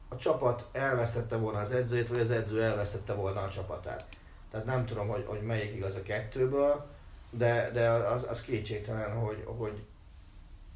a 0.08 0.16
csapat 0.16 0.68
elvesztette 0.72 1.36
volna 1.36 1.58
az 1.58 1.72
edzőjét, 1.72 2.08
vagy 2.08 2.20
az 2.20 2.30
edző 2.30 2.62
elvesztette 2.62 3.12
volna 3.12 3.40
a 3.40 3.48
csapatát. 3.48 4.06
Tehát 4.50 4.66
nem 4.66 4.86
tudom, 4.86 5.08
hogy, 5.08 5.24
hogy 5.26 5.42
melyik 5.42 5.74
igaz 5.74 5.94
a 5.94 6.02
kettőből, 6.02 6.86
de, 7.30 7.70
de 7.70 7.88
az, 7.88 8.24
az 8.28 8.40
kétségtelen, 8.40 9.16
hogy, 9.16 9.44
hogy, 9.58 9.86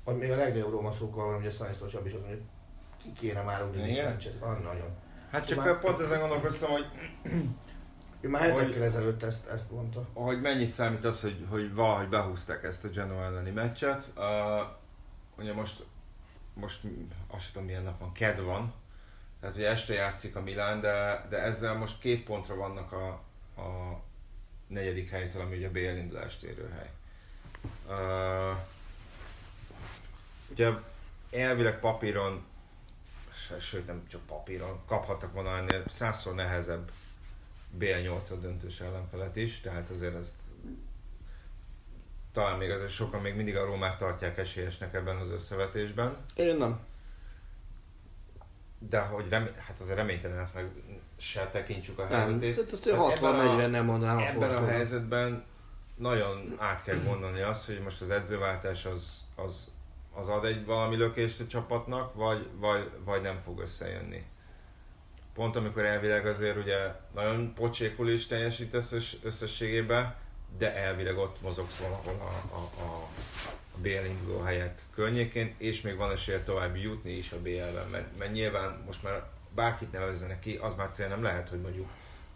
hogy 0.09 0.19
még 0.19 0.31
a 0.31 0.37
legnagyobb 0.37 0.71
Róma 0.71 0.93
szókkal 0.93 1.27
van, 1.27 1.37
ugye 1.37 1.51
Szanisztó 1.51 1.87
Csabi 1.87 2.09
is 2.09 2.15
azt 2.15 2.23
mondja, 2.25 2.43
hogy 2.43 2.47
ki 3.03 3.13
kéne 3.13 3.43
már 3.43 3.69
úgy 3.69 3.77
Igen? 3.89 4.11
Sanchez, 4.21 4.41
ah, 4.41 4.59
nagyon. 4.59 4.97
Hát 5.31 5.47
csak 5.47 5.65
Már- 5.65 5.79
pont 5.79 6.01
ezen 6.01 6.21
gondolkoztam, 6.21 6.71
hogy 6.71 6.87
Ő 8.21 8.29
már 8.29 8.43
hetekkel 8.43 8.65
Hogy- 8.65 8.81
ezelőtt 8.81 9.23
ezt, 9.23 9.47
ezt 9.47 9.71
mondta. 9.71 10.07
hogy 10.13 10.41
mennyit 10.41 10.71
számít 10.71 11.05
az, 11.05 11.21
hogy, 11.21 11.47
hogy 11.51 11.75
valahogy 11.75 12.09
behúzták 12.09 12.65
ezt 12.65 12.85
a 12.85 12.89
Genoa 12.89 13.25
elleni 13.25 13.51
meccset. 13.51 14.13
Uh, 14.17 14.23
ugye 15.39 15.53
most, 15.55 15.85
most 16.55 16.81
azt 17.31 17.43
sem 17.43 17.53
tudom 17.53 17.67
milyen 17.67 17.83
nap 17.83 17.99
van, 17.99 18.13
ked 18.13 18.41
van, 18.41 18.73
tehát 19.41 19.57
ugye 19.57 19.69
este 19.69 19.95
játszik 19.95 20.37
a 20.37 20.41
Milán, 20.41 20.81
de, 20.81 21.27
de 21.29 21.43
ezzel 21.43 21.75
most 21.75 21.99
két 22.01 22.25
pontra 22.25 22.55
vannak 22.55 22.93
a, 22.93 23.09
a 23.61 24.01
negyedik 24.67 25.11
helytől, 25.11 25.43
ami 25.43 25.57
ugye 25.57 25.69
a 25.69 25.71
BL 25.71 25.79
indulást 25.79 26.43
érő 26.43 26.69
hely. 26.79 26.91
Uh, 27.89 28.57
ugye 30.59 30.71
elvileg 31.31 31.81
papíron, 31.81 32.45
sőt 33.61 33.87
nem 33.87 34.03
csak 34.09 34.21
papíron, 34.27 34.81
kaphattak 34.87 35.33
volna 35.33 35.57
ennél 35.57 35.83
százszor 35.89 36.35
nehezebb 36.35 36.91
BL8 37.79 38.33
döntős 38.41 38.81
ellenfelet 38.81 39.37
is, 39.37 39.61
tehát 39.61 39.91
azért 39.91 40.15
ezt 40.17 40.35
talán 42.33 42.59
még 42.59 42.71
azért 42.71 42.91
sokan 42.91 43.21
még 43.21 43.35
mindig 43.35 43.57
a 43.57 43.65
Rómát 43.65 43.99
tartják 43.99 44.39
esélyesnek 44.39 44.95
ebben 44.95 45.17
az 45.17 45.31
összevetésben, 45.31 46.17
Én 46.35 46.57
nem. 46.57 46.81
de 48.79 49.01
hogy 49.01 49.29
rem, 49.29 49.49
hát 49.67 49.81
azért 49.81 49.97
reménytelenek 49.97 50.55
meg 50.55 50.71
se 51.17 51.49
tekintsük 51.49 51.99
a 51.99 52.03
Nem, 52.09 52.21
helyzetét. 52.21 52.55
tehát 52.55 52.73
azt 52.73 52.87
ebben 52.87 53.67
60-40 53.67 53.71
nem 53.71 53.85
mondanám 53.85 54.17
a 54.17 54.27
Ebben 54.27 54.43
a 54.51 54.53
Portóra. 54.53 54.71
helyzetben 54.71 55.45
nagyon 55.95 56.55
át 56.59 56.83
kell 56.83 56.99
gondolni 57.05 57.41
azt, 57.41 57.67
hogy 57.67 57.81
most 57.81 58.01
az 58.01 58.11
edzőváltás 58.11 58.85
az, 58.87 59.25
az, 59.35 59.71
az 60.19 60.29
ad 60.29 60.45
egy 60.45 60.65
valami 60.65 60.97
lökést 60.97 61.41
a 61.41 61.47
csapatnak, 61.47 62.15
vagy, 62.15 62.49
vagy, 62.57 62.91
vagy 63.05 63.23
nem 63.23 63.41
fog 63.45 63.61
összejönni. 63.61 64.27
Pont 65.35 65.57
amikor 65.57 65.85
elvileg 65.85 66.27
azért 66.27 66.57
ugye 66.57 66.93
nagyon 67.15 67.55
pocsékul 67.55 68.11
is 68.11 68.27
teljesítesz 68.27 68.93
össz- 68.93 69.25
összességében, 69.25 70.15
de 70.59 70.75
elvileg 70.75 71.19
ott 71.19 71.43
mozogsz 71.43 71.77
valahol 71.77 72.15
a, 72.21 72.55
a, 72.57 72.59
a, 72.59 72.95
a 73.75 73.79
BL 73.81 74.05
induló 74.05 74.41
helyek 74.41 74.83
környékén, 74.95 75.55
és 75.59 75.81
még 75.81 75.97
van 75.97 76.11
esélye 76.11 76.43
tovább 76.43 76.77
jutni 76.77 77.13
is 77.13 77.33
a 77.33 77.41
BL-ben, 77.41 77.89
mert, 77.91 78.19
mert 78.19 78.33
nyilván 78.33 78.83
most 78.87 79.03
már 79.03 79.27
bárkit 79.55 79.93
nevezzenek 79.93 80.41
ki, 80.41 80.57
az 80.57 80.75
már 80.75 80.91
cél 80.91 81.09
nem 81.09 81.23
lehet, 81.23 81.49
hogy 81.49 81.61
mondjuk 81.61 81.89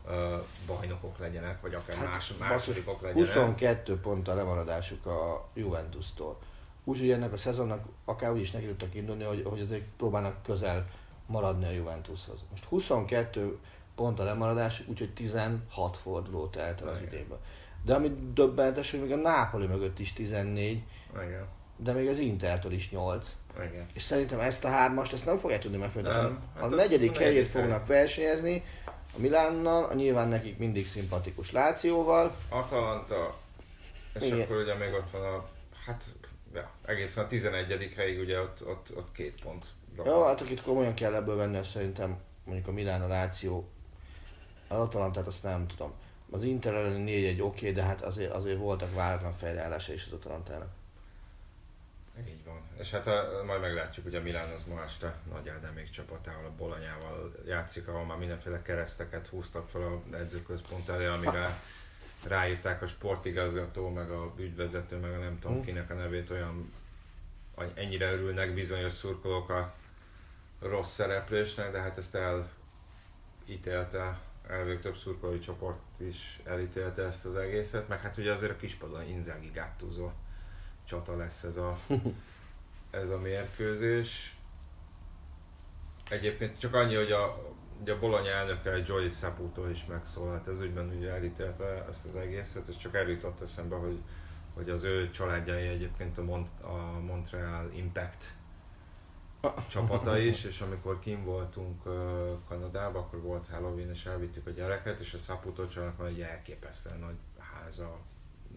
ö, 0.08 0.36
bajnokok 0.66 1.18
legyenek, 1.18 1.60
vagy 1.60 1.74
akár 1.74 1.96
Hát, 1.96 2.12
más, 2.12 2.34
másodikok 2.38 3.00
legyenek. 3.02 3.26
22 3.26 4.00
ponttal 4.00 4.34
lemaradásuk 4.34 5.06
a 5.06 5.48
Juventus-tól. 5.54 6.38
Úgyhogy 6.84 7.10
ennek 7.10 7.32
a 7.32 7.36
szezonnak 7.36 7.84
akár 8.04 8.32
úgy 8.32 8.40
is 8.40 8.50
neki 8.50 8.66
tudtak 8.66 8.94
indulni, 8.94 9.24
hogy, 9.24 9.42
hogy 9.44 9.60
azért 9.60 9.84
próbálnak 9.96 10.42
közel 10.42 10.86
maradni 11.26 11.64
a 11.64 11.70
Juventushoz. 11.70 12.38
Most 12.50 12.64
22 12.64 13.58
pont 13.94 14.20
a 14.20 14.24
lemaradás, 14.24 14.82
úgyhogy 14.86 15.12
16 15.12 15.96
forduló 15.96 16.46
telt 16.46 16.80
el 16.80 16.88
az 16.88 16.98
Igen. 16.98 17.12
idénben. 17.12 17.38
De 17.84 17.94
ami 17.94 18.12
döbbenetes, 18.32 18.90
hogy 18.90 19.00
még 19.00 19.12
a 19.12 19.16
Nápoli 19.16 19.66
mögött 19.66 19.98
is 19.98 20.12
14, 20.12 20.82
Igen. 21.14 21.46
de 21.76 21.92
még 21.92 22.08
az 22.08 22.18
Intertől 22.18 22.72
is 22.72 22.90
8. 22.90 23.36
Igen. 23.56 23.86
És 23.92 24.02
szerintem 24.02 24.40
ezt 24.40 24.64
a 24.64 24.68
hármast 24.68 25.12
ezt 25.12 25.26
nem 25.26 25.36
fogják 25.36 25.60
tudni 25.60 25.76
megfordítani. 25.76 26.36
Hát 26.54 26.62
A 26.62 26.66
negyedik 26.74 27.18
helyért 27.18 27.48
fognak 27.48 27.86
versenyezni, 27.86 28.64
a 28.86 29.20
Milánnal, 29.20 29.84
a 29.84 29.94
nyilván 29.94 30.28
nekik 30.28 30.58
mindig 30.58 30.86
szimpatikus 30.86 31.52
Lációval. 31.52 32.34
Atalanta, 32.48 33.36
és 34.14 34.22
Igen. 34.22 34.40
akkor 34.40 34.56
ugye 34.56 34.74
még 34.74 34.92
ott 34.92 35.10
van 35.10 35.22
a, 35.22 35.48
hát 35.86 36.04
ja, 36.54 36.70
egészen 36.84 37.24
a 37.24 37.26
11. 37.26 37.92
helyig 37.96 38.20
ugye 38.20 38.40
ott, 38.40 38.66
ott, 38.66 38.96
ott 38.96 39.12
két 39.12 39.40
pont. 39.42 39.66
Jó, 40.04 40.24
hát 40.24 40.40
akit 40.40 40.62
komolyan 40.62 40.94
kell 40.94 41.14
ebből 41.14 41.36
venni, 41.36 41.56
az 41.56 41.68
szerintem 41.68 42.20
mondjuk 42.44 42.68
a 42.68 42.72
Milán, 42.72 43.02
a 43.02 43.06
Láció, 43.06 43.68
az 44.68 44.78
Atalantát 44.78 45.26
azt 45.26 45.42
nem 45.42 45.66
tudom. 45.66 45.92
Az 46.30 46.42
Inter 46.42 46.74
elleni 46.74 47.02
4 47.02 47.24
egy 47.24 47.42
oké, 47.42 47.72
de 47.72 47.82
hát 47.82 48.02
azért, 48.02 48.32
azért 48.32 48.58
voltak 48.58 48.94
váratlan 48.94 49.32
fejreállása 49.32 49.92
is 49.92 50.06
az 50.06 50.12
Atalantának. 50.12 50.68
Így 52.28 52.44
van. 52.44 52.60
És 52.78 52.90
hát 52.90 53.06
a, 53.06 53.42
majd 53.46 53.60
meglátjuk, 53.60 54.04
hogy 54.04 54.14
a 54.14 54.20
Milán 54.20 54.50
az 54.50 54.64
ma 54.64 54.82
este 54.82 55.14
Nagy 55.32 55.48
Ádámék 55.48 55.90
csapatával, 55.90 56.44
a 56.44 56.54
Bolonyával 56.56 57.32
játszik, 57.46 57.88
ahol 57.88 58.04
már 58.04 58.18
mindenféle 58.18 58.62
kereszteket 58.62 59.26
húztak 59.26 59.68
fel 59.68 59.82
a 59.82 60.16
edzőközpont 60.16 60.88
elé, 60.88 61.06
amire 61.06 61.60
ráírták 62.28 62.82
a 62.82 62.86
sportigazgató, 62.86 63.88
meg 63.88 64.10
a 64.10 64.32
ügyvezető, 64.36 64.96
meg 64.96 65.12
a 65.12 65.18
nem 65.18 65.38
tudom 65.38 65.56
Hm. 65.56 65.62
kinek 65.62 65.90
a 65.90 65.94
nevét, 65.94 66.30
olyan 66.30 66.72
ennyire 67.74 68.12
örülnek 68.12 68.54
bizonyos 68.54 68.92
szurkolók 68.92 69.48
a 69.50 69.74
rossz 70.60 70.92
szereplésnek, 70.92 71.72
de 71.72 71.80
hát 71.80 71.98
ezt 71.98 72.18
elítélte, 73.46 74.20
elvég 74.48 74.80
több 74.80 74.96
szurkolói 74.96 75.38
csoport 75.38 75.80
is 75.96 76.40
elítélte 76.44 77.02
ezt 77.02 77.24
az 77.24 77.34
egészet, 77.36 77.88
meg 77.88 78.00
hát 78.00 78.16
ugye 78.16 78.32
azért 78.32 78.52
a 78.52 78.56
kispadon 78.56 79.08
Inzági 79.08 79.50
Gattuso 79.54 80.10
csata 80.84 81.16
lesz 81.16 81.42
ez 81.42 81.56
a, 81.56 81.78
ez 82.90 83.10
a 83.10 83.18
mérkőzés. 83.18 84.36
Egyébként 86.10 86.58
csak 86.58 86.74
annyi, 86.74 86.94
hogy 86.94 87.12
a, 87.12 87.52
ugye 87.82 87.92
a 87.92 87.98
Bologna 87.98 88.28
elnöke 88.28 88.82
Joy 88.86 89.08
Saputo 89.08 89.68
is 89.68 89.84
megszólalt 89.86 90.48
ez 90.48 90.60
ügyben, 90.60 90.92
ugye 90.96 91.10
elítélte 91.10 91.84
ezt 91.88 92.04
az 92.04 92.14
egészet, 92.16 92.68
és 92.68 92.76
csak 92.76 92.94
eljutott 92.94 93.40
eszembe, 93.40 93.76
hogy, 93.76 93.98
hogy 94.54 94.70
az 94.70 94.82
ő 94.82 95.10
családjai 95.10 95.66
egyébként 95.66 96.18
a, 96.18 96.22
Mont, 96.22 96.48
a 96.60 97.00
Montreal 97.00 97.70
Impact 97.74 98.34
csapata 99.68 100.18
is, 100.18 100.44
és 100.44 100.60
amikor 100.60 100.98
kim 100.98 101.24
voltunk 101.24 101.86
uh, 101.86 101.92
Kanadában, 102.48 103.02
akkor 103.02 103.20
volt 103.20 103.46
Halloween, 103.50 103.90
és 103.90 104.06
elvittük 104.06 104.46
a 104.46 104.50
gyereket, 104.50 105.00
és 105.00 105.14
a 105.14 105.18
Saputo 105.18 105.66
családnak 105.66 105.98
van 105.98 106.06
egy 106.06 106.20
elképesztően 106.20 106.98
nagy 106.98 107.16
háza. 107.38 107.98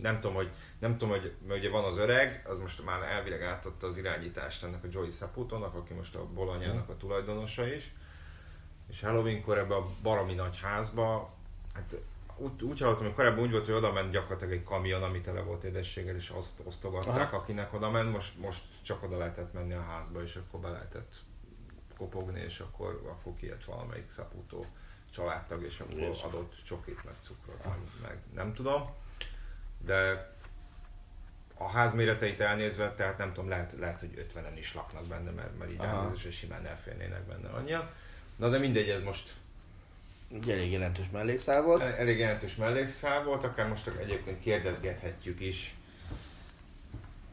Nem 0.02 0.20
tudom, 0.20 0.36
hogy, 0.36 0.52
nem 0.80 0.92
tudom, 0.92 1.10
hogy 1.10 1.34
mert 1.48 1.60
ugye 1.60 1.70
van 1.70 1.84
az 1.84 1.98
öreg, 1.98 2.46
az 2.48 2.58
most 2.58 2.86
már 2.86 3.02
elvileg 3.02 3.42
átadta 3.42 3.88
az 3.88 3.98
irányítást 3.98 4.64
ennek 4.64 4.84
a 4.84 4.88
Joey 4.92 5.10
Saputónak, 5.10 5.76
aki 5.76 5.94
most 5.94 6.16
a 6.16 6.26
Bolonyának 6.26 6.90
a 6.90 6.98
tulajdonosa 6.98 7.68
is. 7.68 7.94
És 8.90 9.02
Halloweenkor 9.02 9.58
ebbe 9.58 9.76
a 9.76 9.90
baromi 10.02 10.34
nagy 10.34 10.60
házba, 10.60 11.34
hát 11.74 11.96
úgy, 12.38 12.64
úgy 12.64 12.80
hallottam, 12.80 13.06
hogy 13.06 13.14
korábban 13.14 13.44
úgy 13.44 13.52
volt, 13.52 13.66
hogy 13.66 13.74
oda 13.74 13.92
ment 13.92 14.12
gyakorlatilag 14.12 14.54
egy 14.54 14.64
kamion, 14.64 15.04
ami 15.04 15.22
tele 15.22 15.42
volt 15.42 15.64
édességgel, 15.64 16.16
és 16.16 16.30
azt 16.30 16.62
osztogatták, 16.64 17.34
Aha. 17.34 17.38
akinek 17.38 17.74
oda 17.74 17.90
ment, 17.90 18.12
most, 18.12 18.38
most 18.38 18.64
csak 18.82 19.04
oda 19.04 19.18
lehetett 19.18 19.54
menni 19.54 19.74
a 19.74 19.82
házba, 19.82 20.24
és 20.24 20.36
akkor 20.36 20.60
be 20.60 20.70
lehetett 20.70 21.16
kopogni, 21.98 22.40
és 22.40 22.60
akkor, 22.60 23.02
akkor 23.06 23.34
kijött 23.36 23.66
valamelyik 23.66 24.10
szaputó 24.10 24.66
családtag, 25.10 25.64
és 25.64 25.80
akkor 25.80 26.00
Jézus. 26.00 26.24
adott 26.24 26.54
csokit, 26.66 27.04
meg 27.04 27.14
cukrot, 27.22 27.66
meg, 27.66 27.80
meg 28.02 28.20
nem 28.34 28.54
tudom. 28.54 28.90
De 29.78 30.30
a 31.58 31.70
ház 31.70 31.94
méreteit 31.94 32.40
elnézve, 32.42 32.94
tehát 32.94 33.18
nem 33.18 33.34
tudom, 33.34 33.50
lehet, 33.50 33.76
lehet 33.80 34.00
hogy 34.00 34.28
50-en 34.34 34.58
is 34.58 34.74
laknak 34.74 35.06
benne, 35.06 35.32
mert, 35.32 35.58
mert 35.58 35.72
így 35.72 35.80
Aha. 35.80 35.88
elnézésre 35.88 36.32
simán 36.32 36.66
elférnének 36.66 37.24
benne 37.24 37.50
annyian. 37.50 37.90
Na 38.36 38.50
de 38.50 38.58
mindegy, 38.58 38.90
ez 38.90 39.02
most 39.04 39.34
Egy 40.34 40.50
elég 40.50 40.72
jelentős 40.72 41.10
mellékszál 41.12 41.62
volt. 41.62 41.82
El- 41.82 41.96
Elég 41.96 42.18
jelentős 42.18 42.56
mellékszál 42.56 43.24
volt, 43.24 43.44
akár 43.44 43.68
most 43.68 43.88
egyébként 43.88 44.40
kérdezgethetjük 44.40 45.40
is 45.40 45.76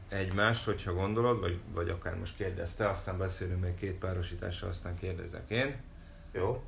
egymást, 0.08 0.64
hogyha 0.64 0.92
gondolod, 0.92 1.40
vagy, 1.40 1.58
vagy 1.72 1.88
akár 1.88 2.14
most 2.18 2.36
kérdezte, 2.36 2.88
aztán 2.88 3.18
beszélünk 3.18 3.60
még 3.62 3.74
két 3.74 3.94
párosításra, 3.98 4.68
aztán 4.68 4.98
kérdezek 4.98 5.50
én. 5.50 5.76
Jó. 6.32 6.62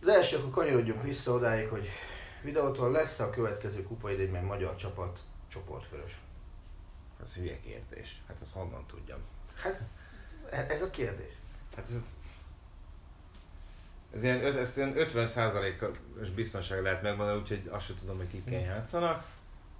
Az 0.00 0.08
első, 0.08 0.36
akkor 0.36 0.50
kanyarodjunk 0.50 1.02
vissza 1.02 1.32
odáig, 1.32 1.68
hogy 1.68 1.88
videótól 2.42 2.90
lesz 2.90 3.18
a 3.20 3.30
következő 3.30 3.82
kupa 3.82 4.10
idényben 4.12 4.44
magyar 4.44 4.76
csapat 4.76 5.20
csoportkörös. 5.48 6.18
Ez 7.22 7.34
hülye 7.34 7.60
kérdés. 7.60 8.22
Hát 8.28 8.36
ezt 8.42 8.52
honnan 8.52 8.86
tudjam? 8.86 9.18
Hát 9.54 9.80
e- 10.50 10.66
ez 10.68 10.82
a 10.82 10.90
kérdés. 10.90 11.32
Hát 11.76 11.86
ez, 11.88 12.02
ez 14.14 14.22
ilyen, 14.22 14.58
ezt 14.58 14.76
ilyen 14.76 14.92
50%-os 14.96 16.30
biztonság 16.30 16.82
lehet 16.82 17.02
megmondani, 17.02 17.40
úgyhogy 17.40 17.68
azt 17.70 17.86
sem 17.86 17.96
tudom, 17.96 18.16
hogy 18.16 18.28
kikkel 18.28 18.60
játszanak. 18.60 19.24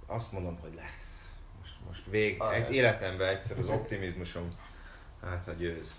Azt 0.05 0.31
mondom, 0.31 0.59
hogy 0.59 0.73
lesz. 0.73 1.31
Most, 1.59 1.75
most 1.87 2.05
vég, 2.05 2.41
Ah, 2.41 2.55
egy 2.55 2.73
életemben 2.73 3.27
egyszer 3.27 3.57
az 3.57 3.69
optimizmusom 3.69 4.49
hát 5.21 5.47
a 5.47 5.51
győz. 5.51 5.95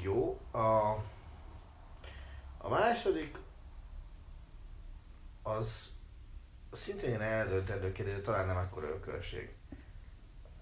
Jó. 0.00 0.40
A, 0.50 0.96
a 2.58 2.68
második 2.68 3.38
az 5.42 5.88
szintén 6.72 7.20
eldöntendő 7.20 7.92
kérdés, 7.92 8.22
talán 8.22 8.46
nem 8.46 8.58
ekkora 8.58 8.88
ökörség. 8.88 9.54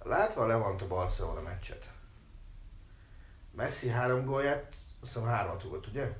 Látva 0.03 0.43
a 0.43 0.47
Levant 0.47 0.83
a 0.83 0.87
Barcelona 0.87 1.41
meccset. 1.41 1.89
Messi 3.57 3.89
három 3.89 4.25
gólját, 4.25 4.75
azt 5.01 5.13
hiszem 5.13 5.29
hármat 5.29 5.63
rúgott, 5.63 5.87
ugye? 5.87 6.13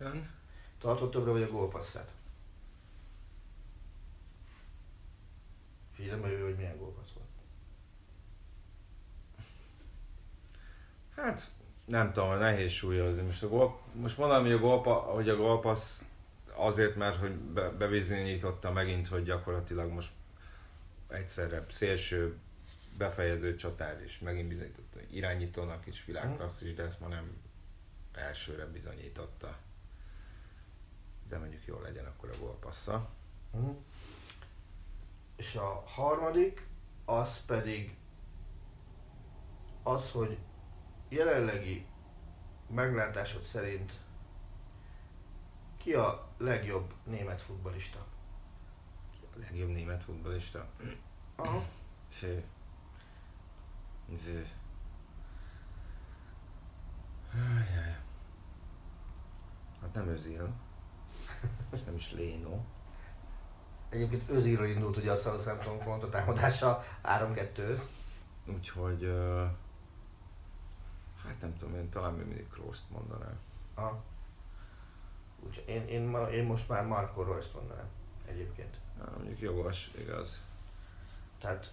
Jön? 0.00 0.30
Tartott 0.78 1.10
többre 1.10 1.30
vagy 1.30 1.42
a 1.42 1.50
gólpasszát? 1.50 2.10
Figyelem, 5.92 6.24
ő, 6.24 6.44
hogy 6.44 6.56
milyen 6.56 6.78
gólpassz 6.78 7.12
volt. 7.14 7.26
Hát 11.14 11.50
nem 11.84 12.12
tudom, 12.12 12.38
nehéz 12.38 12.70
súlyozni. 12.70 13.22
Most, 13.22 13.42
a 13.42 13.48
gól, 13.48 13.80
most 13.92 14.18
mondom, 14.18 14.42
hogy 14.42 14.52
a, 14.52 14.58
gólpa, 14.58 14.94
hogy 14.94 15.28
a 15.28 15.36
gólpassz 15.36 16.04
azért, 16.54 16.96
mert 16.96 17.16
hogy 17.16 17.34
be, 17.34 17.70
bebizonyította 17.70 18.72
megint, 18.72 19.08
hogy 19.08 19.24
gyakorlatilag 19.24 19.90
most 19.90 20.10
egyszerre 21.08 21.64
szélső 21.68 22.38
befejező 22.98 23.54
csatár 23.54 24.02
is 24.02 24.18
megint 24.18 24.48
bizonyította, 24.48 25.00
irányítónak 25.10 25.86
is 25.86 26.04
világklassz 26.04 26.60
is, 26.60 26.74
de 26.74 26.82
ezt 26.82 27.00
ma 27.00 27.08
nem 27.08 27.36
elsőre 28.12 28.66
bizonyította. 28.66 29.58
De 31.28 31.38
mondjuk 31.38 31.66
jól 31.66 31.82
legyen 31.82 32.04
akkor 32.04 32.30
a 32.30 32.38
gólpassza. 32.38 33.10
Uh-huh. 33.50 33.76
És 35.36 35.54
a 35.54 35.82
harmadik, 35.86 36.66
az 37.04 37.44
pedig 37.46 37.96
az, 39.82 40.10
hogy 40.10 40.38
jelenlegi 41.08 41.86
meglátásod 42.70 43.42
szerint 43.42 43.92
ki 45.76 45.94
a 45.94 46.28
legjobb 46.38 46.94
német 47.04 47.42
futbalista? 47.42 48.06
A 49.20 49.38
legjobb 49.38 49.68
német 49.68 50.02
futbolista. 50.02 50.70
Aha. 51.36 51.64
Fő. 52.08 52.44
Ajaj. 57.32 57.96
Hát 59.80 59.94
nem 59.94 60.08
Özil. 60.08 60.52
És 61.72 61.82
nem 61.82 61.94
is 61.94 62.12
Léno. 62.12 62.60
Egyébként 63.88 64.28
Özilről 64.28 64.68
indult 64.68 64.96
ugye 64.96 65.12
a 65.12 65.16
Southampton 65.16 65.78
kontra 65.78 66.08
támadása 66.08 66.84
3-2 67.04 67.80
Úgyhogy... 68.46 69.04
Uh, 69.04 69.46
hát 71.24 71.40
nem 71.40 71.56
tudom, 71.56 71.74
én 71.74 71.88
talán 71.88 72.12
még 72.12 72.26
mindig 72.26 72.48
Kroos-t 72.48 72.90
mondanám. 72.90 73.38
Aha. 73.74 74.02
Úgyhogy 75.46 75.68
én, 75.68 75.86
én, 75.86 76.02
ma, 76.02 76.30
én 76.30 76.44
most 76.44 76.68
már 76.68 76.86
Marco 76.86 77.22
Royce 77.22 77.48
mondanám 77.54 77.88
egyébként. 78.26 78.76
Hát, 78.98 79.16
mondjuk 79.16 79.40
jogos, 79.40 79.90
igaz. 79.98 80.40
Tehát 81.40 81.72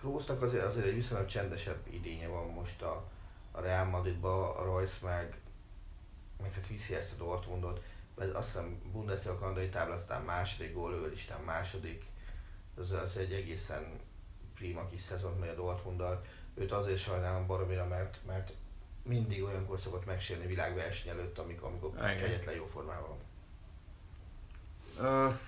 Kroosnak 0.00 0.42
azért, 0.42 0.64
azért 0.64 0.86
egy 0.86 0.94
viszonylag 0.94 1.26
csendesebb 1.26 1.86
idénye 1.90 2.26
van 2.26 2.46
most 2.46 2.82
a, 2.82 3.04
a 3.52 3.60
Real 3.60 3.84
Madridba, 3.84 4.56
a 4.56 4.64
Royce 4.64 4.96
meg, 5.02 5.38
meg 6.42 6.52
hát 6.52 6.66
viszi 6.66 6.94
ezt 6.94 7.12
a 7.12 7.24
Dortmundot. 7.24 7.82
Azt 8.32 8.46
hiszem 8.46 8.80
Bundesliga 8.92 9.38
kanadai 9.38 9.68
táblázatán 9.68 10.22
második, 10.22 10.74
gólőlistán 10.74 11.40
második, 11.40 12.04
Ez, 12.78 12.90
ez 12.90 13.16
egy 13.16 13.32
egészen 13.32 14.00
prima 14.54 14.86
kis 14.86 15.00
szezon 15.00 15.38
megy 15.38 15.48
a 15.48 15.54
Dortmunddal. 15.54 16.24
Őt 16.54 16.72
azért 16.72 16.98
sajnálom 16.98 17.46
baromira, 17.46 17.86
mert, 17.86 18.18
mert 18.26 18.52
mindig 19.02 19.42
olyankor 19.42 19.80
szokott 19.80 20.06
megsérni 20.06 20.46
világverseny 20.46 21.10
előtt, 21.10 21.38
amikor, 21.38 21.68
amikor 21.68 21.98
kegyetlen 21.98 22.54
jó 22.54 22.66
formában 22.66 23.08
van. 23.08 23.18
Uh, 25.26 25.38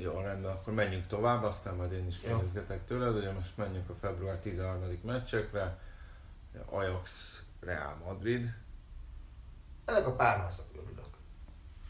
jó, 0.00 0.20
rendben, 0.20 0.50
akkor 0.50 0.74
menjünk 0.74 1.06
tovább, 1.06 1.44
aztán 1.44 1.74
majd 1.74 1.92
én 1.92 2.06
is 2.06 2.18
kérdezgetek 2.18 2.86
tőled, 2.86 3.16
ugye 3.16 3.32
most 3.32 3.56
menjünk 3.56 3.90
a 3.90 3.94
február 4.00 4.36
13. 4.36 5.00
meccsekre. 5.02 5.78
Ajax, 6.64 7.38
Real 7.60 7.96
Madrid. 8.04 8.54
Ennek 9.84 10.06
a 10.06 10.12
párharcnak 10.12 10.66
örülök. 10.74 11.06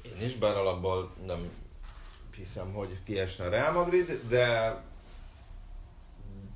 Én 0.02 0.26
is, 0.26 0.36
bár 0.36 0.56
alapból 0.56 1.14
nem 1.26 1.50
hiszem, 2.34 2.72
hogy 2.72 3.02
kiesne 3.04 3.44
a 3.44 3.48
Real 3.48 3.72
Madrid, 3.72 4.20
de 4.28 4.76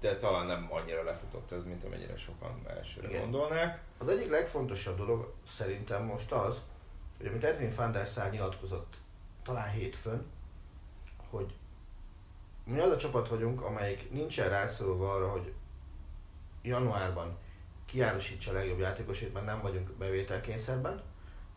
de 0.00 0.16
talán 0.16 0.46
nem 0.46 0.68
annyira 0.70 1.02
lefutott 1.02 1.52
ez, 1.52 1.64
mint 1.64 1.84
amennyire 1.84 2.16
sokan 2.16 2.60
elsőre 2.66 3.08
Igen. 3.08 3.20
gondolnák. 3.20 3.82
Az 3.98 4.08
egyik 4.08 4.30
legfontosabb 4.30 4.96
dolog 4.96 5.32
szerintem 5.48 6.04
most 6.04 6.32
az, 6.32 6.60
hogy 7.16 7.26
amit 7.26 7.44
Edwin 7.44 7.72
van 7.76 7.92
der 7.92 8.06
Sar 8.06 8.30
nyilatkozott 8.30 8.96
talán 9.42 9.70
hétfőn, 9.70 10.26
hogy 11.32 11.54
mi 12.64 12.78
az 12.78 12.90
a 12.90 12.96
csapat 12.96 13.28
vagyunk, 13.28 13.62
amelyik 13.62 14.10
nincsen 14.10 14.48
rászorulva 14.48 15.12
arra, 15.12 15.30
hogy 15.30 15.52
januárban 16.62 17.38
kiárusítsa 17.86 18.50
a 18.50 18.54
legjobb 18.54 18.78
játékosét, 18.78 19.32
mert 19.32 19.46
nem 19.46 19.60
vagyunk 19.62 19.90
bevételkényszerben, 19.90 21.02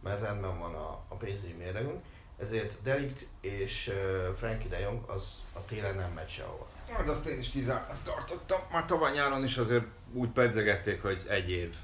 mert 0.03 0.21
rendben 0.21 0.59
van 0.59 0.75
a, 0.75 1.03
a 1.07 1.15
pénzügyi 1.15 1.53
mérlegünk, 1.53 2.03
ezért 2.37 2.81
Delikt 2.81 3.27
és 3.41 3.87
uh, 3.87 4.35
Frankie 4.35 4.69
de 4.69 4.79
Jong 4.79 5.09
az 5.09 5.41
a 5.53 5.65
télen 5.65 5.95
nem 5.95 6.11
megy 6.11 6.29
sehova. 6.29 6.67
Hát 6.89 7.09
azt 7.09 7.25
én 7.25 7.37
is 7.37 7.49
kizártnak 7.49 8.03
tartottam. 8.03 8.59
Már 8.71 8.85
tavaly 8.85 9.11
nyáron 9.11 9.43
is 9.43 9.57
azért 9.57 9.85
úgy 10.13 10.29
pedzegették, 10.29 11.01
hogy 11.01 11.25
egy 11.27 11.49
év. 11.49 11.75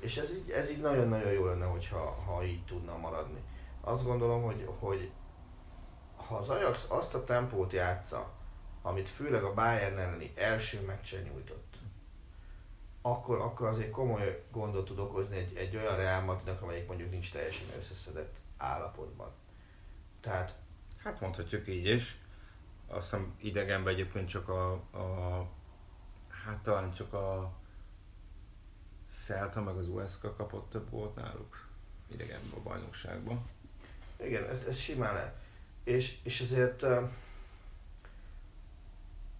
És 0.00 0.16
ez 0.16 0.32
így, 0.32 0.50
ez 0.50 0.70
így 0.70 0.80
nagyon-nagyon 0.80 1.32
jó 1.32 1.46
lenne, 1.46 1.64
hogyha, 1.64 2.22
ha 2.26 2.44
így 2.44 2.64
tudna 2.64 2.96
maradni. 2.96 3.40
Azt 3.80 4.04
gondolom, 4.04 4.42
hogy, 4.42 4.68
hogy 4.78 5.10
ha 6.26 6.36
az 6.36 6.48
Ajax 6.48 6.84
azt 6.88 7.14
a 7.14 7.24
tempót 7.24 7.72
játsza, 7.72 8.32
amit 8.82 9.08
főleg 9.08 9.44
a 9.44 9.54
Bayern 9.54 9.98
elleni 9.98 10.32
első 10.36 10.80
meccsen 10.80 11.22
nyújtott, 11.22 11.76
akkor, 13.02 13.38
akkor 13.38 13.66
azért 13.66 13.90
komoly 13.90 14.44
gondot 14.50 14.84
tud 14.84 14.98
okozni 14.98 15.36
egy, 15.36 15.56
egy 15.56 15.76
olyan 15.76 15.96
Real 15.96 16.20
Madridnak, 16.20 16.62
amelyik 16.62 16.86
mondjuk 16.86 17.10
nincs 17.10 17.32
teljesen 17.32 17.66
összeszedett 17.78 18.36
állapotban. 18.56 19.30
Tehát... 20.20 20.54
Hát 20.96 21.20
mondhatjuk 21.20 21.68
így 21.68 21.86
is. 21.86 22.18
Azt 22.86 23.02
hiszem 23.02 23.34
idegenben 23.40 23.92
egyébként 23.92 24.28
csak 24.28 24.48
a, 24.48 24.72
a 24.72 25.46
hát 26.28 26.58
talán 26.62 26.92
csak 26.92 27.12
a 27.12 27.52
Celta 29.10 29.62
meg 29.62 29.76
az 29.76 29.88
USK 29.88 30.36
kapott 30.36 30.70
több 30.70 30.90
volt 30.90 31.14
náluk 31.14 31.68
idegenben 32.06 32.58
a 32.58 32.62
bajnokságban. 32.62 33.44
Igen, 34.16 34.44
ez, 34.48 34.64
ez 34.64 34.78
simán 34.78 35.14
lehet. 35.14 35.43
És, 35.84 36.16
és 36.22 36.40
ezért 36.40 36.82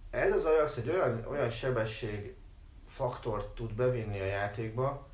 ez 0.09 0.31
az 0.31 0.45
Ajax 0.45 0.77
egy 0.77 0.89
olyan, 0.89 1.25
olyan 1.29 1.49
sebesség 1.49 2.35
faktort 2.87 3.55
tud 3.55 3.73
bevinni 3.73 4.19
a 4.19 4.25
játékba, 4.25 5.07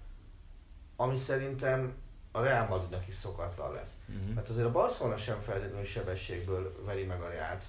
ami 0.96 1.17
szerintem 1.17 1.94
a 2.32 2.41
Real 2.41 2.67
Madridnak 2.67 3.08
is 3.08 3.15
szokatlan 3.15 3.74
lesz. 3.74 3.91
Uh-huh. 4.08 4.34
Mert 4.34 4.50
azért 4.50 4.65
a 4.65 4.72
Barcelona 4.72 5.17
sem 5.17 5.39
feltétlenül 5.39 5.86
sebességből 5.86 6.84
veri 6.86 7.04
meg 7.04 7.22
a 7.22 7.30
Reált, 7.30 7.63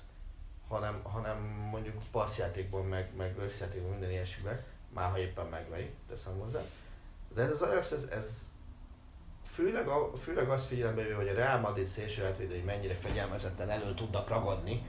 hanem, 0.68 1.00
hanem 1.02 1.38
mondjuk 1.70 2.02
passzjátékból, 2.10 2.82
meg, 2.82 3.14
meg 3.16 3.38
összjátékból, 3.38 3.90
minden 3.90 4.10
ilyesmiben, 4.10 4.64
már 4.88 5.10
ha 5.10 5.18
éppen 5.18 5.46
megveri, 5.46 5.90
teszem 6.08 6.38
hozzá. 6.38 6.60
De 7.34 7.42
ez 7.42 7.50
az 7.50 7.62
Ajax, 7.62 7.90
ez, 7.90 8.02
ez 8.10 8.50
főleg, 9.52 9.88
a, 9.88 10.10
főleg 10.16 10.48
azt 10.48 10.66
figyelembe 10.66 11.14
hogy 11.14 11.28
a 11.28 11.34
Real 11.34 11.60
Madrid 11.60 11.86
szélső 11.86 12.34
mennyire 12.64 12.94
fegyelmezetten 12.94 13.70
elő 13.70 13.94
tudnak 13.94 14.28
ragadni, 14.28 14.86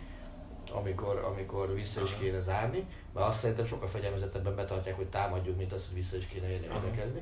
amikor, 0.72 1.18
amikor 1.18 1.74
vissza 1.74 2.02
is 2.02 2.14
kéne 2.20 2.42
zárni, 2.42 2.88
mert 3.14 3.28
azt 3.28 3.40
szerintem 3.40 3.66
sokkal 3.66 3.88
fegyelmezettebben 3.88 4.56
betartják, 4.56 4.96
hogy 4.96 5.10
támadjuk, 5.10 5.58
mint 5.58 5.74
az, 5.74 5.86
hogy 5.86 5.96
vissza 5.96 6.18
is 6.18 6.28
kéne 6.28 6.50
érni 6.50 6.68
védekezni. 6.68 7.22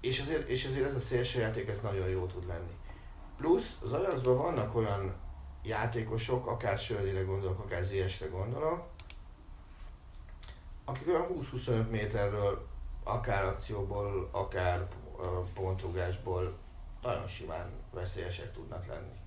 és, 0.00 0.20
azért, 0.20 0.48
és 0.48 0.64
azért 0.64 0.88
ez 0.88 0.94
a 0.94 1.00
szélső 1.00 1.40
játék 1.40 1.68
ez 1.68 1.80
nagyon 1.82 2.08
jó 2.08 2.26
tud 2.26 2.46
lenni. 2.46 2.72
Plusz 3.36 3.76
az 3.82 3.92
Ajaxban 3.92 4.36
vannak 4.36 4.74
olyan 4.74 5.14
játékosok, 5.62 6.46
akár 6.46 6.78
Sörlire 6.78 7.22
gondolok, 7.22 7.58
akár 7.58 7.84
Ziesre 7.84 8.26
gondolok, 8.26 8.86
akik 10.84 11.08
olyan 11.08 11.26
20-25 11.54 11.90
méterről, 11.90 12.66
akár 13.04 13.44
akcióból, 13.44 14.28
akár 14.32 14.88
pontrugásból 15.54 16.58
nagyon 17.02 17.26
simán 17.26 17.70
veszélyesek 17.90 18.52
tudnak 18.52 18.86
lenni. 18.86 19.20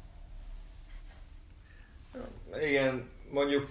Igen, 2.67 3.09
mondjuk 3.31 3.69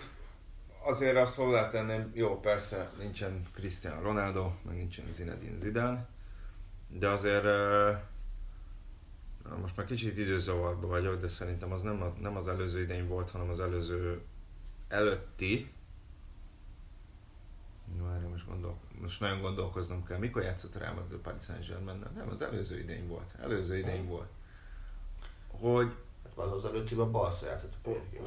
azért 0.85 1.17
azt 1.17 1.37
hozzátenném, 1.37 2.11
jó 2.15 2.41
persze 2.41 2.91
nincsen 2.99 3.47
Cristiano 3.53 4.03
Ronaldo, 4.03 4.53
meg 4.63 4.77
nincsen 4.77 5.13
Zinedine 5.13 5.59
Zidane, 5.59 6.07
de 6.89 7.09
azért 7.09 7.45
most 9.61 9.77
már 9.77 9.87
kicsit 9.87 10.19
időzavarban 10.19 10.91
vagyok, 10.91 11.21
de 11.21 11.29
szerintem 11.29 11.73
az 11.73 11.83
nem, 11.83 12.03
a, 12.03 12.15
nem 12.21 12.37
az 12.37 12.49
előző 12.49 12.83
idény 12.83 13.07
volt, 13.07 13.31
hanem 13.31 13.49
az 13.49 13.61
előző 13.61 14.23
előtti. 14.89 15.73
Várj, 17.87 18.27
most, 18.27 18.47
gondol, 18.47 18.79
most 19.05 19.21
nagyon 19.21 19.41
gondolkoznom 19.41 20.05
kell. 20.05 20.19
Mikor 20.19 20.43
játszott 20.43 20.75
a 20.75 20.79
Real 20.79 20.95
Madrid 20.95 21.19
Paris 21.19 21.43
Saint-Germain? 21.43 22.05
Nem, 22.17 22.29
az 22.29 22.43
előző 22.43 22.79
idény 22.79 23.07
volt. 23.07 23.35
Előző 23.41 23.77
idény 23.77 24.07
volt. 24.07 24.31
Hogy 25.49 25.93
az 26.35 26.53
az 26.53 26.65
előtti 26.65 26.95
a 26.95 27.11
Barca 27.11 27.47
játszott 27.47 27.75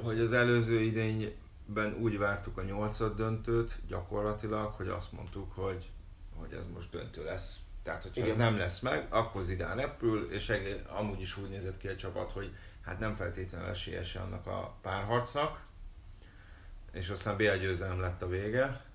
Hogy 0.04 0.20
az 0.20 0.34
előző 0.34 0.80
idényben 0.80 1.96
úgy 2.00 2.18
vártuk 2.18 2.58
a 2.58 2.63
nyolcad 2.63 3.16
döntőt 3.16 3.78
gyakorlatilag, 3.88 4.74
hogy 4.74 4.88
azt 4.88 5.12
mondtuk, 5.12 5.52
hogy, 5.56 5.90
hogy 6.36 6.54
ez 6.54 6.63
most 6.74 6.90
döntő 6.90 7.24
lesz. 7.24 7.60
Tehát, 7.84 8.04
hogyha 8.04 8.20
Igen. 8.20 8.32
ez 8.32 8.38
nem 8.38 8.58
lesz 8.58 8.80
meg, 8.80 9.08
akkor 9.10 9.42
Zidane 9.42 9.82
repül, 9.82 10.32
és 10.32 10.54
amúgy 10.88 11.22
is 11.22 11.38
úgy 11.38 11.50
nézett 11.50 11.78
ki 11.78 11.88
a 11.88 11.96
csapat, 11.96 12.32
hogy 12.32 12.56
hát 12.82 13.00
nem 13.00 13.16
feltétlenül 13.16 13.68
esélyese 13.68 14.20
annak 14.20 14.48
a 14.48 14.76
párharcnak, 14.82 15.66
és 16.92 17.10
aztán 17.10 17.38
BL 17.38 17.56
győzelem 17.56 18.00
lett 18.00 18.22
a 18.22 18.28
vége. 18.28 18.87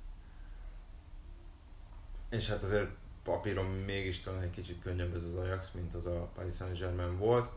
És 2.32 2.48
hát 2.48 2.62
azért 2.62 2.90
papíron 3.22 3.64
mégis 3.64 4.20
talán 4.20 4.42
egy 4.42 4.50
kicsit 4.50 4.82
könnyebb 4.82 5.14
ez 5.14 5.24
az 5.24 5.34
Ajax, 5.34 5.70
mint 5.70 5.94
az 5.94 6.06
a 6.06 6.30
Paris 6.34 6.54
Saint-Germain 6.54 7.18
volt 7.18 7.50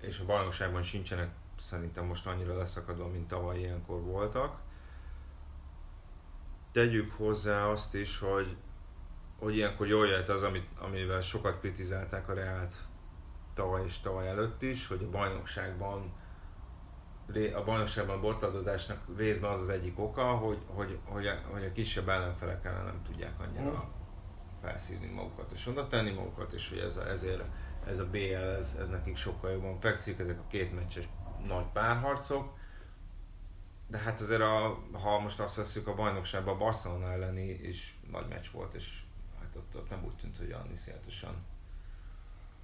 és 0.00 0.18
a 0.18 0.24
bajnokságban 0.24 0.82
sincsenek 0.82 1.30
szerintem 1.58 2.04
most 2.04 2.26
annyira 2.26 2.56
leszakadva, 2.56 3.08
mint 3.08 3.28
tavaly 3.28 3.58
ilyenkor 3.58 4.00
voltak. 4.00 4.60
Tegyük 6.72 7.12
hozzá 7.12 7.66
azt 7.66 7.94
is, 7.94 8.18
hogy, 8.18 8.56
hogy 9.38 9.56
ilyenkor 9.56 9.86
jól 9.86 10.06
jött 10.06 10.28
az, 10.28 10.42
amit, 10.42 10.68
amivel 10.78 11.20
sokat 11.20 11.58
kritizálták 11.58 12.28
a 12.28 12.34
Reált 12.34 12.74
tavaly 13.54 13.84
és 13.84 14.00
tavaly 14.00 14.28
előtt 14.28 14.62
is, 14.62 14.86
hogy 14.86 15.02
a 15.02 15.10
bajnokságban 15.10 16.12
a 17.54 17.64
bajnokságban 17.64 18.16
a 18.16 18.20
bortladozásnak 18.20 18.98
részben 19.16 19.50
az 19.50 19.60
az 19.60 19.68
egyik 19.68 19.98
oka, 19.98 20.24
hogy, 20.24 20.58
hogy, 20.66 20.98
hogy, 21.04 21.26
a, 21.26 21.38
hogy 21.50 21.64
a 21.64 21.72
kisebb 21.72 22.08
ellenfelek 22.08 22.64
ellen 22.64 22.84
nem 22.84 23.02
tudják 23.02 23.40
annyira 23.40 24.00
felszívni 24.62 25.06
magukat 25.06 25.50
és 25.52 25.66
oda 25.66 25.88
tenni 25.88 26.10
magukat, 26.10 26.52
és 26.52 26.68
hogy 26.68 26.78
ez, 26.78 26.96
ezért 26.96 27.42
ez 27.86 27.98
a 27.98 28.10
BL, 28.10 28.34
ez, 28.34 28.76
ez 28.80 28.88
nekik 28.88 29.16
sokkal 29.16 29.50
jobban 29.50 29.80
fekszik, 29.80 30.18
ezek 30.18 30.38
a 30.38 30.46
két 30.48 30.74
meccses 30.74 31.08
nagy 31.46 31.66
párharcok. 31.72 32.60
De 33.86 33.98
hát 33.98 34.20
azért, 34.20 34.40
a, 34.40 34.78
ha 34.92 35.18
most 35.18 35.40
azt 35.40 35.56
veszük 35.56 35.86
a 35.86 35.94
bajnokságban, 35.94 36.54
a 36.54 36.58
Barcelona 36.58 37.12
elleni 37.12 37.48
is 37.48 37.98
nagy 38.10 38.28
meccs 38.28 38.46
volt, 38.52 38.74
és 38.74 39.02
hát 39.40 39.56
ott, 39.56 39.76
ott 39.76 39.90
nem 39.90 40.04
úgy 40.04 40.16
tűnt, 40.16 40.36
hogy 40.36 40.50
annyi 40.50 40.72
iszonyatosan 40.72 41.34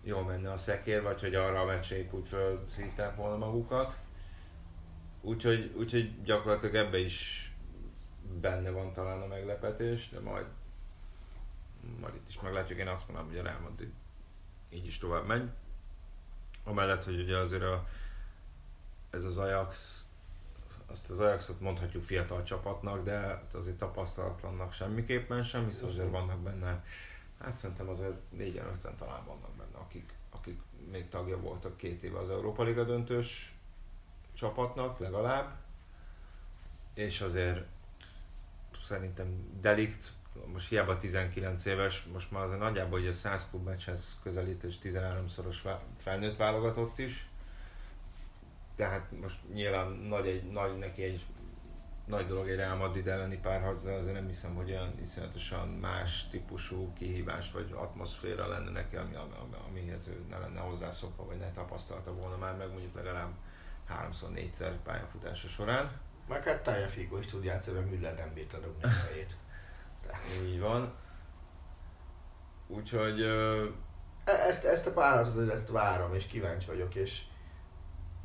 jól 0.03 0.23
menne 0.23 0.53
a 0.53 0.57
szekér, 0.57 1.03
vagy 1.03 1.21
hogy 1.21 1.35
arra 1.35 1.61
a 1.61 1.65
meccseik 1.65 2.15
úgy 2.15 2.29
felszívták 2.29 3.17
volna 3.17 3.37
magukat. 3.37 3.97
Úgyhogy, 5.21 5.75
úgyhogy 5.77 6.23
gyakorlatilag 6.23 6.75
ebbe 6.75 6.99
is 6.99 7.49
benne 8.41 8.71
van 8.71 8.93
talán 8.93 9.23
a 9.23 9.27
meglepetés, 9.27 10.09
de 10.09 10.21
majd, 10.21 10.47
majd 12.01 12.15
itt 12.15 12.29
is 12.29 12.41
meglátjuk. 12.41 12.79
Én 12.79 12.89
azt 12.89 13.09
mondom, 13.09 13.27
hogy 13.27 13.39
a 13.39 13.43
Real 13.43 13.61
Madrid 13.61 13.93
így 14.71 14.87
is 14.87 14.99
tovább 14.99 15.27
megy. 15.27 15.49
Amellett, 16.65 17.05
hogy 17.05 17.21
ugye 17.21 17.37
azért 17.37 17.63
a, 17.63 17.89
ez 19.11 19.25
az 19.25 19.39
Ajax, 19.39 20.03
azt 20.87 21.11
az 21.11 21.21
Ajaxot 21.21 21.61
mondhatjuk 21.61 22.05
fiatal 22.05 22.43
csapatnak, 22.43 23.05
de 23.05 23.43
azért 23.53 23.77
tapasztalatlannak 23.77 24.73
semmiképpen 24.73 25.43
sem, 25.43 25.65
hiszen 25.65 25.89
azért 25.89 26.11
vannak 26.11 26.39
benne, 26.39 26.85
hát 27.39 27.59
szerintem 27.59 27.89
azért 27.89 28.31
négyen 28.31 28.67
öten 28.67 28.97
talán 28.97 29.25
vannak 29.25 29.51
benne, 29.51 29.77
akik, 29.79 30.15
akik 30.31 30.61
még 30.91 31.09
tagja 31.09 31.41
voltak 31.41 31.77
két 31.77 32.03
éve 32.03 32.19
az 32.19 32.31
Európa 32.31 32.63
Liga 32.63 32.85
döntős 32.85 33.55
csapatnak 34.35 34.99
legalább. 34.99 35.57
és 36.95 37.21
azért 37.21 37.67
szerintem 38.83 39.59
Delikt, 39.61 40.13
most 40.53 40.69
hiába 40.69 40.97
19 40.97 41.65
éves, 41.65 42.05
most 42.13 42.31
már 42.31 42.43
azért 42.43 42.59
nagyjából 42.59 43.07
a 43.07 43.13
100 43.13 43.49
klub 43.51 43.65
meccshez 43.65 44.19
közelít, 44.23 44.63
és 44.63 44.75
13-szoros 44.83 45.57
felnőtt 45.99 46.37
válogatott 46.37 46.99
is. 46.99 47.29
Tehát 48.77 49.21
most 49.21 49.37
nyilván 49.53 49.91
nagy, 49.91 50.27
egy, 50.27 50.51
nagy 50.51 50.79
neki 50.79 51.03
egy 51.03 51.25
nagy 52.09 52.27
dolog 52.27 52.49
egy 52.49 52.57
Real 52.57 52.77
Madrid 52.77 53.09
elleni 53.09 53.39
párharc, 53.39 53.83
de 53.83 53.93
azért 53.93 54.15
nem 54.15 54.27
hiszem, 54.27 54.55
hogy 54.55 54.71
olyan 54.71 54.93
iszonyatosan 55.01 55.69
más 55.69 56.29
típusú 56.29 56.93
kihívást 56.93 57.53
vagy 57.53 57.73
atmoszféra 57.77 58.49
lenne 58.49 58.71
neki, 58.71 58.97
ami, 58.97 59.15
ami, 59.15 59.55
amihez 59.69 60.09
ő 60.09 60.25
ne 60.31 60.39
lenne 60.39 60.61
hozzászokva, 60.61 61.25
vagy 61.25 61.39
ne 61.39 61.51
tapasztalta 61.51 62.15
volna 62.15 62.37
már 62.37 62.57
meg 62.57 62.71
mondjuk 62.71 62.95
legalább 62.95 63.31
háromszor, 63.87 64.31
négyszer 64.31 64.77
pályafutása 64.83 65.49
során. 65.49 65.91
Meg 66.29 66.45
hát 66.45 66.63
Tájafígó 66.63 67.19
is 67.19 67.27
tud 67.27 67.45
játszani, 67.45 67.79
mert 67.79 67.91
Müller 67.91 68.15
nem 68.15 68.33
bírta 68.35 68.59
dobni 68.59 68.83
a 68.83 68.89
fejét. 68.89 69.37
Így 70.45 70.61
van. 70.61 70.93
Úgyhogy... 72.67 73.21
E- 74.25 74.47
ezt, 74.49 74.65
ezt 74.65 74.87
a 74.87 74.93
pályázatot, 74.93 75.51
ezt 75.51 75.71
várom, 75.71 76.15
és 76.15 76.27
kíváncsi 76.27 76.67
vagyok, 76.67 76.95
és 76.95 77.23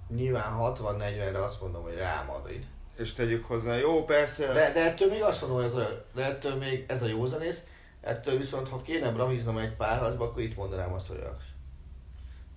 nyilván 0.08 0.54
60-40-re 0.60 1.44
azt 1.44 1.62
mondom, 1.62 1.84
hogy 1.84 1.96
Real 1.96 2.24
Madrid 2.24 2.66
és 2.98 3.14
tegyük 3.14 3.46
hozzá, 3.46 3.76
jó 3.76 4.06
persze. 4.06 4.46
De, 4.54 4.72
de 4.72 4.84
ettől 4.84 5.10
még 5.10 5.22
azt 5.22 5.42
mondom, 5.42 5.58
hogy 5.58 5.68
ez 5.68 5.74
a, 5.74 6.06
de 6.14 6.24
ettől 6.24 6.56
még 6.56 6.86
ez 6.88 7.02
a 7.02 7.08
józanész, 7.08 7.64
ettől 8.02 8.38
viszont 8.38 8.70
ha 8.70 8.82
kéne 8.82 9.12
bramiznom 9.12 9.58
egy 9.58 9.76
párharcba, 9.76 10.26
akkor 10.26 10.42
itt 10.42 10.56
mondanám 10.56 10.94
azt, 10.94 11.08
hogy 11.08 11.18
Ajax. 11.18 11.44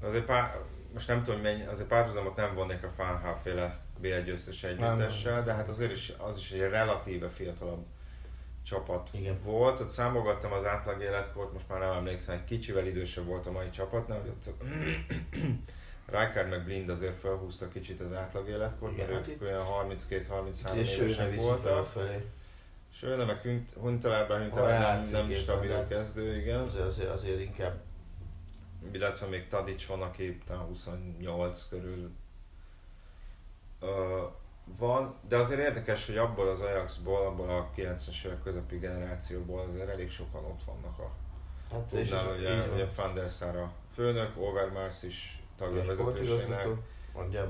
Azért 0.03 0.25
pár, 0.25 0.59
most 0.93 1.09
nem 1.09 1.25
tudom, 1.25 1.41
mennyi, 1.41 1.67
azért 1.67 1.89
párhuzamot 1.89 2.37
nem 2.37 2.55
vonnék 2.55 2.83
a 2.83 2.91
Fánhál 2.97 3.41
féle 3.43 3.79
BL 4.01 4.21
győztes 4.25 4.65
együttessel, 4.65 5.43
de 5.43 5.53
hát 5.53 5.69
azért 5.69 5.93
is, 5.93 6.13
az 6.19 6.37
is 6.37 6.51
egy 6.51 6.61
relatíve 6.61 7.29
fiatalabb 7.29 7.85
csapat 8.69 9.09
Igen. 9.13 9.39
volt. 9.43 9.81
Ott 9.81 9.89
számogattam 9.89 10.53
az 10.53 10.65
átlag 10.65 11.01
életkort, 11.01 11.53
most 11.53 11.69
már 11.69 11.79
nem 11.79 11.93
emlékszem, 11.93 12.35
egy 12.35 12.45
kicsivel 12.45 12.87
idősebb 12.87 13.25
volt 13.25 13.47
a 13.47 13.51
mai 13.51 13.71
csapatnál, 13.71 14.21
hogy 14.21 14.29
ott 14.29 14.55
Rijkaard 16.19 16.49
meg 16.49 16.65
Blind 16.65 16.89
azért 16.89 17.19
felhúzta 17.21 17.69
kicsit 17.69 18.01
az 18.01 18.13
átlag 18.13 18.49
életkort, 18.49 18.97
mert 18.97 19.13
hát 19.13 19.29
ők 19.29 19.43
olyan 19.43 19.67
32-33 19.89 20.75
évesek 20.75 21.41
voltak. 21.41 21.93
Sőne 22.93 23.25
meg 23.25 23.41
Huntelában 23.81 24.41
Huntelában 24.41 25.03
nem, 25.03 25.11
nem 25.11 25.31
stabil 25.31 25.73
a 25.73 25.87
kezdő, 25.87 26.37
igen. 26.37 26.61
Azért, 26.61 26.85
azért, 26.85 27.11
azért 27.11 27.41
inkább. 27.41 27.81
Illetve 28.93 29.27
még 29.27 29.49
Tadic 29.49 29.87
van, 29.87 30.03
aki 30.03 30.39
talán 30.47 30.65
28 30.65 31.69
körül 31.69 32.11
uh, 33.81 33.89
van, 34.79 35.15
de 35.29 35.37
azért 35.37 35.61
érdekes, 35.61 36.07
hogy 36.07 36.17
abból 36.17 36.49
az 36.49 36.61
Ajaxból, 36.61 37.27
abból 37.27 37.49
a 37.49 37.71
90-es 37.77 38.25
évek 38.25 38.43
közepi 38.43 38.79
generációból 38.79 39.61
azért 39.61 39.89
elég 39.89 40.11
sokan 40.11 40.45
ott 40.45 40.63
vannak 40.65 40.99
a 40.99 41.11
Hát 41.73 41.93
és 41.93 42.09
Tudnál, 42.09 42.37
ugye, 42.37 42.69
ugye 42.75 42.89
Van 42.97 43.15
der 43.15 43.29
Sar 43.29 43.57
a 43.57 43.73
főnök, 43.95 44.33
Overmars 44.37 45.03
is 45.03 45.43
tagja 45.57 45.83
a 45.83 45.85
vezetőségnek. 45.85 46.67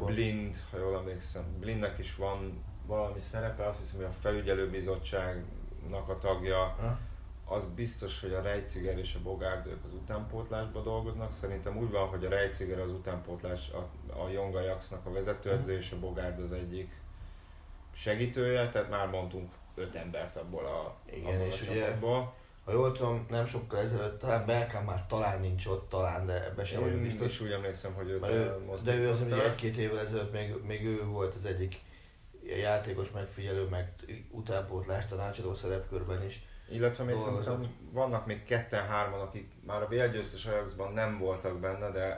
Blind, 0.05 0.57
ha 0.71 0.79
jól 0.79 0.97
emlékszem, 0.97 1.45
Blindnek 1.61 1.99
is 1.99 2.17
van 2.17 2.65
valami 2.87 3.21
szerepe, 3.21 3.67
azt 3.67 3.79
hiszem, 3.79 3.97
hogy 3.97 4.05
a 4.05 4.11
felügyelőbizottságnak 4.11 6.09
a 6.09 6.19
tagja. 6.19 6.59
Ha? 6.59 6.99
Az 7.49 7.65
biztos, 7.75 8.21
hogy 8.21 8.33
a 8.33 8.43
Rejciger 8.43 8.99
és 8.99 9.15
a 9.15 9.23
Bogárd 9.23 9.67
ők 9.67 9.85
az 9.85 9.93
utánpótlásban 9.93 10.83
dolgoznak. 10.83 11.33
Szerintem 11.33 11.77
úgy 11.77 11.91
van, 11.91 12.09
hogy 12.09 12.25
a 12.25 12.29
Rejciger 12.29 12.79
az 12.79 12.91
utánpótlás, 12.91 13.71
a, 13.71 13.89
a 14.23 14.29
Jonga 14.29 14.61
Jaxnak 14.61 15.07
a 15.07 15.13
vezetőedző, 15.13 15.77
és 15.77 15.93
a 15.93 15.99
Bogárd 15.99 16.41
az 16.41 16.53
egyik 16.53 16.93
segítője, 17.97 18.69
tehát 18.69 18.91
már 18.91 19.09
mondtunk 19.09 19.53
öt 19.75 19.95
embert 19.95 20.37
abból 20.37 20.67
a, 20.67 20.97
Igen, 21.13 21.35
abból 21.35 21.47
és 21.47 21.61
a 21.61 21.65
csapatból. 21.65 22.19
Ugye 22.19 22.45
ha 22.67 22.73
jól 22.73 22.93
tudom, 22.93 23.27
nem 23.31 23.47
sokkal 23.47 23.81
ezelőtt, 23.81 24.19
talán 24.19 24.47
Belkán 24.47 24.85
már 24.85 25.07
talán 25.07 25.41
nincs 25.41 25.67
ott, 25.67 25.89
talán, 25.89 26.27
de 26.27 26.45
ebbe 26.45 26.65
sem 26.65 26.81
vagyok 26.81 27.01
biztos. 27.01 27.33
És 27.33 27.41
úgy 27.41 27.51
emlékszem, 27.51 27.95
hogy 27.95 28.09
őt 28.09 28.29
ő, 28.29 28.57
De 28.85 28.95
ő 28.95 29.11
az, 29.11 29.19
hogy 29.19 29.33
egy-két 29.33 29.77
évvel 29.77 30.01
ezelőtt 30.01 30.33
még, 30.33 30.55
még 30.67 30.85
ő 30.85 31.05
volt 31.05 31.35
az 31.35 31.45
egyik 31.45 31.81
játékos 32.47 33.11
megfigyelő, 33.11 33.69
meg 33.69 33.93
utánpótlás 34.31 35.07
tanácsadó 35.07 35.55
szerepkörben 35.55 36.25
is. 36.25 36.47
Illetve 36.69 37.05
még 37.05 37.17
szerintem 37.17 37.75
vannak 37.93 38.27
még 38.27 38.45
ketten-hárman, 38.45 39.21
akik 39.21 39.51
már 39.67 39.83
a 39.83 39.87
BL 39.89 40.07
győztes 40.07 40.47
Ajaxban 40.47 40.93
nem 40.93 41.19
voltak 41.19 41.61
benne, 41.61 41.91
de 41.91 42.17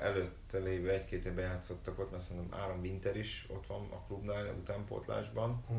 lévő 0.52 0.90
egy-két 0.90 1.24
évben 1.24 1.44
játszottak 1.44 1.98
ott, 1.98 2.10
mert 2.10 2.22
szerintem 2.22 2.60
Áram 2.60 2.80
Winter 2.80 3.16
is 3.16 3.46
ott 3.48 3.66
van 3.66 3.88
a 3.90 4.06
klubnál 4.06 4.54
utánpótlásban. 4.60 5.64
Hm. 5.68 5.76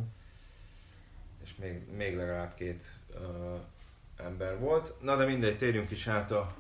És 1.43 1.55
még, 1.55 1.95
még 1.95 2.15
legalább 2.15 2.53
két 2.53 2.93
uh, 3.13 3.59
ember 4.17 4.59
volt. 4.59 5.01
Na 5.01 5.15
de 5.15 5.25
mindegy, 5.25 5.57
térjünk 5.57 5.91
is 5.91 6.07
át 6.07 6.31
a, 6.31 6.55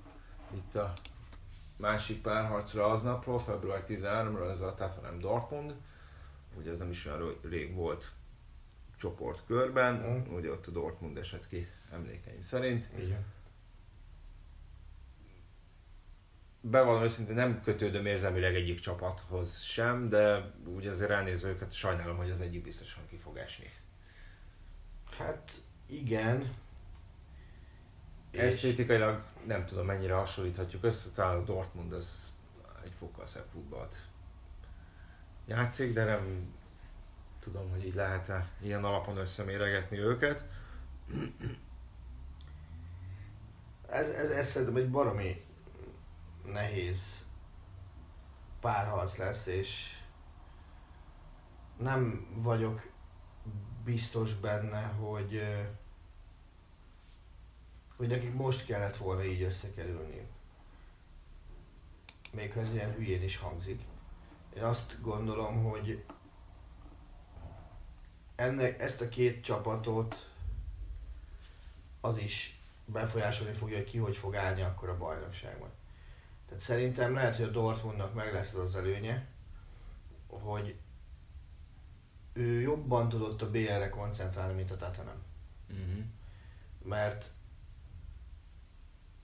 itt 0.53 0.75
a 0.75 0.93
másik 1.75 2.21
párharcra 2.21 2.85
aznapról, 2.85 3.39
február 3.39 3.85
13-ra, 3.87 4.51
ez 4.51 4.61
a 4.61 4.73
Tatanem 4.73 5.19
Dortmund. 5.19 5.75
Ugye 6.57 6.71
ez 6.71 6.77
nem 6.77 6.89
is 6.89 7.05
olyan 7.05 7.39
rég 7.49 7.73
volt 7.73 8.11
csoportkörben, 8.97 9.93
mm. 9.95 10.35
ugye 10.35 10.51
ott 10.51 10.67
a 10.67 10.71
Dortmund 10.71 11.17
esett 11.17 11.47
ki 11.47 11.67
emlékeim 11.91 12.43
szerint. 12.43 12.89
Igen. 12.97 13.25
Bevallom 16.61 17.03
őszintén 17.03 17.35
nem 17.35 17.61
kötődöm 17.61 18.05
érzelmileg 18.05 18.55
egyik 18.55 18.79
csapathoz 18.79 19.61
sem, 19.61 20.09
de 20.09 20.51
úgy 20.65 20.87
azért 20.87 21.09
ránézve 21.09 21.49
őket 21.49 21.71
sajnálom, 21.71 22.17
hogy 22.17 22.29
az 22.29 22.41
egyik 22.41 22.63
biztosan 22.63 23.03
ki 23.09 23.15
fog 23.15 23.37
esni. 23.37 23.71
Hát 25.17 25.51
igen, 25.85 26.53
Esztétikailag 28.31 29.23
nem 29.45 29.65
tudom 29.65 29.85
mennyire 29.85 30.13
hasonlíthatjuk 30.13 30.83
össze, 30.83 31.09
talán 31.09 31.37
a 31.37 31.43
Dortmund 31.43 31.93
az 31.93 32.31
egy 32.83 32.93
fokkal 32.97 33.25
szebb 33.25 33.45
futballt 33.51 33.97
játszik, 35.45 35.93
de 35.93 36.03
nem 36.03 36.53
tudom, 37.39 37.69
hogy 37.69 37.85
így 37.85 37.95
lehet-e 37.95 38.49
ilyen 38.61 38.83
alapon 38.83 39.17
összeméregetni 39.17 39.97
őket. 39.97 40.45
Ez, 43.89 44.09
ez, 44.09 44.29
ez 44.29 44.47
szerintem 44.47 44.75
egy 44.75 44.89
baromi 44.89 45.43
nehéz 46.45 47.25
párharc 48.59 49.17
lesz, 49.17 49.45
és 49.45 49.97
nem 51.77 52.27
vagyok 52.35 52.91
biztos 53.83 54.33
benne, 54.33 54.81
hogy 54.81 55.41
hogy 57.95 58.07
nekik 58.07 58.33
most 58.33 58.65
kellett 58.65 58.97
volna 58.97 59.23
így 59.23 59.41
összekerülni. 59.41 60.27
Még 62.31 62.53
ha 62.53 62.59
ez 62.59 62.71
ilyen 62.71 62.93
hülyén 62.93 63.23
is 63.23 63.37
hangzik. 63.37 63.81
Én 64.55 64.63
azt 64.63 65.01
gondolom, 65.01 65.63
hogy 65.63 66.03
ennek, 68.35 68.79
ezt 68.79 69.01
a 69.01 69.09
két 69.09 69.43
csapatot 69.43 70.29
az 72.01 72.17
is 72.17 72.59
befolyásolni 72.85 73.53
fogja, 73.53 73.77
hogy 73.77 73.89
ki 73.89 73.97
hogy 73.97 74.17
fog 74.17 74.35
állni 74.35 74.61
akkor 74.61 74.89
a 74.89 74.97
bajnokságban. 74.97 75.69
Tehát 76.49 76.63
szerintem 76.63 77.13
lehet, 77.13 77.35
hogy 77.35 77.45
a 77.45 77.51
Dortmundnak 77.51 78.13
meg 78.13 78.33
lesz 78.33 78.53
az, 78.53 78.63
az 78.63 78.75
előnye, 78.75 79.27
hogy 80.27 80.75
ő 82.33 82.61
jobban 82.61 83.09
tudott 83.09 83.41
a 83.41 83.49
BL-re 83.49 83.89
koncentrálni, 83.89 84.53
mint 84.53 84.71
a 84.71 84.77
Tottenham. 84.77 85.21
Uh-huh. 85.69 86.03
Mert 86.83 87.29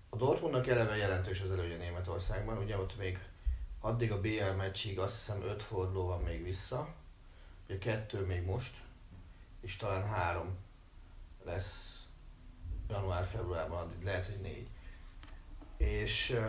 a 0.09 0.15
Dortmundnak 0.15 0.67
eleve 0.67 0.95
jelentős 0.95 1.41
az 1.41 1.51
előnye 1.51 1.77
Németországban, 1.77 2.57
ugye 2.57 2.77
ott 2.77 2.97
még 2.97 3.19
addig 3.79 4.11
a 4.11 4.21
BL 4.21 4.51
meccsig 4.57 4.99
azt 4.99 5.15
hiszem 5.15 5.41
5 5.41 5.63
forduló 5.63 6.05
van 6.05 6.21
még 6.21 6.43
vissza, 6.43 6.93
ugye 7.65 7.77
kettő 7.77 8.25
még 8.25 8.45
most, 8.45 8.77
és 9.61 9.75
talán 9.75 10.07
három 10.07 10.57
lesz 11.43 12.03
január-februárban, 12.89 13.81
addig 13.81 14.03
lehet, 14.03 14.25
hogy 14.25 14.41
négy. 14.41 14.67
És 15.77 16.39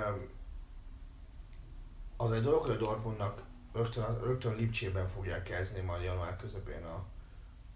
az 2.16 2.32
egy 2.32 2.42
dolog, 2.42 2.60
hogy 2.60 2.74
a 2.74 2.76
Dortmundnak 2.76 3.42
rögtön, 3.72 4.20
rögtön 4.22 4.54
Lipcsében 4.54 5.08
fogják 5.08 5.42
kezdeni 5.42 5.84
majd 5.84 6.02
január 6.02 6.36
közepén 6.36 6.84
a, 6.84 7.04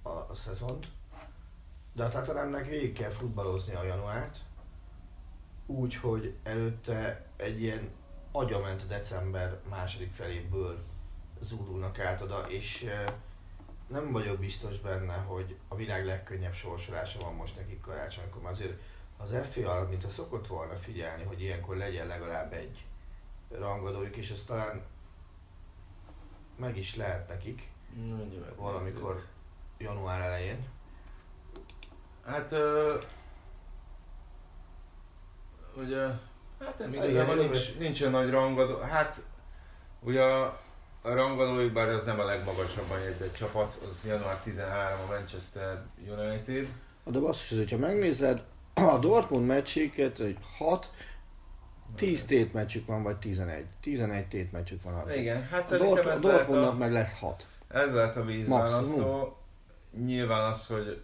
a, 0.08 0.26
a 0.30 0.34
szezont, 0.34 0.88
de 1.92 2.04
a 2.04 2.08
Tatanemnek 2.08 2.66
végig 2.66 2.92
kell 2.92 3.10
futballozni 3.10 3.74
a 3.74 3.84
januárt, 3.84 4.38
úgy, 5.66 5.94
hogy 5.94 6.34
előtte 6.42 7.26
egy 7.36 7.62
ilyen 7.62 7.90
agyament 8.32 8.86
december 8.86 9.60
második 9.68 10.12
feléből 10.12 10.78
zúdulnak 11.40 11.98
át 11.98 12.20
oda, 12.20 12.48
és 12.48 12.90
nem 13.86 14.12
vagyok 14.12 14.38
biztos 14.38 14.78
benne, 14.78 15.14
hogy 15.14 15.56
a 15.68 15.74
világ 15.74 16.04
legkönnyebb 16.04 16.54
sorsolása 16.54 17.18
van 17.18 17.34
most 17.34 17.56
nekik 17.56 17.80
karácsonykor. 17.80 18.44
Azért 18.44 18.80
az 19.16 19.30
FA 19.42 19.86
mint 19.88 20.04
a 20.04 20.08
szokott 20.08 20.46
volna 20.46 20.76
figyelni, 20.76 21.22
hogy 21.22 21.40
ilyenkor 21.40 21.76
legyen 21.76 22.06
legalább 22.06 22.52
egy 22.52 22.84
rangadójuk, 23.58 24.16
és 24.16 24.30
ez 24.30 24.42
talán 24.46 24.82
meg 26.56 26.76
is 26.76 26.96
lehet 26.96 27.28
nekik. 27.28 27.68
Meg 28.08 28.56
valamikor 28.56 29.24
január 29.78 30.20
elején. 30.20 30.66
Hát... 32.26 32.52
Ö, 32.52 32.98
ugye... 35.76 36.06
Hát 36.60 36.78
nem 36.78 36.92
Igen, 36.92 37.08
igazából 37.08 37.36
igen, 37.38 37.50
nincs, 37.50 37.78
nincsen 37.78 38.10
nagy 38.10 38.30
rangadó. 38.30 38.78
Hát 38.78 39.22
ugye 40.00 40.22
a, 40.22 40.60
rangadójuk, 41.02 41.72
bár 41.72 41.88
ez 41.88 42.04
nem 42.04 42.20
a 42.20 42.24
legmagasabban 42.24 43.00
jegyzett 43.00 43.34
csapat, 43.34 43.78
az 43.90 44.04
január 44.04 44.40
13 44.40 45.00
a 45.00 45.12
Manchester 45.12 45.82
United. 46.08 46.68
De 47.04 47.18
basszus, 47.18 47.58
hogyha 47.58 47.76
megnézed, 47.76 48.42
a 48.74 48.98
Dortmund 48.98 49.46
meccséket, 49.46 50.20
egy 50.20 50.38
6, 50.58 50.90
10 51.94 52.24
tét 52.24 52.52
meccsük 52.52 52.86
van, 52.86 53.02
vagy 53.02 53.16
11. 53.16 53.64
11 53.80 54.26
tét 54.26 54.52
meccsük 54.52 54.82
van. 54.82 55.10
Igen, 55.10 55.42
hát 55.42 55.72
A, 55.72 55.76
Dort, 55.76 56.06
a 56.06 56.18
Dortmundnak 56.18 56.72
a, 56.72 56.76
meg 56.76 56.92
lesz 56.92 57.18
6. 57.18 57.46
ez 57.68 57.92
lehet 57.92 58.16
a 58.16 58.24
vízválasztó. 58.24 59.36
Nyilván 60.04 60.50
az, 60.50 60.66
hogy 60.66 61.02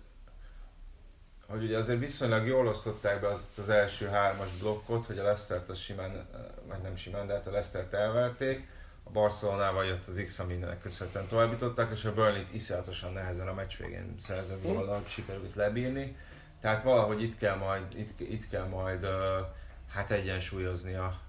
hogy 1.49 1.63
ugye 1.63 1.79
azért 1.79 1.99
viszonylag 1.99 2.47
jól 2.47 2.67
osztották 2.67 3.21
be 3.21 3.29
az, 3.29 3.49
az 3.59 3.69
első 3.69 4.07
hármas 4.07 4.49
blokkot, 4.61 5.07
hogy 5.07 5.19
a 5.19 5.23
Leicester-t 5.23 5.69
az 5.69 5.79
simán, 5.79 6.27
vagy 6.69 6.81
nem 6.83 6.97
simán, 6.97 7.27
de 7.27 7.33
hát 7.33 7.47
a 7.47 7.51
Leicester-t 7.51 7.93
elverték. 7.93 8.69
A 9.05 9.11
Barcelonával 9.11 9.85
jött 9.85 10.07
az 10.07 10.23
X, 10.27 10.39
aminek 10.39 10.81
köszönhetően 10.81 11.29
továbbították, 11.29 11.91
és 11.93 12.05
a 12.05 12.15
Burnley-t 12.15 12.55
iszonyatosan 12.55 13.13
nehezen 13.13 13.49
a 13.49 13.55
meccs 13.55 13.77
végén 13.77 14.15
szerzett 14.21 14.63
Hm. 14.63 14.69
góllal 14.69 15.03
sikerült 15.07 15.55
lebírni. 15.55 16.17
Tehát 16.61 16.83
valahogy 16.83 17.23
itt 17.23 17.39
kell 17.39 17.57
majd, 17.57 17.83
itt, 17.99 18.21
itt 18.21 18.49
kell 18.49 18.67
majd 18.67 19.05
uh, 19.05 19.11
hát 19.97 20.11
egyensúlyozni 20.11 20.95
a 20.95 21.21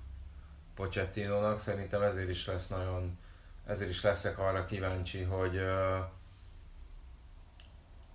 Pochettinónak. 0.75 1.59
Szerintem 1.59 2.01
ezért 2.01 2.29
is 2.29 2.45
lesz 2.45 2.67
nagyon, 2.67 3.17
ezért 3.65 3.89
is 3.89 4.01
leszek 4.01 4.39
arra 4.39 4.65
kíváncsi, 4.65 5.21
hogy 5.21 5.55
uh, 5.55 6.05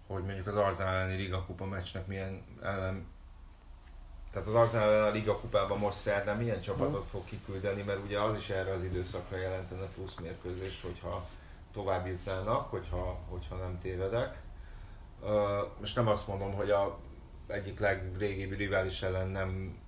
hogy 0.06 0.24
mondjuk 0.24 0.46
az 0.46 0.56
Arsenal 0.56 0.94
elleni 0.94 1.16
Liga 1.16 1.44
Kupa 1.44 1.64
meccsnek 1.64 2.06
milyen 2.06 2.42
ellen 2.62 3.06
tehát 4.30 4.48
az 4.48 4.54
Arsenal 4.54 4.88
ellen 4.88 5.08
a 5.08 5.10
Liga 5.10 5.38
Kupában 5.38 5.78
most 5.78 5.98
szerdán 5.98 6.36
milyen 6.36 6.60
csapatot 6.60 7.06
fog 7.10 7.24
kiküldeni, 7.24 7.82
mert 7.82 8.04
ugye 8.04 8.20
az 8.20 8.36
is 8.36 8.50
erre 8.50 8.72
az 8.72 8.84
időszakra 8.84 9.36
jelentene 9.36 9.86
plusz 9.86 10.14
mérkőzést, 10.20 10.82
hogyha 10.82 11.28
tovább 11.72 12.06
jutnának, 12.06 12.70
hogyha, 12.70 13.18
hogyha 13.28 13.56
nem 13.56 13.78
tévedek. 13.80 14.40
Ö, 15.22 15.62
Most 15.80 15.96
nem 15.96 16.08
azt 16.08 16.26
mondom, 16.26 16.52
hogy 16.52 16.70
a 16.70 16.98
egyik 17.46 17.78
legrégibb 17.78 18.56
rivális 18.56 19.02
ellen 19.02 19.28
nem 19.28 19.81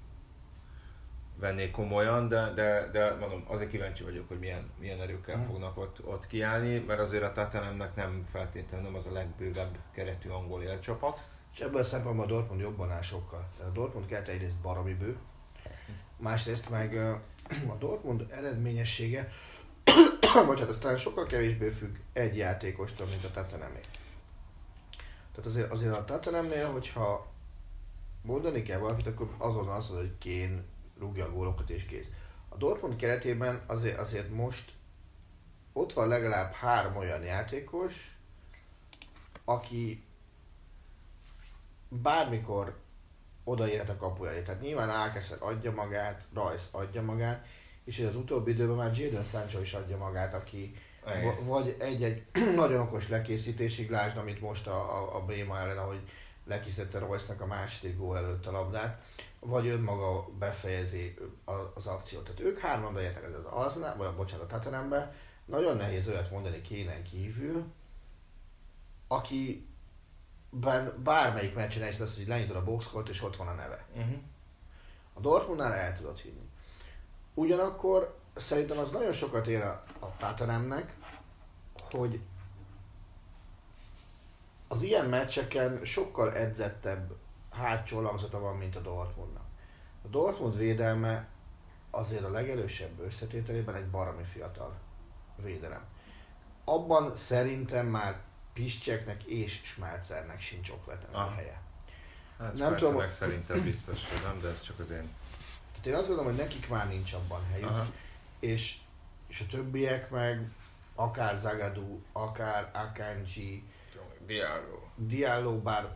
vennék 1.45 1.71
komolyan, 1.71 2.29
de, 2.29 2.53
de, 2.55 2.89
de 2.93 3.15
mondom, 3.15 3.45
azért 3.47 3.71
kíváncsi 3.71 4.03
vagyok, 4.05 4.29
hogy 4.29 4.39
milyen, 4.39 4.71
milyen 4.79 5.01
erőkkel 5.01 5.37
Mhm. 5.37 5.47
fognak 5.47 5.79
ott, 5.79 6.07
ott 6.07 6.27
kiállni, 6.27 6.79
mert 6.79 7.01
azért 7.01 7.23
a 7.23 7.33
Tottenhamnek 7.33 7.95
nem 7.95 8.27
feltétlenül 8.31 8.87
nem 8.87 8.95
az 8.95 9.07
a 9.07 9.13
legbővebb 9.13 9.79
keretű 9.93 10.29
angol 10.29 10.63
élcsapat. 10.63 11.25
És 11.53 11.61
ebből 11.61 11.81
a 11.81 11.85
szempontból 11.85 12.25
a 12.25 12.29
Dortmund 12.29 12.61
jobban 12.61 12.91
áll 12.91 13.03
sokkal. 13.03 13.49
Tehát 13.57 13.71
a 13.71 13.75
Dortmund 13.75 14.07
kert 14.07 14.29
egyrészt 14.29 14.61
baromi 14.61 14.95
bő, 14.95 15.17
másrészt 16.17 16.71
meg 16.71 16.97
a 17.69 17.75
Dortmund 17.79 18.27
eredményessége, 18.31 19.29
bocsánat, 20.47 20.69
aztán 20.69 20.97
sokkal 20.97 21.27
kevésbé 21.27 21.69
függ 21.69 21.97
egy 22.13 22.37
játékostól, 22.37 23.07
mint 23.07 23.25
a 23.25 23.31
Tottenhamé. 23.31 23.81
Tehát 25.31 25.47
azért, 25.47 25.71
azért 25.71 25.93
a 25.93 26.05
Tottenhamnél, 26.05 26.71
hogyha 26.71 27.27
mondani 28.23 28.63
kell 28.63 28.79
valakit, 28.79 29.07
akkor 29.07 29.29
azon 29.39 29.69
az, 29.69 29.89
hogy 29.89 30.13
Kane 30.25 30.63
rúgja 31.05 31.25
a 31.25 31.33
gólokat 31.33 31.71
és 31.71 31.85
kész. 31.85 32.09
A 32.49 32.57
Dortmund 32.57 32.97
keretében 32.97 33.63
azért, 33.67 33.99
azért 33.99 34.31
most 34.31 34.73
ott 35.73 35.93
van 35.93 36.09
legalább 36.09 36.53
három 36.53 36.97
olyan 36.97 37.23
játékos, 37.23 38.17
aki 39.45 40.05
bármikor 41.89 42.79
odaérhet 43.45 43.89
a 43.89 43.97
kapu 43.97 44.25
elé. 44.25 44.43
Tehát 44.43 44.61
nyilván 44.61 44.89
Alcacer 44.89 45.37
adja 45.41 45.73
magát, 45.73 46.27
Rice 46.35 46.65
adja 46.71 47.03
magát, 47.03 47.47
és 47.85 47.99
ez 47.99 48.09
az 48.09 48.17
utóbbi 48.17 48.51
időben 48.51 48.77
már 48.77 48.99
Jadon 48.99 49.23
Sancho 49.23 49.61
is 49.61 49.73
adja 49.73 49.97
magát, 49.97 50.35
aki 50.35 50.75
v- 51.05 51.47
vagy 51.47 51.77
egy-egy 51.79 52.27
nagyon 52.57 52.81
okos 52.81 53.09
lekészítésig, 53.09 53.91
lásd, 53.91 54.17
amit 54.17 54.41
most 54.41 54.67
a, 54.67 54.97
a, 54.97 55.17
a 55.17 55.25
Bréma 55.25 55.59
ellen, 55.59 55.79
ahogy 55.79 56.01
lekészítette 56.45 56.99
Royce-nak 56.99 57.41
a 57.41 57.47
második 57.47 57.97
gól 57.97 58.17
előtt 58.17 58.47
a 58.47 58.51
labdát, 58.51 59.03
vagy 59.41 59.67
önmaga 59.67 60.29
befejezi 60.39 61.15
az 61.75 61.87
akciót. 61.87 62.25
Tehát 62.25 62.41
ők 62.41 62.59
hárman 62.59 62.95
bejöttek 62.95 63.25
az 63.25 63.53
Arsenal, 63.53 63.97
vagy 63.97 64.15
bocsánat, 64.15 64.53
a 64.53 64.55
Tottenhambe. 64.55 65.15
Nagyon 65.45 65.77
nehéz 65.77 66.09
olyat 66.09 66.31
mondani 66.31 66.61
kénen 66.61 67.03
kívül, 67.03 67.65
aki 69.09 69.69
ben 70.51 70.95
bármelyik 71.03 71.55
meccsen 71.55 71.89
is 71.89 71.99
lesz, 71.99 72.17
hogy 72.17 72.29
lenyitod 72.29 72.57
a 72.57 72.65
boxkort, 72.65 73.09
és 73.09 73.23
ott 73.23 73.37
van 73.37 73.49
a 73.49 73.55
neve. 73.55 73.87
Uh-huh. 73.95 74.17
A 75.13 75.21
Dortmundnál 75.21 75.73
el 75.73 75.93
tudod 75.93 76.19
hinni. 76.19 76.49
Ugyanakkor 77.35 78.19
szerintem 78.35 78.79
az 78.79 78.91
nagyon 78.91 79.13
sokat 79.13 79.47
ér 79.47 79.61
a, 79.61 79.85
a 79.99 80.17
Tottenhamnek, 80.17 80.97
hogy 81.91 82.21
az 84.69 84.83
ilyen 84.83 85.07
meccseken 85.07 85.85
sokkal 85.85 86.35
edzettebb 86.35 87.13
hátsó 87.51 88.01
langzata 88.01 88.39
van, 88.41 88.57
mint 88.57 88.77
a 88.77 88.81
Dortmundnak. 88.81 89.45
A 90.05 90.09
Dortmund 90.09 90.57
védelme 90.57 91.29
azért 91.91 92.25
a 92.25 92.31
legerősebb 92.31 93.01
összetételében 93.01 93.75
egy 93.75 93.89
baromi 93.91 94.25
fiatal 94.25 94.75
védelem. 95.37 95.85
Abban 96.65 97.17
szerintem 97.17 97.87
már 97.87 98.17
Piszcseknek 98.53 99.23
és 99.23 99.61
Schmelzernek 99.65 100.41
sincs 100.41 100.71
okvetlen 100.71 101.15
Ah. 101.23 101.35
helye. 101.35 101.61
Hát 102.39 102.55
Nem 102.55 102.77
tudom- 102.77 102.93
tudom. 102.95 103.09
szerintem 103.09 103.63
biztos, 103.63 104.09
hogy 104.09 104.23
nem, 104.23 104.41
de 104.41 104.49
ez 104.49 104.61
csak 104.61 104.79
az 104.79 104.91
én. 104.91 105.09
Tehát 105.71 105.87
én 105.87 105.95
azt 105.95 106.07
gondolom, 106.07 106.31
hogy 106.35 106.41
nekik 106.45 106.69
már 106.69 106.89
nincs 106.89 107.13
abban 107.13 107.41
helyük. 107.51 107.69
Aha. 107.69 107.87
és, 108.41 108.77
és 109.29 109.41
a 109.41 109.47
többiek 109.51 110.11
meg 110.11 110.49
akár 110.95 111.37
Zagadou, 111.37 112.01
akár 112.13 112.71
Akanji, 112.73 113.63
Diallo. 114.27 114.79
Diallo, 114.97 115.59
bár 115.59 115.93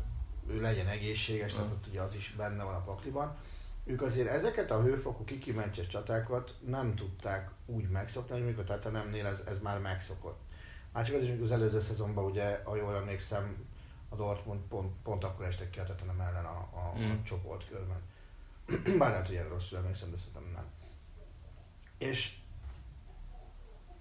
ő 0.49 0.61
legyen 0.61 0.87
egészséges, 0.87 1.53
tehát 1.53 1.71
ott 1.71 1.87
ugye 1.87 2.01
az 2.01 2.15
is 2.15 2.35
benne 2.37 2.65
van 2.65 2.75
a 2.75 2.85
pakliban. 2.85 3.37
Ők 3.85 4.03
azért 4.03 4.29
ezeket 4.29 4.71
a 4.71 4.83
hőfokú 4.83 5.25
kikimencses 5.25 5.87
csatákat 5.87 6.55
nem 6.67 6.95
tudták 6.95 7.51
úgy 7.67 7.89
megszokni, 7.89 8.35
hogy 8.35 8.45
mikor 8.45 8.65
tehát 8.65 8.93
nemnél 8.93 9.27
ez, 9.27 9.39
ez 9.47 9.59
már 9.63 9.81
megszokott. 9.81 10.41
Már 10.93 11.07
csak 11.07 11.17
az 11.17 11.23
is, 11.23 11.41
az 11.43 11.51
előző 11.51 11.81
szezonban 11.81 12.25
ugye, 12.25 12.61
ha 12.65 12.77
jól 12.77 12.97
emlékszem, 12.97 13.67
a 14.09 14.17
Dortmund 14.17 14.61
pont, 14.61 14.93
pont 15.03 15.25
akkor 15.25 15.45
estek 15.45 15.71
ki 15.71 15.79
a 15.79 15.85
Tottenham 15.85 16.21
ellen 16.21 16.45
a, 16.45 16.69
a, 16.73 16.99
Mm. 16.99 17.11
a 17.11 17.23
csoportkörben. 17.23 18.01
Bár 18.99 19.11
lehet, 19.11 19.27
hogy 19.27 19.37
erre 19.37 19.49
rosszul 19.49 19.79
emlékszem, 19.79 20.11
de 20.11 20.17
szerintem 20.17 20.53
nem. 20.55 20.67
És 21.99 22.37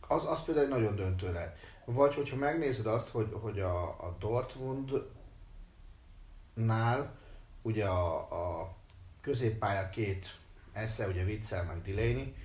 az, 0.08 0.26
az 0.26 0.44
például 0.44 0.66
egy 0.66 0.72
nagyon 0.72 0.96
döntő 0.96 1.32
lehet. 1.32 1.58
Vagy 1.90 2.14
hogyha 2.14 2.36
megnézed 2.36 2.86
azt, 2.86 3.10
hogy, 3.10 3.30
hogy 3.32 3.60
a, 3.60 3.88
a 3.88 4.16
Dortmundnál 4.20 7.18
ugye 7.62 7.86
a, 7.86 8.62
a 8.62 8.76
középpálya 9.22 9.90
két 9.90 10.38
esze, 10.74 11.08
ugye 11.08 11.24
Witzel 11.24 11.64
meg 11.64 11.82
Delaney, 11.82 12.36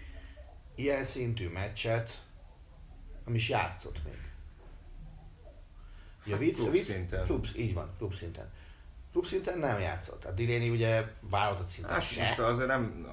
ilyen 0.74 1.04
szintű 1.04 1.48
meccset 1.48 2.24
nem 3.24 3.34
is 3.34 3.48
játszott 3.48 4.04
még. 4.04 4.30
Ugye 6.24 6.34
Hát 6.34 6.44
Witzel, 6.44 6.64
klub 6.64 6.76
szinten. 6.76 7.24
Klub, 7.24 7.46
így 7.56 7.74
van, 7.74 7.94
klub 7.98 8.14
szinten. 8.14 8.52
Klub 9.12 9.26
szinten 9.26 9.58
nem 9.58 9.80
játszott. 9.80 10.20
Tehát 10.20 10.36
Delaney 10.36 10.70
ugye 10.70 11.04
válogatott 11.20 11.68
szinten 11.68 11.92
Hát 11.92 12.02
se. 12.02 12.22
most 12.22 12.38
azért 12.38 12.68
nem, 12.68 13.06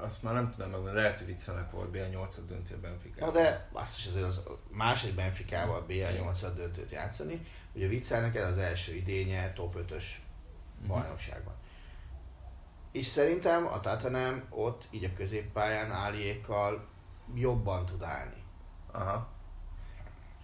azt 0.00 0.22
már 0.22 0.34
nem 0.34 0.50
tudom 0.50 0.70
megmondani, 0.70 0.96
lehet, 1.02 1.18
hogy 1.18 1.26
viccelnek 1.26 1.70
volt 1.70 1.90
BL 1.90 1.98
8 1.98 2.34
döntőben 2.46 3.00
Na 3.18 3.30
de 3.30 3.68
azt 3.72 3.96
is 3.98 4.06
azért 4.06 4.24
az 4.24 4.42
második 4.70 5.14
Benficával 5.14 5.80
BL 5.80 6.16
8 6.16 6.40
döntőt 6.54 6.90
játszani. 6.90 7.46
Ugye 7.72 7.86
Witzelnek 7.86 8.34
ez 8.34 8.46
az 8.50 8.58
első 8.58 8.94
idénye 8.94 9.52
top 9.52 9.76
5-ös 9.76 10.04
Mhm. 10.80 10.88
bajnokságban. 10.88 11.54
És 12.92 13.06
szerintem 13.06 13.66
a 13.66 13.80
Tottenham 13.80 14.42
ott 14.50 14.86
így 14.90 15.04
a 15.04 15.12
középpályán 15.16 15.90
Áliékkal 15.90 16.88
jobban 17.34 17.86
tud 17.86 18.02
állni. 18.02 18.42
Aha. 18.92 19.28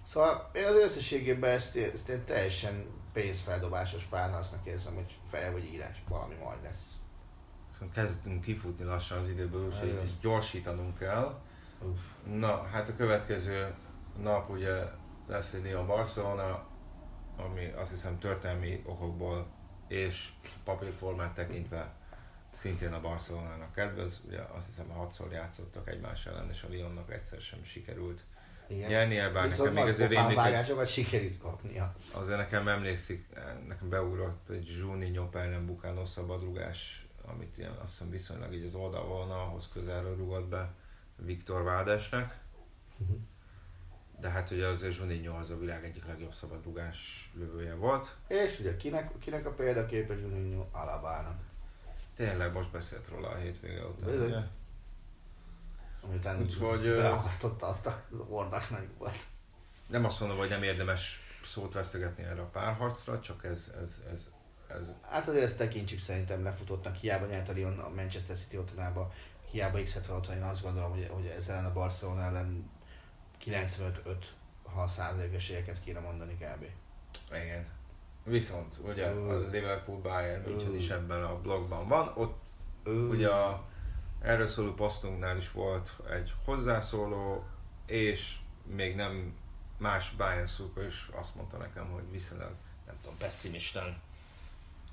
Szóval 0.07 0.51
én 0.55 0.65
az 0.65 0.75
összességében 0.75 1.51
ezt, 1.51 1.77
ezt 1.77 2.09
én 2.09 2.25
teljesen 2.25 2.87
pénzfeldobásos 3.15 4.05
párharcnak 4.05 4.65
érzem, 4.67 4.95
hogy 4.95 5.19
fel 5.31 5.53
vagy 5.53 5.65
írás, 5.65 6.03
valami 6.09 6.35
majd 6.35 6.63
lesz. 6.63 6.93
Kezdünk 7.93 8.41
kifutni 8.41 8.85
lassan 8.85 9.19
az 9.19 9.29
időből, 9.29 9.67
úgyhogy 9.67 10.11
gyorsítanunk 10.21 10.99
kell. 10.99 11.41
Na, 12.25 12.63
hát 12.63 12.89
a 12.89 12.97
következő 12.97 13.75
nap 14.23 14.51
ugye 14.51 14.83
lesz 15.27 15.53
egy 15.53 15.65
Lyon 15.65 15.87
Barcelona, 15.87 16.67
ami 17.37 17.73
azt 17.77 17.91
hiszem 17.91 18.19
történelmi 18.19 18.83
okokból 18.87 19.47
és 19.89 20.33
papírformát 20.65 21.35
tekintve 21.35 21.93
szintén 22.55 22.93
a 22.93 23.01
Barcelonának 23.01 23.73
kedvez. 23.73 24.23
Ugye 24.27 24.41
azt 24.41 24.67
hiszem 24.67 24.89
hatszor 24.89 25.33
játszottak 25.33 25.89
egymás 25.89 26.27
ellen, 26.27 26.51
és 26.51 26.63
a 26.63 26.73
Lyonnak 26.73 27.13
egyszer 27.13 27.41
sem 27.41 27.63
sikerült 27.63 28.25
Igen. 28.67 28.91
nyernie, 28.91 29.29
bár 29.29 29.45
Viszont 29.45 29.69
nekem 29.69 29.85
még 29.85 29.93
azért 29.93 30.11
rémlik, 30.11 30.77
hogy 30.77 30.89
sikerült 30.89 31.39
kapnia. 31.39 31.95
azért 32.13 32.39
nekem 32.39 32.69
emlékszik, 32.69 33.27
nekem 33.69 33.89
beugrott 33.89 34.49
egy 34.49 34.67
Zsúni 34.67 35.21
ellen 35.33 35.67
bukánó 35.67 36.05
szabadrugás, 36.05 37.07
amit 37.27 37.59
ilyen, 37.59 37.73
azt 37.83 37.91
hiszem 37.91 38.11
viszonylag 38.11 38.55
így 38.55 38.65
az 38.65 38.75
oldalvonalhoz 38.75 39.69
közelről 39.73 40.17
rugott 40.17 40.49
be 40.49 40.75
Viktor 41.17 41.63
Vádesnek. 41.63 42.39
De 44.21 44.29
hát 44.29 44.51
ugye 44.51 44.67
azért 44.67 44.93
Zsuninho 44.93 45.39
az 45.39 45.51
a 45.51 45.59
világ 45.59 45.85
egyik 45.85 46.07
legjobb 46.07 46.33
szabadrugás 46.33 47.31
lövője 47.35 47.75
volt. 47.75 48.17
És 48.27 48.59
ugye 48.61 48.77
kinek, 48.77 49.19
kinek 49.19 49.47
a 49.47 49.51
példaképe 49.51 50.15
Juninho 50.19 50.67
Alabának. 50.73 51.41
Tényleg 52.17 52.53
most 52.53 52.71
beszélt 52.71 53.09
róla 53.09 53.29
a 53.29 53.37
hétvége 53.37 53.85
után. 53.87 54.11
Bizony. 54.11 54.49
Ugye? 56.05 56.13
Miután 56.13 56.41
Úgyhogy, 56.41 56.97
beakasztotta 56.97 57.67
azt 57.67 57.87
az 57.87 58.19
ordas 58.29 58.69
nagy 58.69 58.89
volt. 58.99 59.17
Nem 59.87 60.05
azt 60.05 60.21
mondom, 60.21 60.39
hogy 60.39 60.49
nem 60.49 60.63
érdemes 60.63 61.21
szót 61.45 61.73
vesztegetni 61.73 62.23
erre 62.23 62.41
a 62.41 62.49
párharcra, 62.53 63.21
csak 63.21 63.45
ez, 63.45 63.73
ez, 63.83 64.03
ez, 64.13 64.31
ez 64.67 64.91
Hát 65.11 65.29
azért 65.29 65.45
ezt 65.45 65.57
tekintsük 65.57 65.99
szerintem 65.99 66.43
lefutottnak, 66.43 66.97
hiába 66.97 67.27
nyert 67.27 67.49
a 67.49 67.53
Lyon 67.53 67.79
a 67.79 67.89
Manchester 67.95 68.37
City 68.37 68.59
otthonába, 68.59 69.13
hiába 69.51 69.83
x 69.83 69.93
76 69.93 70.37
én 70.37 70.43
azt 70.43 70.63
gondolom, 70.63 70.91
hogy, 70.91 71.09
hogy 71.11 71.27
ezzel 71.27 71.65
a 71.65 71.73
Barcelona 71.73 72.23
ellen 72.23 72.71
95-5 73.45 74.17
ha 74.75 74.89
százalék 74.89 75.35
esélyeket 75.35 75.81
kéne 75.81 76.01
mondani 76.01 76.35
kb. 76.35 76.65
Igen. 77.31 77.67
Viszont 78.25 78.77
ugye 78.83 79.07
a 79.07 79.15
Ö. 79.15 79.51
Liverpool 79.51 79.99
Bayern 79.99 80.43
München 80.49 80.73
Ö. 80.73 80.77
is 80.77 80.91
ebben 80.91 81.23
a 81.23 81.41
blogban 81.41 81.89
van. 81.89 82.13
Ott 82.15 82.43
Ö, 82.83 83.09
ugye 83.09 83.29
a 83.29 83.65
erről 84.25 84.47
szóló 84.47 84.73
posztunknál 84.73 85.37
is 85.37 85.53
volt 85.53 85.93
egy 86.11 86.33
hozzászóló, 86.45 87.45
és 87.87 88.37
még 88.77 88.95
nem 88.95 89.35
más 89.79 90.11
Bayern 90.17 90.49
is 90.89 91.09
azt 91.13 91.35
mondta 91.35 91.57
nekem, 91.57 91.91
hogy 91.93 92.11
viszonylag, 92.11 92.51
nem 92.87 92.97
tudom, 93.03 93.19
pessimisten 93.19 94.01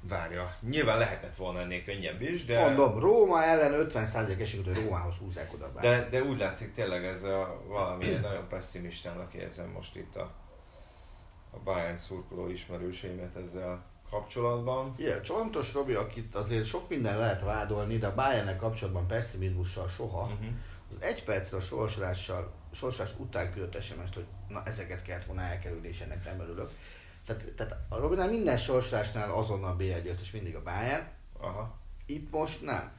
várja. 0.02 0.56
Nyilván 0.60 0.98
lehetett 0.98 1.36
volna 1.36 1.60
ennél 1.60 1.84
könnyebb 1.84 2.22
is, 2.22 2.46
de... 2.46 2.60
Mondom, 2.60 3.00
Róma 3.00 3.44
ellen 3.44 3.88
50% 3.90 4.40
esélyt, 4.40 4.66
hogy 4.66 4.84
Rómához 4.84 5.18
húzzák 5.18 5.54
oda 5.54 5.72
be. 5.72 5.82
De, 5.82 6.10
de 6.10 6.24
úgy 6.24 6.40
látszik 6.40 6.74
tényleg 6.74 7.06
ez 7.06 7.24
a 7.24 7.62
valami 7.68 8.06
nagyon 8.06 8.48
pessimistának 8.48 9.34
érzem 9.34 9.70
most 9.70 9.96
itt 9.96 10.16
a, 10.16 10.32
a 11.52 11.58
Bayern 11.64 11.98
szurkoló 11.98 12.50
ismerőseimet 12.50 13.36
ezzel 13.36 13.84
kapcsolatban. 14.12 14.93
Igen, 14.97 15.22
Csontos 15.22 15.74
Robi, 15.74 15.93
akit 15.93 16.36
azért 16.36 16.66
sok 16.66 16.89
minden 16.89 17.18
lehet 17.18 17.41
vádolni, 17.41 17.97
de 17.97 18.07
a 18.07 18.16
Bayernnek 18.16 18.57
kapcsolatban 18.57 19.07
pessimizmussal 19.07 19.88
soha. 19.88 20.22
Uh-huh. 20.22 20.47
Az 20.89 21.01
egy 21.01 21.24
percre 21.24 21.57
a 21.57 21.62
sorsolással, 21.62 22.53
sorsolás 22.72 23.14
után 23.18 23.51
küldött 23.51 23.82
sms 23.82 24.14
hogy 24.14 24.26
na 24.47 24.64
ezeket 24.64 25.01
kellett 25.01 25.26
volna 25.26 25.41
elkerülni, 25.41 25.88
és 25.88 26.01
ennek 26.01 26.26
nem 26.26 26.39
örülök. 26.39 26.72
Tehát, 27.26 27.53
tehát 27.53 27.78
a 27.89 27.97
Robinál 27.97 28.30
minden 28.30 28.57
sorsolásnál 28.57 29.32
azonnal 29.32 29.76
b 29.76 29.82
1 29.82 30.16
és 30.22 30.32
mindig 30.32 30.55
a 30.55 30.64
Bayern, 30.64 31.07
Aha. 31.39 31.80
itt 32.05 32.32
most 32.32 32.62
nem. 32.62 32.91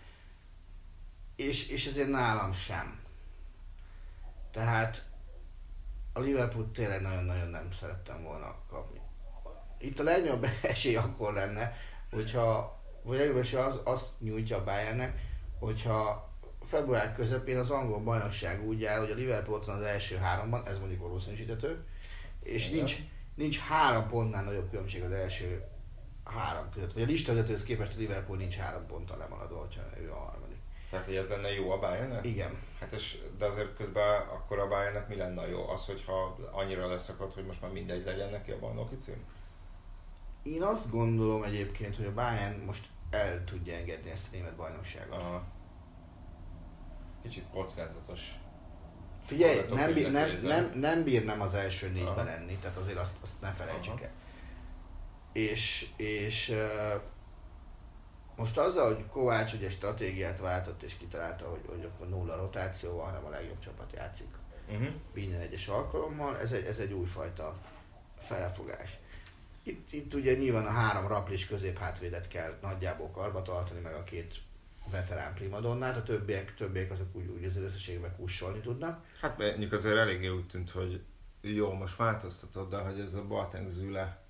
És, 1.36 1.68
és 1.68 1.86
ezért 1.86 2.08
nálam 2.08 2.52
sem. 2.52 3.00
Tehát 4.50 5.04
a 6.12 6.20
Liverpool 6.20 6.70
tényleg 6.70 7.00
nagyon-nagyon 7.00 7.48
nem 7.48 7.72
szerettem 7.72 8.22
volna 8.22 8.56
kapni. 8.68 9.01
Itt 9.82 9.98
a 9.98 10.02
legnagyobb 10.02 10.46
esély 10.62 10.96
akkor 10.96 11.32
lenne, 11.32 11.76
hogyha, 12.10 12.80
vagy 13.02 13.18
legnagyobb 13.18 13.42
esély 13.42 13.60
az, 13.60 13.80
azt 13.84 14.06
nyújtja 14.18 14.56
a 14.56 14.64
Bayernnek, 14.64 15.20
hogyha 15.58 16.30
február 16.64 17.14
közepén 17.14 17.58
az 17.58 17.70
angol 17.70 18.00
bajnokság 18.00 18.66
úgy 18.66 18.84
áll, 18.84 19.00
hogy 19.00 19.10
a 19.10 19.14
Liverpool 19.14 19.56
ott 19.56 19.64
van 19.64 19.76
az 19.76 19.82
első 19.82 20.16
háromban, 20.16 20.66
ez 20.66 20.78
mondjuk 20.78 21.00
valószínűsítető, 21.00 21.84
és 22.42 22.66
Igen. 22.66 22.76
nincs, 22.76 22.96
nincs 23.34 23.58
három 23.58 24.08
pontnál 24.08 24.44
nagyobb 24.44 24.70
különbség 24.70 25.02
az 25.02 25.12
első 25.12 25.64
három 26.24 26.70
között. 26.74 26.92
Vagy 26.92 27.02
a 27.02 27.06
listavezetőhöz 27.06 27.62
képest 27.62 27.96
a 27.96 27.98
Liverpool 27.98 28.36
nincs 28.36 28.56
három 28.56 28.86
ponttal 28.86 29.16
lemaradva, 29.16 29.58
hogyha 29.58 29.82
ő 30.00 30.10
a 30.10 30.14
harmadik. 30.14 30.56
Tehát, 30.90 31.06
hogy 31.06 31.16
ez 31.16 31.28
lenne 31.28 31.48
jó 31.48 31.70
a 31.70 31.78
Bayernnek? 31.78 32.24
Igen. 32.24 32.58
Hát 32.80 32.92
és, 32.92 33.18
de 33.38 33.44
azért 33.44 33.76
közben 33.76 34.20
akkor 34.20 34.58
a 34.58 34.68
Bayernnek 34.68 35.08
mi 35.08 35.16
lenne 35.16 35.48
jó? 35.48 35.68
Az, 35.68 35.86
hogyha 35.86 36.38
annyira 36.50 36.86
leszakadt, 36.86 37.34
hogy 37.34 37.46
most 37.46 37.60
már 37.60 37.70
mindegy 37.70 38.04
legyen 38.04 38.30
neki 38.30 38.50
a 38.50 38.58
bajnoki 38.58 38.96
cím? 38.96 39.24
Én 40.42 40.62
azt 40.62 40.90
gondolom 40.90 41.42
egyébként, 41.42 41.96
hogy 41.96 42.06
a 42.06 42.12
Bayern 42.12 42.64
most 42.64 42.88
el 43.10 43.44
tudja 43.44 43.74
engedni 43.74 44.10
ezt 44.10 44.26
a 44.26 44.28
német 44.32 44.56
bajnokságot. 44.56 45.18
Aha. 45.18 45.44
Kicsit 47.22 47.44
kockázatos. 47.50 48.34
Figyelj, 49.24 49.54
Hallgatok, 49.54 49.76
nem, 49.78 49.94
bír, 49.94 50.10
nem, 50.10 50.38
nem, 50.42 50.72
nem 50.74 51.02
bír 51.02 51.24
nem 51.24 51.40
az 51.40 51.54
első 51.54 51.88
négyben 51.88 52.12
Aha. 52.12 52.24
lenni, 52.24 52.56
tehát 52.56 52.76
azért 52.76 52.98
azt, 52.98 53.16
azt 53.22 53.40
ne 53.40 53.50
felejtsük 53.50 53.92
Aha. 53.92 54.02
el. 54.02 54.10
És, 55.32 55.90
és 55.96 56.48
uh, 56.48 57.02
most 58.36 58.58
azzal, 58.58 58.94
hogy 58.94 59.06
Kovács 59.06 59.52
ugye 59.52 59.70
stratégiát 59.70 60.40
váltott 60.40 60.82
és 60.82 60.96
kitalálta, 60.96 61.48
hogy, 61.50 61.60
hogy 61.68 61.84
akkor 61.84 62.08
nulla 62.08 62.36
rotációval, 62.36 63.04
hanem 63.04 63.24
a 63.24 63.28
legjobb 63.28 63.58
csapat 63.58 63.92
játszik 63.94 64.40
Uh-huh. 64.68 64.88
minden 65.14 65.40
egyes 65.40 65.68
alkalommal, 65.68 66.38
ez 66.38 66.52
egy, 66.52 66.64
ez 66.64 66.78
egy 66.78 66.92
újfajta 66.92 67.54
felfogás. 68.18 68.98
Itt, 69.62 69.92
itt 69.92 70.14
ugye 70.14 70.34
nyilván 70.34 70.66
a 70.66 70.70
három 70.70 71.06
raplis 71.06 71.46
középhátvédet 71.46 72.28
kell 72.28 72.58
nagyjából 72.62 73.10
karba 73.10 73.42
tartani, 73.42 73.80
meg 73.80 73.94
a 73.94 74.04
két 74.04 74.34
veterán 74.90 75.34
primadonnát, 75.34 75.96
a 75.96 76.02
többiek, 76.02 76.54
többiek 76.54 76.90
azok 76.90 77.14
úgy, 77.14 77.26
úgy 77.26 77.44
az 77.44 77.56
összességben 77.56 78.16
kussolni 78.16 78.60
tudnak. 78.60 79.04
Hát 79.20 79.38
mondjuk 79.38 79.72
azért 79.72 79.96
eléggé 79.96 80.28
úgy 80.28 80.46
tűnt, 80.46 80.70
hogy 80.70 81.02
jó, 81.40 81.72
most 81.72 81.96
változtatod, 81.96 82.70
de 82.70 82.76
hogy 82.76 83.00
ez 83.00 83.14
a 83.14 83.24
Boateng 83.26 83.70
Züle 83.70 84.20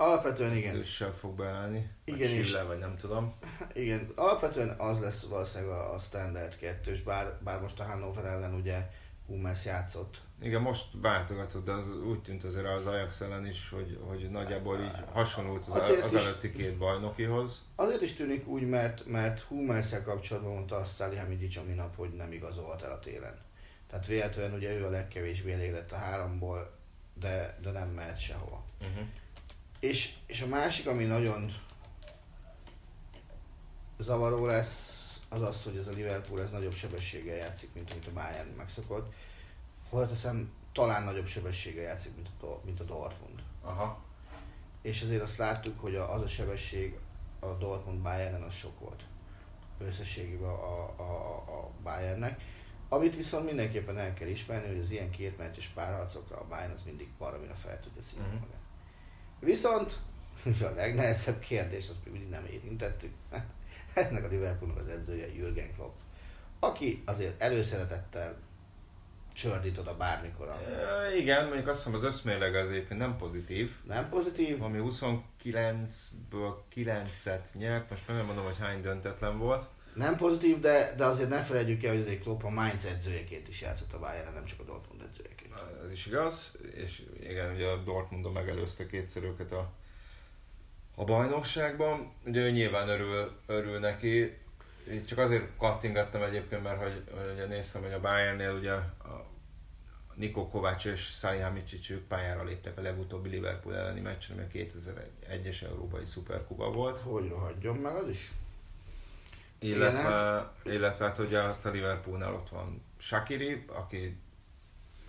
Alapvetően 0.00 0.56
igen, 0.56 0.74
őssel 0.74 1.12
fog 1.12 1.36
beállni. 1.36 1.90
Igen, 2.04 2.30
és- 2.30 2.62
vagy 2.66 2.78
nem 2.78 2.96
tudom. 2.96 3.34
igen, 3.72 4.12
alapvetően 4.14 4.68
az 4.78 4.98
lesz 4.98 5.22
valószínűleg 5.22 5.72
a, 5.72 5.94
a 5.94 5.98
standard 5.98 6.56
kettős, 6.56 7.02
bár, 7.02 7.38
bár 7.44 7.60
most 7.60 7.80
a 7.80 7.84
Hannover 7.84 8.24
ellen 8.24 8.54
ugye 8.54 8.90
Hummels 9.26 9.64
játszott. 9.64 10.20
Igen, 10.42 10.60
most 10.60 10.84
váltogatott, 10.92 11.64
de 11.64 11.72
az 11.72 11.88
úgy 11.88 12.22
tűnt 12.22 12.44
azért 12.44 12.66
az 12.66 12.86
Ajax 12.86 13.20
ellen 13.20 13.46
is, 13.46 13.68
hogy, 13.68 13.98
hogy 14.06 14.30
nagyjából 14.30 14.80
így 14.80 14.90
hasonlult 15.12 15.66
az, 15.66 15.74
Azért 15.74 16.02
az 16.02 16.12
is- 16.12 16.20
előtti 16.24 16.52
két 16.52 16.76
bajnokihoz. 16.78 17.62
Azért 17.76 18.00
is 18.00 18.12
tűnik 18.12 18.46
úgy, 18.46 18.68
mert, 18.68 19.06
mert 19.06 19.40
hummels 19.40 19.90
kapcsolatban 20.04 20.52
mondta 20.52 20.76
azt 20.76 20.96
Salihamidzic 20.96 21.56
a 21.56 21.62
minap, 21.62 21.96
hogy 21.96 22.10
nem 22.10 22.32
igazolt 22.32 22.82
el 22.82 22.92
a 22.92 22.98
télen. 22.98 23.38
Tehát 23.88 24.06
véletlenül 24.06 24.56
ugye 24.56 24.72
ő 24.72 24.86
a 24.86 24.90
legkevésbé 24.90 25.52
elégedett 25.52 25.92
a 25.92 25.96
háromból, 25.96 26.70
de, 27.14 27.58
de 27.62 27.70
nem 27.70 27.88
mehet 27.88 28.20
sehova. 28.20 28.64
Uh-huh. 28.80 29.06
És, 29.80 30.14
és 30.26 30.42
a 30.42 30.46
másik, 30.46 30.86
ami 30.86 31.04
nagyon 31.04 31.52
zavaró 33.98 34.46
lesz, 34.46 34.98
az 35.28 35.42
az, 35.42 35.62
hogy 35.64 35.76
ez 35.76 35.86
a 35.86 35.90
Liverpool 35.92 36.42
ez 36.42 36.50
nagyobb 36.50 36.74
sebességgel 36.74 37.36
játszik, 37.36 37.68
mint 37.74 37.90
amit 37.90 38.06
a 38.06 38.12
Bayern 38.12 38.54
megszokott. 38.56 39.12
Hozzáteszem, 39.90 40.52
talán 40.72 41.02
nagyobb 41.02 41.26
sebességgel 41.26 41.82
játszik, 41.82 42.14
mint 42.14 42.28
a, 42.42 42.60
mint 42.64 42.80
a 42.80 42.84
Dortmund. 42.84 43.42
Aha. 43.62 44.02
És 44.82 45.02
azért 45.02 45.22
azt 45.22 45.36
láttuk, 45.36 45.80
hogy 45.80 45.94
az 45.94 46.22
a 46.22 46.26
sebesség 46.26 46.98
a 47.40 47.46
Dortmund 47.46 47.98
Bayernen 48.02 48.42
az 48.42 48.54
sok 48.54 48.80
volt. 48.80 49.02
Összességében 49.78 50.48
a, 50.48 50.82
a, 50.96 51.36
a, 51.36 51.70
Bayernnek. 51.82 52.40
Amit 52.88 53.16
viszont 53.16 53.44
mindenképpen 53.44 53.98
el 53.98 54.14
kell 54.14 54.28
ismerni, 54.28 54.68
hogy 54.68 54.78
az 54.78 54.90
ilyen 54.90 55.10
két 55.10 55.38
meccses 55.38 55.66
párharcokra 55.66 56.36
a 56.36 56.46
Bayern 56.48 56.72
az 56.72 56.82
mindig 56.84 57.08
baromira 57.18 57.54
fel 57.54 57.80
tudja 57.80 58.02
szívni 58.02 58.24
Mhm. 58.26 58.34
magát. 58.34 58.60
Viszont 59.40 59.98
a 60.44 60.74
legnehezebb 60.74 61.38
kérdés, 61.38 61.88
azt 61.88 62.04
még 62.04 62.12
mindig 62.12 62.30
nem 62.30 62.44
érintettük. 62.46 63.14
Ennek 63.94 64.24
a 64.24 64.28
Liverpoolnak 64.28 64.78
az 64.80 64.88
edzője 64.88 65.34
Jürgen 65.34 65.72
Klopp, 65.74 65.94
aki 66.58 67.02
azért 67.06 67.42
előszeretettel 67.42 68.38
csördít 69.40 69.78
oda 69.78 69.96
bármikor. 69.96 70.48
E, 70.48 71.16
igen, 71.16 71.44
mondjuk 71.44 71.68
azt 71.68 71.78
hiszem 71.78 71.94
az 71.94 72.04
összmérleg 72.04 72.54
az 72.54 72.68
egyébként 72.68 73.00
nem 73.00 73.16
pozitív. 73.16 73.70
Nem 73.86 74.08
pozitív, 74.08 74.62
Ami 74.62 74.78
29-ből 74.82 76.54
9-et 76.74 77.52
nyert, 77.52 77.90
most 77.90 78.06
nem 78.08 78.24
mondom, 78.24 78.44
hogy 78.44 78.58
hány 78.58 78.82
döntetlen 78.82 79.38
volt. 79.38 79.66
Nem 79.94 80.16
pozitív, 80.16 80.58
de, 80.58 80.94
de 80.96 81.04
azért 81.04 81.28
ne 81.28 81.40
felejtjük 81.42 81.84
el, 81.84 81.92
hogy 81.92 82.00
azért 82.00 82.22
Klopp 82.22 82.42
a 82.42 82.48
Mainz 82.48 82.84
edzőjeként 82.84 83.48
is 83.48 83.60
játszott 83.60 83.92
a 83.92 83.98
Bayern, 83.98 84.34
nem 84.34 84.44
csak 84.44 84.60
a 84.60 84.62
Dortmund 84.62 85.02
edzőjeként. 85.02 85.54
Ez 85.84 85.90
is 85.90 86.06
igaz, 86.06 86.52
és 86.74 87.02
igen, 87.20 87.54
ugye 87.54 87.66
a 87.66 87.76
Dortmundon 87.76 88.32
megelőzte 88.32 88.86
kétszer 88.86 89.22
őket 89.22 89.52
a, 89.52 89.72
a 90.94 91.04
bajnokságban. 91.04 92.12
Ugye 92.24 92.40
ő 92.40 92.50
nyilván 92.50 92.88
örül, 92.88 93.32
örül 93.46 93.78
neki. 93.78 94.38
Itt 94.90 95.06
csak 95.06 95.18
azért 95.18 95.56
kattingattam 95.58 96.22
egyébként, 96.22 96.62
mert 96.62 96.82
hogy, 96.82 97.02
hogy 97.10 97.32
ugye 97.34 97.46
néztem, 97.46 97.82
hogy 97.82 97.92
a 97.92 98.00
Bayernnél 98.00 98.52
ugye 98.52 98.72
a 98.72 99.29
Niko 100.14 100.48
Kovács 100.48 100.84
és 100.84 101.00
Salihamidzic 101.00 101.90
ők 101.90 102.06
pályára 102.06 102.44
léptek 102.44 102.78
a 102.78 102.80
legutóbbi 102.80 103.28
Liverpool 103.28 103.76
elleni 103.76 104.00
meccsen, 104.00 104.36
ami 104.36 104.46
a 104.46 104.66
2001-es 104.66 105.62
Európai 105.62 106.04
Szuperkuba 106.04 106.70
volt. 106.70 106.98
Hogy 106.98 107.28
rohadjon 107.28 107.76
meg 107.76 107.94
az 107.94 108.08
is? 108.08 108.32
Illetve, 109.58 109.98
Igen, 110.62 110.76
illetve 110.76 111.04
hát 111.04 111.18
ugye 111.18 111.38
a 111.38 111.58
Liverpoolnál 111.62 112.34
ott 112.34 112.48
van 112.48 112.82
Shakiri, 112.98 113.64
aki 113.66 114.18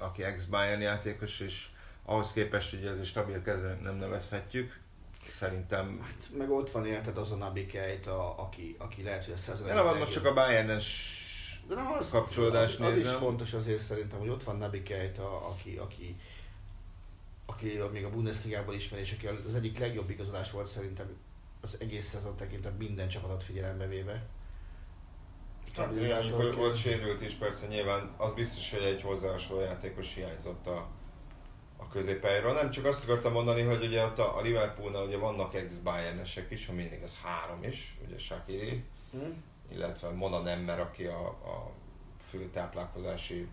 aki 0.02 0.24
ex-Bayern 0.24 0.82
játékos, 0.82 1.40
és 1.40 1.68
ahhoz 2.06 2.32
képest, 2.32 2.70
hogy 2.70 2.86
ez 2.86 3.00
egy 3.00 3.06
stabil 3.06 3.42
kezdőnek 3.42 3.82
nem 3.82 3.96
nevezhetjük. 3.96 4.80
Szerintem... 5.28 6.00
Hát, 6.02 6.30
meg 6.38 6.52
ott 6.52 6.72
van 6.72 6.86
érted 6.86 7.18
az 7.18 7.32
a 7.32 7.36
Nabi 7.36 7.66
Keita, 7.66 8.36
aki, 8.38 8.76
aki 8.80 9.04
lehet, 9.04 9.26
hogy 9.26 9.34
a 9.34 9.38
szezon... 9.38 9.68
Nem, 9.68 9.98
most 9.98 10.12
csak 10.12 10.26
a 10.26 10.34
Bayern-es 10.34 11.20
de 11.68 11.76
nem 11.76 11.88
az, 11.88 12.10
kapcsolódás 12.10 12.80
az, 12.80 12.88
az, 12.88 12.98
is 12.98 13.10
fontos 13.10 13.54
azért 13.54 13.84
szerintem, 13.84 14.20
hogy 14.20 14.30
ott 14.30 14.44
van 14.44 14.58
Nabi 14.58 14.84
Keita, 14.84 15.48
aki, 15.48 15.78
aki, 15.78 16.16
aki 17.46 17.80
még 17.92 18.06
a 18.06 18.10
Bundesligában 18.10 18.76
ismeri, 18.76 19.04
és 19.04 19.12
aki 19.12 19.28
az 19.28 19.56
egyik 19.56 19.80
legjobb 19.80 20.10
igazolás 20.10 20.52
volt 20.52 20.68
szerintem 20.68 21.18
az 21.62 21.78
egész 21.80 22.10
szezon 22.10 22.36
tekintve 22.36 22.70
minden 22.70 23.08
csapatot 23.08 23.44
figyelembe 23.44 23.88
véve. 23.88 24.24
Hát, 25.76 25.98
amikor 25.98 26.56
volt 26.56 26.76
sérült 26.76 27.22
is, 27.22 27.34
persze 27.34 27.68
nyilván 27.68 28.14
az 28.18 28.34
biztos, 28.34 28.72
hogy 28.72 28.84
egy 28.84 29.02
hozzáhasonló 29.02 29.62
játékos 29.64 30.14
hiányzott 30.14 30.68
a, 30.68 30.88
a 31.78 31.88
középpályáról. 31.88 32.54
Nem 32.54 32.72
csak 32.72 32.86
azt 32.86 33.04
akartam 33.04 33.32
mondani, 33.32 33.62
hogy 33.62 33.86
ugye 33.86 34.06
ott 34.06 34.20
a, 34.20 34.38
a 34.38 34.42
Liverpoolnál 34.42 35.04
ugye 35.04 35.18
vannak 35.18 35.54
ex 35.54 35.78
bayernesek 35.78 36.52
is, 36.52 36.66
ha 36.66 36.74
mindig 36.74 37.04
az 37.04 37.18
három 37.24 37.64
is, 37.64 37.98
ugye 38.06 38.18
Shakiri, 38.18 38.84
hmm. 39.12 39.44
Illetve 39.72 40.10
Mona 40.10 40.40
Nemmer, 40.40 40.80
aki 40.80 41.06
a, 41.06 41.28
a 41.28 41.72
fő 42.30 42.50
táplálkozási 42.50 43.48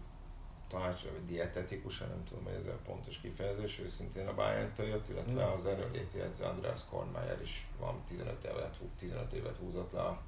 tanács, 0.69 1.03
vagy 1.03 1.27
dietetikus, 1.27 1.99
nem 1.99 2.25
tudom, 2.29 2.45
hogy 2.45 2.53
ez 2.53 2.67
a 2.67 2.79
pontos 2.85 3.19
kifejezés, 3.19 3.79
ő 3.79 3.89
szintén 3.89 4.27
a 4.27 4.35
bayern 4.35 4.73
jött, 4.77 5.09
illetve 5.09 5.45
hmm. 5.45 5.53
az 5.53 5.67
erőléti 5.67 6.21
edző 6.21 6.45
Andreas 6.45 6.81
Kornmeier 6.91 7.43
is 7.43 7.67
van 7.79 8.03
15 8.09 8.45
évet, 8.45 8.79
15 8.99 9.33
évet 9.33 9.57
húzott 9.57 9.93
le 9.93 10.01
a, 10.01 10.21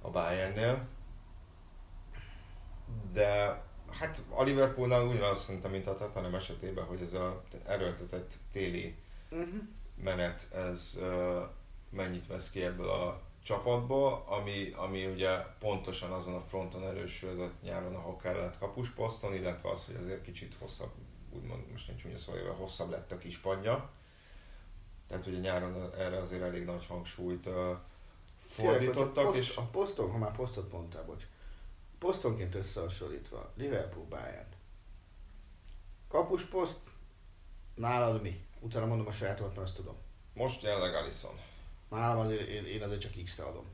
a 0.00 0.10
Bayernnél. 0.10 0.86
De 3.12 3.62
hát 3.90 4.22
a 4.28 4.42
Liverpoolnál 4.42 5.06
ugyanaz 5.06 5.40
szerintem, 5.40 5.70
mint 5.70 5.86
a 5.86 5.96
Tottenham 5.96 6.34
esetében, 6.34 6.84
hogy 6.84 7.02
ez 7.02 7.12
a 7.14 7.42
erőltetett 7.66 8.32
téli 8.52 8.96
uh-huh. 9.30 9.60
menet, 9.96 10.48
ez 10.52 10.98
uh, 11.00 11.42
mennyit 11.90 12.26
vesz 12.26 12.50
ki 12.50 12.62
ebből 12.62 12.90
a 12.90 13.20
csapatból, 13.46 14.24
ami, 14.26 14.72
ami 14.76 15.06
ugye 15.06 15.36
pontosan 15.58 16.12
azon 16.12 16.34
a 16.34 16.40
fronton 16.40 16.82
erősödött 16.82 17.62
nyáron, 17.62 17.94
ahol 17.94 18.16
kellett 18.16 18.58
kapusposzton, 18.58 19.34
illetve 19.34 19.70
az, 19.70 19.84
hogy 19.84 19.94
azért 19.94 20.22
kicsit 20.22 20.54
hosszabb, 20.58 20.90
úgymond 21.30 21.70
most 21.70 21.88
nincs 21.88 22.02
csúnya 22.02 22.18
szóval, 22.18 22.54
hosszabb 22.54 22.90
lett 22.90 23.12
a 23.12 23.18
kispadja. 23.18 23.90
Tehát 25.08 25.26
ugye 25.26 25.38
nyáron 25.38 25.94
erre 25.94 26.18
azért 26.18 26.42
elég 26.42 26.64
nagy 26.64 26.86
hangsúlyt 26.86 27.46
uh, 27.46 27.76
fordítottak. 28.46 29.26
a, 29.26 29.30
poszt, 29.30 29.38
és... 29.38 29.56
a 29.56 29.62
poszton, 29.62 30.10
ha 30.10 30.18
már 30.18 30.36
posztot 30.36 30.72
mondtál, 30.72 31.04
bocs, 31.04 31.26
posztonként 31.98 32.54
összehasonlítva, 32.54 33.52
Liverpool 33.56 34.06
Bayern. 34.08 34.48
Kapusposzt, 36.08 36.78
nálad 37.74 38.22
mi? 38.22 38.44
Utána 38.60 38.86
mondom 38.86 39.06
a 39.06 39.12
sajátomat, 39.12 39.54
mert 39.54 39.66
azt 39.66 39.76
tudom. 39.76 39.96
Most 40.32 40.62
jelenleg 40.62 40.94
Alisson. 40.94 41.45
Nálam 41.88 42.18
azért, 42.18 42.48
én, 42.48 42.66
én 42.66 42.82
azért 42.82 43.00
csak 43.00 43.12
X-re 43.24 43.44
adom. 43.44 43.64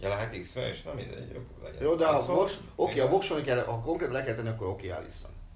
Ja, 0.00 0.08
lehet 0.08 0.40
x 0.40 0.56
is? 0.56 0.82
Na 0.82 0.94
mindegy, 0.94 1.32
jó, 1.32 1.46
legyen. 1.62 1.82
Jó, 1.82 1.94
de 1.94 2.06
a 2.06 2.26
Vox, 2.26 2.60
oké, 2.74 3.00
a 3.00 3.08
Voxon 3.08 3.42
kell, 3.42 3.64
ha 3.64 3.80
konkrét 3.80 4.10
le 4.10 4.24
kell 4.24 4.34
tenni, 4.34 4.48
akkor 4.48 4.66
oké, 4.66 4.92
okay. 4.92 5.06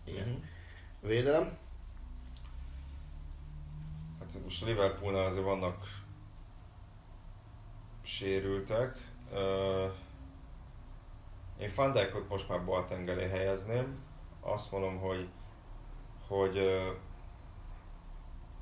Igen. 0.04 0.28
Uh-huh. 0.28 0.42
Védelem? 1.00 1.58
Hát 4.18 4.42
most 4.42 4.62
a 4.62 4.66
Liverpoolnál 4.66 5.26
azért 5.26 5.44
vannak 5.44 6.02
sérültek. 8.02 8.98
Uh, 9.32 9.92
én 11.58 11.72
Van 11.74 11.92
Dijkot 11.92 12.28
most 12.28 12.48
már 12.48 12.64
Boateng 12.64 13.08
elé 13.08 13.28
helyezném. 13.28 13.98
Azt 14.40 14.70
mondom, 14.70 14.98
hogy, 14.98 15.28
hogy 16.26 16.58
uh, 16.58 16.94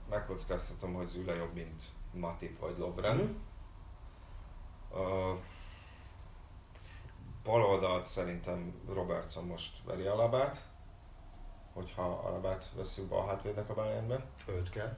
megkockáztatom, 0.09 0.95
hogy 0.95 1.09
Züle 1.09 1.35
jobb, 1.35 1.55
mint 1.55 1.83
Matip 2.13 2.59
vagy 2.59 2.79
Lovren. 2.79 3.17
Mm. 3.17 3.39
Uh, 4.91 5.39
bal 7.43 7.65
oldalt 7.65 8.05
szerintem 8.05 8.75
Robertson 8.89 9.45
most 9.45 9.85
veri 9.85 10.07
Alabát, 10.07 10.69
hogyha 11.73 12.03
Alabát 12.03 12.71
veszünk 12.77 13.09
bal 13.09 13.27
hátvédnek 13.27 13.69
a 13.69 13.75
Bayernbe. 13.75 14.25
Őt 14.47 14.71
kell. 14.71 14.97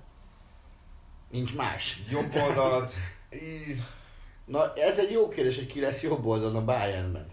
Nincs 1.31 1.57
más. 1.57 2.03
Jobb 2.11 2.35
oldalt... 2.35 2.93
Na, 4.45 4.73
ez 4.75 4.99
egy 4.99 5.11
jó 5.11 5.29
kérdés, 5.29 5.57
hogy 5.57 5.67
ki 5.67 5.81
lesz 5.81 6.03
jobb 6.03 6.25
oldalon 6.25 6.57
a 6.57 6.65
Bayernben. 6.65 7.31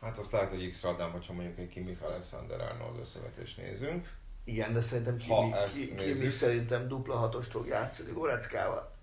Hát 0.00 0.18
azt 0.18 0.32
lehet, 0.32 0.50
hogy 0.50 0.68
X-ra 0.68 0.88
adnám, 0.88 1.10
hogyha 1.10 1.32
mondjuk 1.32 1.58
egy 1.58 1.68
Kimi 1.68 1.98
Alexander 2.00 2.60
Arnold 2.60 2.98
összevetést 2.98 3.56
nézünk. 3.56 4.16
Igen, 4.46 4.72
de 4.72 4.80
szerintem 4.80 5.16
Kimi, 5.16 5.52
ki, 5.72 5.94
Kimi 5.94 6.30
szerintem 6.30 6.88
dupla 6.88 7.16
hatos 7.16 7.46
fog 7.46 7.66
játszani 7.66 8.12
Goreckával. 8.12 8.94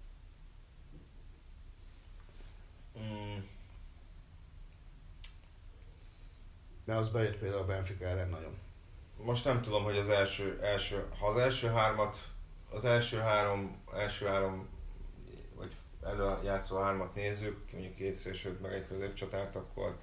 Mm. 3.00 3.38
De 6.86 6.96
az 6.96 7.10
bejött 7.10 7.38
például 7.38 7.62
a 7.62 7.66
Benfica 7.66 8.06
ellen 8.06 8.30
nagyon. 8.30 8.58
Most 9.18 9.46
nem 9.46 9.62
tudom, 9.62 9.84
hogy 9.84 9.98
az 9.98 10.10
első, 10.10 10.60
első 10.62 11.08
ha 11.20 11.28
az 11.28 11.38
első 11.38 11.68
hármat, 11.68 12.18
az 12.70 12.86
első 12.86 13.18
három, 13.18 13.82
első 13.94 14.26
három, 14.26 14.68
vagy 15.56 15.76
játszó 16.44 16.82
hármat 16.82 17.16
nézzük, 17.16 17.72
mondjuk 17.72 17.96
két 17.96 18.16
szélsőt 18.16 18.62
meg 18.62 18.74
egy 18.74 18.88
középcsatárt, 18.88 19.56
akkor 19.56 20.00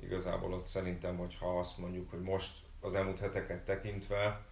igazából 0.00 0.52
ott 0.52 0.66
szerintem, 0.66 1.16
hogyha 1.16 1.58
azt 1.58 1.78
mondjuk, 1.78 2.10
hogy 2.10 2.20
most 2.20 2.52
az 2.80 2.94
elmúlt 2.94 3.18
heteket 3.18 3.64
tekintve, 3.64 4.48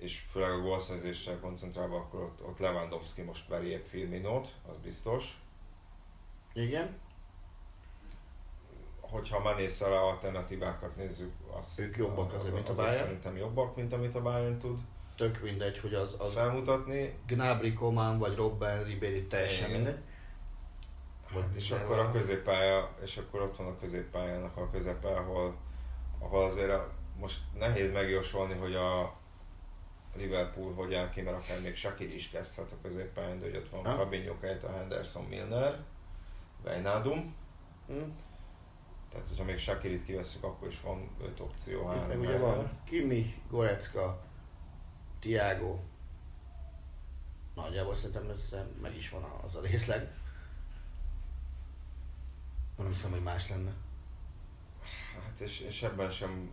és 0.00 0.22
főleg 0.30 0.50
a 0.50 0.60
gólszerzéssel 0.60 1.38
koncentrálva, 1.40 1.96
akkor 1.96 2.20
ott, 2.20 2.42
ott 2.42 2.58
Lewandowski 2.58 3.22
most 3.22 3.50
épp 3.50 3.84
Firminót, 3.84 4.54
az 4.68 4.76
biztos. 4.82 5.40
Igen. 6.52 6.96
Hogyha 9.00 9.38
Mané 9.38 9.66
Salah 9.66 10.02
alternatívákat 10.02 10.96
nézzük, 10.96 11.32
az, 11.58 11.78
ők 11.78 11.96
jobbak 11.96 12.32
azért, 12.32 12.54
mint 12.54 12.68
a 12.68 12.74
Bayern. 12.74 12.96
Szerintem 12.96 13.36
jobbak, 13.36 13.76
mint 13.76 13.92
amit 13.92 14.14
a 14.14 14.22
Bayern 14.22 14.58
tud. 14.58 14.78
Tök 15.16 15.42
mindegy, 15.42 15.78
hogy 15.78 15.94
az, 15.94 16.16
az 16.18 16.32
felmutatni. 16.32 17.18
Gnabry, 17.26 17.74
Coman 17.74 18.18
vagy 18.18 18.36
Robben, 18.36 18.84
Ribéry, 18.84 19.26
teljesen 19.26 19.68
Igen. 19.68 19.80
mindegy. 19.80 20.02
Hát 21.34 21.54
és 21.54 21.70
akkor 21.70 21.98
a 21.98 22.10
középpálya, 22.12 22.94
és 23.02 23.16
akkor 23.16 23.40
ott 23.40 23.56
van 23.56 23.66
a 23.66 23.78
középpályának 23.78 24.56
a 24.56 24.70
közepe, 24.70 25.08
ahol, 25.08 25.54
ahol 26.18 26.44
azért 26.44 26.70
a, 26.70 26.90
most 27.18 27.38
nehéz 27.58 27.92
megjósolni, 27.92 28.54
hogy 28.54 28.74
a, 28.74 29.19
Liverpool 30.16 30.74
hogy 30.74 30.94
áll 30.94 31.10
ki, 31.10 31.20
mert 31.20 31.36
akár 31.36 31.60
még 31.60 31.76
Shakir 31.76 32.14
is 32.14 32.30
kezdhet 32.30 32.72
a 32.72 32.76
középpályán, 32.82 33.38
de 33.38 33.44
hogy 33.44 33.56
ott 33.56 33.68
van? 33.68 33.96
Fabinho, 33.96 34.34
a 34.62 34.72
Henderson, 34.72 35.24
Milner, 35.24 35.78
Wijnaldum. 36.64 37.34
Hmm. 37.86 38.16
Tehát, 39.10 39.28
hogyha 39.28 39.44
még 39.44 39.58
Shakirit 39.58 40.04
kivesszük, 40.04 40.44
akkor 40.44 40.68
is 40.68 40.80
van 40.80 41.10
öt 41.22 41.40
opció. 41.40 41.86
Három 41.86 42.08
meg 42.08 42.20
ugye 42.20 42.38
van 42.38 42.70
Kimi, 42.84 43.34
Gorecka, 43.48 44.22
Tiago. 45.18 45.78
Nagyjából 47.54 47.94
szerintem 47.94 48.30
ez 48.30 48.54
meg 48.82 48.96
is 48.96 49.10
van 49.10 49.22
az 49.22 49.54
a 49.54 49.60
részleg. 49.60 50.14
Nem 52.76 52.88
hiszem, 52.88 53.10
hogy 53.10 53.22
más 53.22 53.48
lenne. 53.48 53.72
Hát 55.24 55.40
és, 55.40 55.60
és 55.60 55.82
ebben 55.82 56.10
sem 56.10 56.50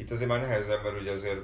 itt 0.00 0.10
azért 0.10 0.28
már 0.28 0.40
nehezebb, 0.40 0.82
mert 0.82 1.00
ugye 1.00 1.10
azért 1.10 1.40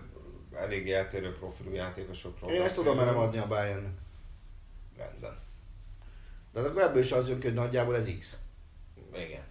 elég 0.55 0.91
eltérő 0.91 1.35
profilú 1.35 1.73
játékosokról 1.73 2.51
Én 2.51 2.63
ezt 2.63 2.75
tudom 2.75 2.97
nem 2.97 3.19
adni 3.19 3.39
a 3.39 3.47
bayern 3.47 3.99
Rendben. 4.97 5.37
De 6.53 6.61
akkor 6.61 6.83
ebből 6.83 7.03
is 7.03 7.13
az 7.13 7.29
jön 7.29 7.43
hogy 7.43 7.55
nagyjából 7.55 7.97
ez 7.97 8.07
X. 8.19 8.37
Igen. 9.15 9.43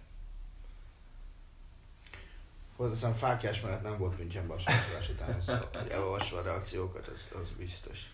Hozzáteszem, 2.76 3.14
fákjás 3.14 3.60
mellett 3.60 3.82
nem 3.82 3.98
volt 3.98 4.18
Münchenben 4.18 4.56
a 4.56 4.60
sorsolás 4.60 5.08
után, 5.08 5.42
hogy 5.80 5.90
elolvasva 5.90 6.38
a 6.38 6.42
reakciókat, 6.42 7.06
az, 7.06 7.38
az 7.40 7.48
biztos. 7.58 8.10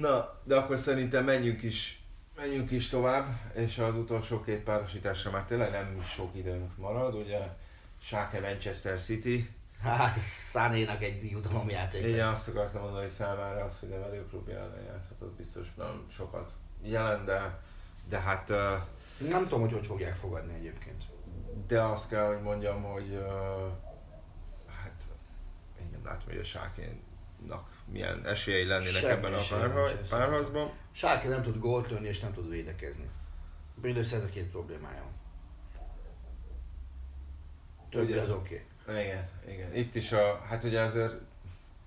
Na, 0.00 0.40
de 0.44 0.56
akkor 0.56 0.78
szerintem 0.78 1.24
menjünk 1.24 1.62
is, 1.62 2.02
menjünk 2.36 2.70
is 2.70 2.88
tovább, 2.88 3.52
és 3.54 3.78
az 3.78 3.94
utolsó 3.94 4.40
két 4.40 4.62
párosításra 4.62 5.30
már 5.30 5.44
tényleg 5.44 5.70
nem 5.70 6.02
sok 6.02 6.36
időnk 6.36 6.76
marad, 6.76 7.14
ugye 7.14 7.38
Schalke 8.02 8.40
Manchester 8.40 9.00
City, 9.00 9.50
Hát, 9.82 10.18
Szánénak 10.22 11.02
egy 11.02 11.30
jutalomjáték. 11.30 12.04
Igen, 12.04 12.28
azt 12.28 12.48
akartam 12.48 12.82
mondani, 12.82 13.02
hogy 13.02 13.12
számára 13.12 13.64
az, 13.64 13.80
hogy 13.80 13.88
nevelőklub 13.88 14.48
ellen 14.48 14.84
játszhat, 14.86 15.20
az 15.20 15.32
biztos 15.36 15.66
nem 15.76 16.06
sokat 16.10 16.52
jelent, 16.82 17.24
de, 17.24 17.60
de 18.08 18.18
hát... 18.18 18.48
Nem 19.28 19.42
tudom, 19.42 19.60
hogy 19.60 19.72
hogy 19.72 19.86
fogják 19.86 20.14
fogadni 20.14 20.54
egyébként. 20.54 21.04
De 21.66 21.82
azt 21.82 22.08
kell, 22.08 22.26
hogy 22.26 22.42
mondjam, 22.42 22.82
hogy 22.82 23.24
hát 24.66 25.02
én 25.80 25.88
nem 25.92 26.04
látom, 26.04 26.28
hogy 26.28 26.38
a 26.38 26.44
Sákénak 26.44 27.70
milyen 27.84 28.26
esélyei 28.26 28.66
lennének 28.66 28.92
Semmi 28.92 29.12
ebben 29.12 29.34
a 29.34 29.42
párharcban. 30.08 30.72
Sáké 30.92 31.28
nem 31.28 31.42
tud 31.42 31.58
gólt 31.58 31.90
lőni 31.90 32.06
és 32.06 32.20
nem 32.20 32.32
tud 32.32 32.48
védekezni. 32.48 33.08
Mindössze 33.82 34.16
ez 34.16 34.24
a 34.24 34.28
két 34.28 34.50
problémája 34.50 35.02
van. 35.02 35.18
Többi 37.90 38.12
Ugye? 38.12 38.20
az 38.20 38.30
oké. 38.30 38.54
Okay. 38.54 38.68
Igen, 38.90 39.28
igen. 39.48 39.74
Itt 39.74 39.94
is 39.94 40.12
a, 40.12 40.40
hát 40.48 40.64
ugye 40.64 40.80
azért 40.80 41.14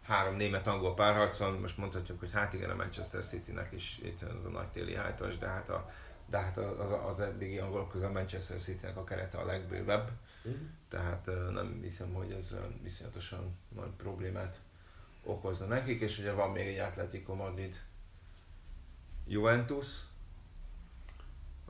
három 0.02 0.36
német-angol 0.36 0.94
párharc 0.94 1.38
van, 1.38 1.54
most 1.54 1.78
mondhatjuk, 1.78 2.20
hogy 2.20 2.32
hát 2.32 2.54
igen, 2.54 2.70
a 2.70 2.76
Manchester 2.76 3.26
City-nek 3.26 3.72
is 3.72 4.00
itt 4.04 4.22
az 4.22 4.46
a 4.46 4.50
nagy 4.50 4.68
téli 4.68 4.96
hájtas, 4.96 5.38
de 5.38 5.48
hát, 5.48 5.70
a, 5.70 5.92
de 6.26 6.38
hát 6.40 6.58
az, 6.58 7.10
az 7.10 7.20
eddigi 7.20 7.58
angolok 7.58 7.90
közül 7.90 8.08
a 8.08 8.12
Manchester 8.12 8.62
City-nek 8.62 8.98
a 8.98 9.04
kerete 9.04 9.38
a 9.38 9.46
legbővebb, 9.46 10.10
tehát 10.90 11.28
ö, 11.28 11.52
nem 11.52 11.80
hiszem, 11.82 12.14
hogy 12.14 12.32
ez 12.32 12.56
viszonyatosan 12.82 13.58
nagy 13.76 13.92
problémát 13.98 14.60
okozna 15.24 15.66
nekik, 15.66 16.02
és 16.02 16.18
ugye 16.20 16.32
van 16.32 16.52
még 16.52 16.68
egy 16.68 16.78
Atletico 16.78 17.36
Madrid 17.36 17.82
Juventus, 19.28 19.88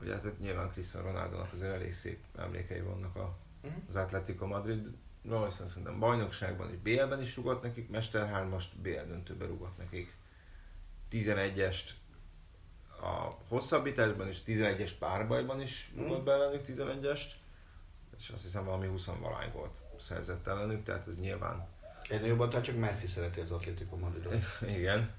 ugye 0.02 0.14
hát 0.14 0.40
nyilván 0.40 0.72
Cristiano 0.72 1.08
Ronaldo-nak 1.08 1.54
azért 1.54 1.74
elég 1.74 1.94
szép 1.94 2.20
emlékei 2.38 2.82
vannak 2.82 3.16
a, 3.16 3.38
Mhm. 3.64 3.74
az 3.90 3.96
Atletico 3.96 4.48
Madridról, 4.48 4.94
hiszen 5.24 5.68
szerintem 5.68 6.00
bajnokságban 6.00 6.70
és 6.70 6.78
BL-ben 6.78 7.22
is 7.22 7.36
rugott 7.36 7.62
nekik, 7.64 7.90
Mester 7.90 8.48
3-ast 8.50 8.66
BL 8.82 8.90
döntőben 9.08 9.48
rugott 9.48 9.78
nekik 9.78 10.16
11-est 11.12 11.90
a 13.02 13.30
hosszabbításban 13.48 14.28
és 14.28 14.38
11-es 14.46 14.92
párbajban 15.00 15.62
is 15.62 15.92
Mhm. 15.94 16.04
rugott 16.04 16.24
be 16.24 16.32
ellenük 16.32 16.66
11-est, 16.66 17.32
és 18.18 18.30
azt 18.30 18.44
hiszem 18.44 18.66
valami 18.66 18.88
20 18.88 19.06
valány 19.06 19.52
volt 19.52 19.82
szerzett 20.00 20.48
ellenük, 20.48 20.84
tehát 20.84 21.08
ez 21.08 21.20
nyilván 21.20 21.68
Ennél 22.10 22.28
jobban 22.28 22.50
tehát 22.50 22.66
csak 22.66 22.78
Messi 22.78 23.08
szereti 23.08 23.40
az 23.40 23.52
Atletico 23.52 23.96
Madridot. 23.96 24.44
igen. 24.78 25.12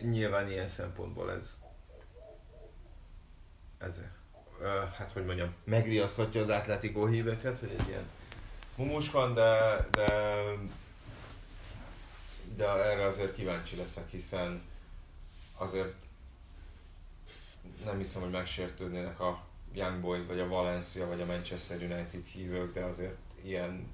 Nyilván 0.00 0.50
ilyen 0.50 0.66
szempontból 0.66 1.32
ez 1.32 1.58
ez 3.78 4.00
ö, 4.60 4.84
hát 4.96 5.12
hogy 5.12 5.24
mondjam, 5.24 5.54
megriaszthatja 5.64 6.40
az 6.40 6.48
Atletico 6.48 7.06
híveket, 7.06 7.58
hogy 7.58 7.74
egy 7.78 7.88
ilyen 7.88 8.08
humus 8.78 9.10
van, 9.10 9.34
de, 9.34 9.76
de 9.90 10.06
de 12.56 12.68
erre 12.68 13.04
azért 13.04 13.34
kíváncsi 13.34 13.76
leszek, 13.76 14.10
hiszen 14.10 14.62
azért 15.56 15.94
nem 17.84 17.98
hiszem, 17.98 18.22
hogy 18.22 18.30
megsértődnének 18.30 19.20
a 19.20 19.42
Young 19.72 20.00
Boys, 20.00 20.26
vagy 20.26 20.40
a 20.40 20.48
Valencia, 20.48 21.06
vagy 21.06 21.20
a 21.20 21.26
Manchester 21.26 21.76
United 21.76 22.24
hívők, 22.24 22.74
de 22.74 22.84
azért 22.84 23.16
ilyen 23.42 23.88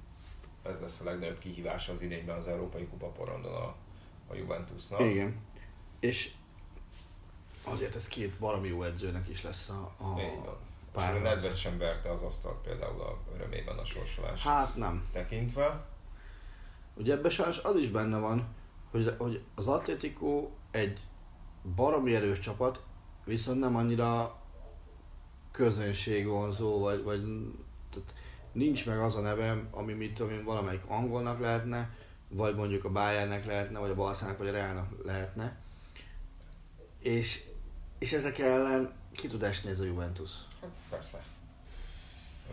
ez 0.63 0.79
lesz 0.81 0.99
a 0.99 1.03
legnagyobb 1.03 1.39
kihívás 1.39 1.89
az 1.89 2.01
idényben 2.01 2.37
az 2.37 2.47
Európai 2.47 2.87
Kupa 2.87 3.07
porondon 3.07 3.53
a, 3.53 3.75
a 4.27 4.35
Juventusnak. 4.35 4.99
Igen. 4.99 5.35
És 5.99 6.31
azért 7.63 7.95
ez 7.95 8.07
két 8.07 8.37
baromi 8.39 8.67
jó 8.67 8.83
edzőnek 8.83 9.29
is 9.29 9.43
lesz 9.43 9.69
a, 9.69 9.93
a 9.97 10.19
pár. 10.95 11.15
a 11.15 11.19
Nedved 11.19 11.55
sem 11.55 11.77
verte 11.77 12.11
az 12.11 12.21
asztalt 12.21 12.61
például 12.61 13.01
a 13.01 13.17
örömében 13.35 13.77
a 13.77 13.85
sorsolás 13.85 14.43
Hát 14.43 14.75
nem. 14.75 15.07
tekintve. 15.11 15.85
Ugye 16.93 17.13
ebben 17.13 17.31
sajnos 17.31 17.57
az 17.57 17.75
is 17.75 17.89
benne 17.89 18.17
van, 18.17 18.47
hogy, 18.91 19.15
hogy 19.17 19.41
az 19.55 19.67
Atletico 19.67 20.49
egy 20.71 20.99
baromi 21.75 22.15
erős 22.15 22.39
csapat, 22.39 22.81
viszont 23.23 23.59
nem 23.59 23.75
annyira 23.75 24.39
közönségvonzó, 25.51 26.79
vagy, 26.79 27.03
vagy 27.03 27.21
tehát 27.89 28.13
nincs 28.51 28.85
meg 28.85 28.99
az 28.99 29.15
a 29.15 29.21
neve, 29.21 29.63
ami 29.71 29.93
mit 29.93 30.13
tudom 30.13 30.31
én, 30.31 30.43
valamelyik 30.43 30.83
angolnak 30.87 31.39
lehetne, 31.39 31.89
vagy 32.27 32.55
mondjuk 32.55 32.85
a 32.85 32.91
Bayernnek 32.91 33.45
lehetne, 33.45 33.79
vagy 33.79 33.89
a 33.89 33.95
Barszának, 33.95 34.37
vagy 34.37 34.47
a 34.47 34.51
Realnak 34.51 34.87
lehetne. 35.03 35.57
És, 36.99 37.43
és 37.99 38.13
ezek 38.13 38.39
ellen 38.39 38.93
ki 39.11 39.27
tud 39.27 39.43
esni 39.43 39.69
ez 39.69 39.79
a 39.79 39.83
Juventus. 39.83 40.31
Hát 40.65 40.89
persze. 40.89 41.23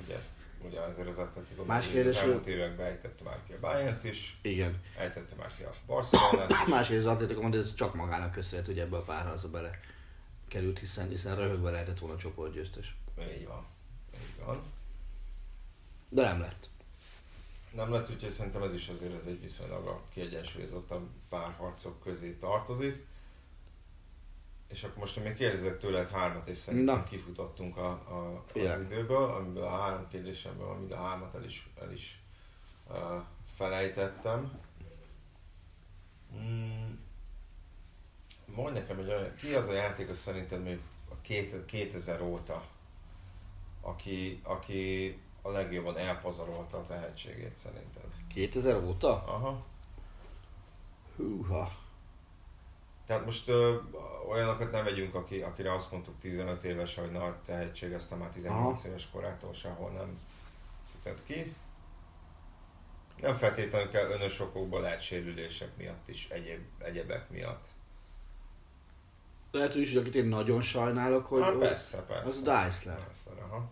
Ugye, 0.04 0.16
ezt, 0.16 0.30
ugye 0.64 0.80
azért 0.80 1.08
az 1.08 1.18
Atletico 1.18 1.64
Más 1.64 1.86
kérdés, 1.88 2.14
az 2.14 2.20
hogy- 2.20 2.28
elmúlt 2.30 2.46
években 2.46 2.86
ejtette 2.86 3.24
már 3.24 3.38
ki 3.46 3.52
a 3.52 3.60
Bayern-t 3.60 4.04
is, 4.04 4.38
Igen. 4.42 4.80
ejtette 4.96 5.34
már 5.34 5.54
ki 5.56 5.62
a 5.62 5.72
Barcelonát 5.86 6.50
is. 6.50 6.56
Másrészt 6.74 7.06
az 7.06 7.12
Atletico 7.12 7.42
Madrid 7.42 7.60
ez 7.60 7.74
csak 7.74 7.94
magának 7.94 8.32
köszönhet, 8.32 8.66
hogy 8.66 8.78
ebbe 8.78 8.96
a 8.96 9.02
párharcba 9.02 9.48
bele 9.48 9.80
került, 10.48 10.78
hiszen, 10.78 11.08
hiszen 11.08 11.36
röhögve 11.36 11.70
lehetett 11.70 11.98
volna 11.98 12.16
csoportgyőztes. 12.16 12.96
Így 13.38 13.46
van. 13.46 13.66
Így 14.14 14.44
van. 14.44 14.62
De 16.08 16.22
nem 16.22 16.40
lett. 16.40 16.68
Nem 17.74 17.92
lett, 17.92 18.10
úgyhogy 18.10 18.30
szerintem 18.30 18.62
ez 18.62 18.74
is 18.74 18.88
azért 18.88 19.14
ez 19.14 19.26
egy 19.26 19.40
viszonylag 19.40 19.86
a 19.86 20.02
kiegyensúlyozottabb 20.12 21.08
párharcok 21.28 22.02
közé 22.02 22.30
tartozik. 22.32 23.04
És 24.72 24.82
akkor 24.82 24.98
most 24.98 25.22
még 25.22 25.34
kérdezek 25.34 25.78
tőled 25.78 26.08
hármat, 26.08 26.48
és 26.48 26.56
szerintem 26.56 26.96
Na. 26.96 27.04
kifutottunk 27.04 27.76
a, 27.76 27.88
a, 27.88 28.44
az 28.54 28.80
időből, 28.80 29.24
amiből 29.24 29.64
a 29.64 29.80
három 29.80 30.08
kérdésemből, 30.08 30.68
amíg 30.68 30.92
a 30.92 30.96
hármat 30.96 31.34
el 31.34 31.44
is, 31.44 31.68
el 31.80 31.92
is 31.92 32.22
uh, 32.88 32.96
felejtettem. 33.56 34.60
Mm. 36.36 36.92
Mondj 38.54 38.78
nekem, 38.78 38.96
hogy 38.96 39.08
olyan, 39.08 39.34
ki 39.34 39.54
az 39.54 39.68
a 39.68 39.72
játékos 39.72 40.16
szerinted 40.16 40.62
még 40.62 40.80
a 41.10 41.14
két, 41.20 41.64
2000 41.64 42.20
óta, 42.20 42.64
aki, 43.80 44.40
aki 44.42 45.18
a 45.42 45.50
legjobban 45.50 45.96
elpazarolta 45.96 46.76
a 46.76 46.84
tehetségét 46.86 47.56
szerinted? 47.56 48.10
2000 48.28 48.76
óta? 48.76 49.24
Aha. 49.26 49.64
Húha. 51.16 51.81
Tehát 53.12 53.26
most 53.26 53.48
ö, 53.48 53.76
olyanokat 54.28 54.72
nem 54.72 54.84
vegyünk, 54.84 55.14
aki, 55.14 55.40
akire 55.40 55.74
azt 55.74 55.90
mondtuk 55.90 56.14
15 56.20 56.64
éves, 56.64 56.94
hogy 56.94 57.10
nagy 57.10 57.34
tehetség, 57.34 57.92
aztán 57.92 58.18
már 58.18 58.28
18 58.30 58.78
Aha. 58.78 58.88
éves 58.88 59.08
korától 59.12 59.52
sehol 59.54 59.90
nem 59.90 60.18
futott 60.92 61.24
ki. 61.24 61.54
Nem 63.20 63.34
feltétlenül 63.34 63.90
kell 63.90 64.10
önös 64.10 64.40
okokból, 64.40 64.80
lehet 64.80 65.00
sérülések 65.00 65.76
miatt 65.76 66.08
is, 66.08 66.28
egyéb, 66.30 66.60
egyebek 66.78 67.30
miatt. 67.30 67.66
Lehet, 69.50 69.72
hogy 69.72 69.80
is, 69.80 69.92
hogy 69.92 70.00
akit 70.00 70.14
én 70.14 70.26
nagyon 70.26 70.60
sajnálok, 70.60 71.26
hogy, 71.26 71.42
hát 71.42 71.54
persze, 71.54 71.98
persze. 71.98 72.24
az 72.28 72.34
Dicler. 72.36 72.68
Dicler, 73.08 73.42
aha. 73.48 73.70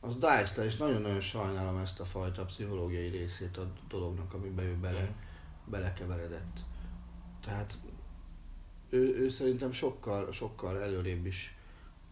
az 0.00 0.14
Dicler, 0.14 0.66
és 0.66 0.76
nagyon-nagyon 0.76 1.20
sajnálom 1.20 1.78
ezt 1.78 2.00
a 2.00 2.04
fajta 2.04 2.44
pszichológiai 2.44 3.08
részét 3.08 3.56
a 3.56 3.66
dolognak, 3.88 4.34
amiben 4.34 4.64
ő 4.64 4.74
bele, 4.76 5.00
Mhm. 5.00 5.10
belekeveredett. 5.64 6.56
Tehát 7.44 7.74
ő, 8.88 9.16
ő 9.16 9.28
szerintem 9.28 9.72
sokkal, 9.72 10.32
sokkal 10.32 10.80
előrébb 10.80 11.26
is 11.26 11.54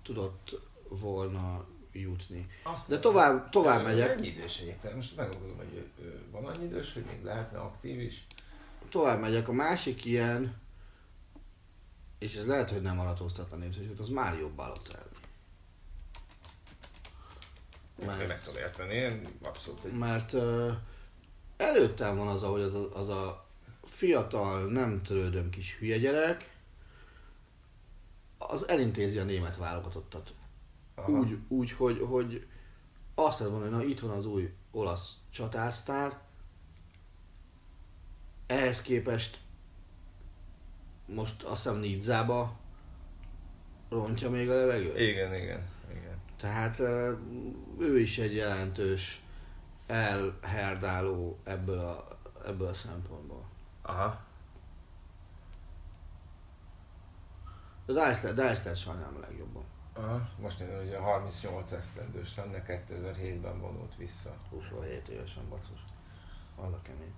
tudott 0.02 0.60
volna 0.88 1.66
jutni. 1.92 2.46
Azt 2.62 2.88
De 2.88 2.98
tovább, 2.98 3.48
tovább 3.50 3.82
megyek. 3.82 4.18
Ennyi 4.18 4.26
idős 4.26 4.58
egyébként. 4.58 4.94
Most 4.94 5.16
nem 5.16 5.30
gondolom, 5.30 5.56
hogy 5.56 5.74
ő, 5.74 6.04
ő 6.04 6.22
van 6.30 6.44
annyi 6.44 6.64
idős, 6.64 6.92
hogy 6.92 7.04
még 7.04 7.24
lehetne 7.24 7.58
aktív 7.58 8.00
is. 8.00 8.26
Tovább 8.88 9.20
megyek. 9.20 9.48
A 9.48 9.52
másik 9.52 10.04
ilyen, 10.04 10.54
és 12.18 12.34
ez 12.34 12.46
lehet, 12.46 12.70
hogy 12.70 12.82
nem 12.82 13.00
alatóztatna 13.00 13.56
népszerűséget, 13.56 14.00
az 14.00 14.08
Mário 14.08 14.48
Balotelli. 14.48 15.04
Mert... 18.06 18.26
Meg 18.26 18.42
tudom 18.42 18.60
érteni, 18.60 18.94
én 18.94 19.28
abszolút 19.42 19.84
egy 19.84 19.92
Mert 19.92 20.32
uh, 20.32 20.72
előttem 21.56 22.16
van 22.16 22.28
az, 22.28 22.42
ahogy 22.42 22.60
az 22.60 22.74
a, 22.74 22.96
az 22.96 23.08
a 23.08 23.46
fiatal, 23.84 24.66
nem 24.66 25.02
törődöm 25.02 25.50
kis 25.50 25.76
hülye 25.78 25.98
gyerek, 25.98 26.55
az 28.38 28.68
elintézi 28.68 29.18
a 29.18 29.24
német 29.24 29.56
válogatottat. 29.56 30.34
Aha. 30.94 31.10
Úgy, 31.10 31.38
úgy 31.48 31.70
hogy, 31.72 32.00
hogy 32.08 32.46
azt 33.14 33.38
lehet 33.38 33.52
mondani, 33.52 33.74
hogy 33.74 33.84
na 33.84 33.90
itt 33.90 34.00
van 34.00 34.10
az 34.10 34.26
új 34.26 34.54
olasz 34.70 35.16
csatársztár, 35.30 36.18
ehhez 38.46 38.82
képest 38.82 39.38
most 41.06 41.42
azt 41.42 41.62
hiszem 41.62 41.78
Nidzába 41.78 42.56
rontja 43.88 44.30
még 44.30 44.50
a 44.50 44.54
levegőt. 44.54 44.98
Igen, 44.98 45.34
igen, 45.34 45.62
igen. 45.90 46.18
Tehát 46.36 46.78
ő 47.78 47.98
is 48.00 48.18
egy 48.18 48.34
jelentős 48.34 49.22
elherdáló 49.86 51.38
ebből 51.44 51.78
a, 51.78 52.18
ebből 52.46 52.68
a 52.68 52.74
szempontból. 52.74 53.44
Aha. 53.82 54.25
De 57.86 57.92
Dicester- 57.92 58.34
Dicester 58.34 58.76
sajnálom 58.76 59.16
a 59.16 59.20
legjobban. 59.20 59.64
Aha. 59.92 60.28
Most 60.38 60.60
én 60.60 60.80
ugye 60.84 60.98
38 60.98 61.72
esztendős 61.72 62.34
lenne, 62.36 62.64
2007-ben 62.66 63.60
vonult 63.60 63.96
vissza. 63.96 64.34
27 64.50 65.08
évesen 65.08 65.48
basszus. 65.48 65.80
Az 66.56 66.72
a 66.72 66.80
kemény. 66.82 67.14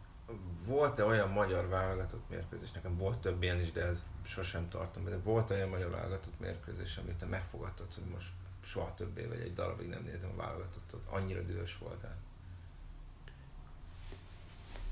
Volt-e 0.67 1.05
olyan 1.05 1.29
magyar 1.29 1.69
válogatott 1.69 2.29
mérkőzés, 2.29 2.73
nekem 2.73 2.97
volt 2.97 3.19
több 3.19 3.43
ilyen 3.43 3.61
is, 3.61 3.73
de 3.73 3.83
ez 3.85 4.03
sosem 4.23 4.69
tartom 4.69 5.05
de 5.05 5.19
volt 5.19 5.51
olyan 5.51 5.69
magyar 5.69 5.91
válogatott 5.91 6.41
mérkőzés, 6.41 6.97
amit 6.97 7.17
te 7.17 7.27
megfogadtad, 7.27 7.95
hogy 7.95 8.05
most 8.05 8.29
soha 8.65 8.95
többé 8.95 9.27
vagy 9.27 9.41
egy 9.41 9.55
darabig 9.55 9.89
nem 9.89 10.03
nézem 10.03 10.31
a 10.37 10.37
válogatottat, 10.37 11.01
annyira 11.11 11.41
dühös 11.41 11.79
voltál. 11.79 12.17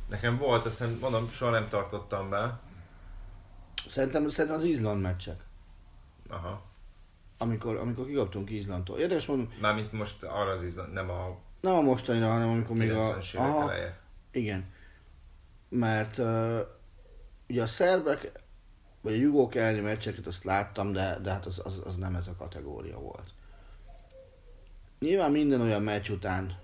Nekem 0.08 0.38
volt, 0.38 0.66
aztán 0.66 0.98
mondom, 1.00 1.28
soha 1.28 1.50
nem 1.50 1.68
tartottam 1.68 2.30
be. 2.30 2.60
Szerintem, 3.88 4.28
szerintem 4.28 4.58
az 4.58 4.64
Izland 4.64 5.00
meccsek. 5.00 5.45
Aha. 6.28 6.62
Amikor, 7.38 7.76
amikor 7.76 8.06
kikaptunk 8.06 8.50
Izlandtól. 8.50 8.98
Érdekes 8.98 9.26
mondom, 9.26 9.52
Mármint 9.60 9.92
most 9.92 10.22
arra 10.22 10.50
az 10.50 10.62
izland, 10.62 10.92
nem 10.92 11.10
a 11.10 11.38
Nem 11.60 11.74
a 11.74 11.80
mostanira, 11.80 12.28
hanem 12.28 12.48
amikor 12.48 12.76
még 12.76 12.92
a... 12.92 13.16
90-es 13.16 13.34
évek 13.34 13.56
eleje. 13.56 13.98
Igen. 14.30 14.64
Mert 15.68 16.18
uh, 16.18 16.58
ugye 17.48 17.62
a 17.62 17.66
szerbek, 17.66 18.32
vagy 19.00 19.12
a 19.12 19.16
jugók 19.16 19.54
elleni 19.54 19.80
meccseket 19.80 20.26
azt 20.26 20.44
láttam, 20.44 20.92
de, 20.92 21.18
de 21.22 21.30
hát 21.30 21.46
az, 21.46 21.60
az, 21.64 21.80
az 21.84 21.96
nem 21.96 22.14
ez 22.14 22.26
a 22.26 22.36
kategória 22.38 22.98
volt. 22.98 23.30
Nyilván 24.98 25.30
minden 25.30 25.60
olyan 25.60 25.82
meccs 25.82 26.08
után 26.08 26.58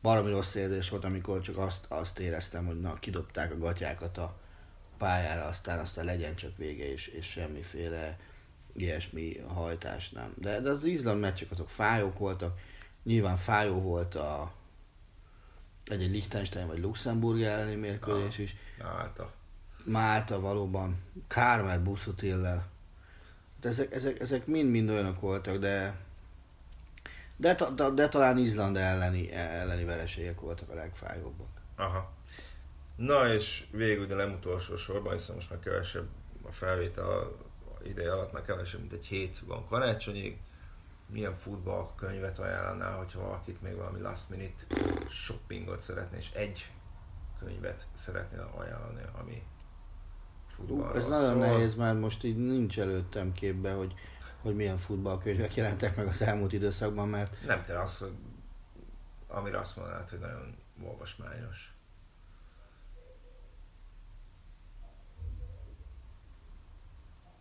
valami 0.00 0.30
rossz 0.30 0.54
érzés 0.54 0.88
volt, 0.88 1.04
amikor 1.04 1.40
csak 1.40 1.56
azt, 1.56 1.86
azt 1.88 2.18
éreztem, 2.18 2.66
hogy 2.66 2.80
na, 2.80 2.94
kidobták 2.94 3.52
a 3.52 3.58
gatyákat 3.58 4.18
a 4.18 4.40
pályára, 4.98 5.44
aztán 5.44 5.78
aztán 5.78 6.04
legyen 6.04 6.34
csak 6.34 6.56
vége, 6.56 6.92
és, 6.92 7.06
és 7.06 7.26
semmiféle 7.26 8.18
ilyesmi 8.72 9.36
hajtás 9.38 10.10
nem. 10.10 10.32
De, 10.36 10.60
de 10.60 10.70
az 10.70 10.84
Izland 10.84 11.20
meccsek 11.20 11.50
azok 11.50 11.70
fájók 11.70 12.18
voltak, 12.18 12.58
nyilván 13.02 13.36
fájó 13.36 13.80
volt 13.80 14.14
a 14.14 14.52
egy, 15.84 16.02
egy 16.02 16.10
Liechtenstein 16.10 16.66
vagy 16.66 16.80
Luxemburg 16.80 17.40
elleni 17.40 17.74
mérkőzés 17.74 18.38
is. 18.38 18.56
Málta. 18.78 19.32
Málta 19.84 20.40
valóban, 20.40 21.02
Kármer 21.26 21.82
Buszotillel. 21.82 22.66
De 23.60 23.68
ezek, 23.68 23.94
ezek, 23.94 24.20
ezek 24.20 24.46
mind-mind 24.46 24.90
olyanok 24.90 25.20
voltak, 25.20 25.56
de 25.56 25.96
de, 27.36 27.54
de, 27.74 27.90
de 27.90 28.08
talán 28.08 28.38
Izland 28.38 28.76
elleni, 28.76 29.32
elleni 29.32 29.84
vereségek 29.84 30.40
voltak 30.40 30.70
a 30.70 30.74
legfájóbbak. 30.74 31.48
Aha. 31.76 32.12
Na 32.96 33.32
és 33.32 33.66
végül, 33.70 34.06
de 34.06 34.14
nem 34.14 34.32
utolsó 34.32 34.76
sorban, 34.76 35.12
hiszen 35.12 35.34
most 35.34 35.50
már 35.50 35.58
kevesebb 35.58 36.08
a 36.42 36.52
felvétel 36.52 37.32
ideje 37.82 38.12
alatt, 38.12 38.32
már 38.32 38.44
kevesebb, 38.44 38.80
mint 38.80 38.92
egy 38.92 39.06
hét 39.06 39.38
van 39.38 39.66
karácsonyig. 39.68 40.38
Milyen 41.06 41.34
futballkönyvet 41.34 42.38
ajánlanál, 42.38 42.96
hogyha 42.96 43.20
valakit 43.20 43.62
még 43.62 43.76
valami 43.76 44.00
last 44.00 44.28
minute 44.28 44.64
shoppingot 45.08 45.80
szeretné, 45.80 46.16
és 46.16 46.30
egy 46.30 46.70
könyvet 47.38 47.86
szeretnél 47.94 48.52
ajánlani, 48.56 49.02
ami 49.20 49.42
futballról 50.54 50.96
ez 50.96 51.06
nagyon 51.06 51.30
szól. 51.30 51.38
nehéz, 51.38 51.74
mert 51.74 52.00
most 52.00 52.24
így 52.24 52.36
nincs 52.36 52.78
előttem 52.78 53.32
képbe, 53.32 53.72
hogy, 53.72 53.94
hogy 54.40 54.54
milyen 54.54 54.76
futballkönyvek 54.76 55.54
jelentek 55.54 55.96
meg 55.96 56.06
az 56.06 56.22
elmúlt 56.22 56.52
időszakban, 56.52 57.08
mert 57.08 57.44
Nem 57.46 57.64
kell 57.64 57.76
az, 57.76 57.98
hogy 57.98 58.12
amire 59.26 59.58
azt 59.58 59.76
mondanád, 59.76 60.10
hogy 60.10 60.18
nagyon 60.18 60.56
olvasmányos. 60.82 61.71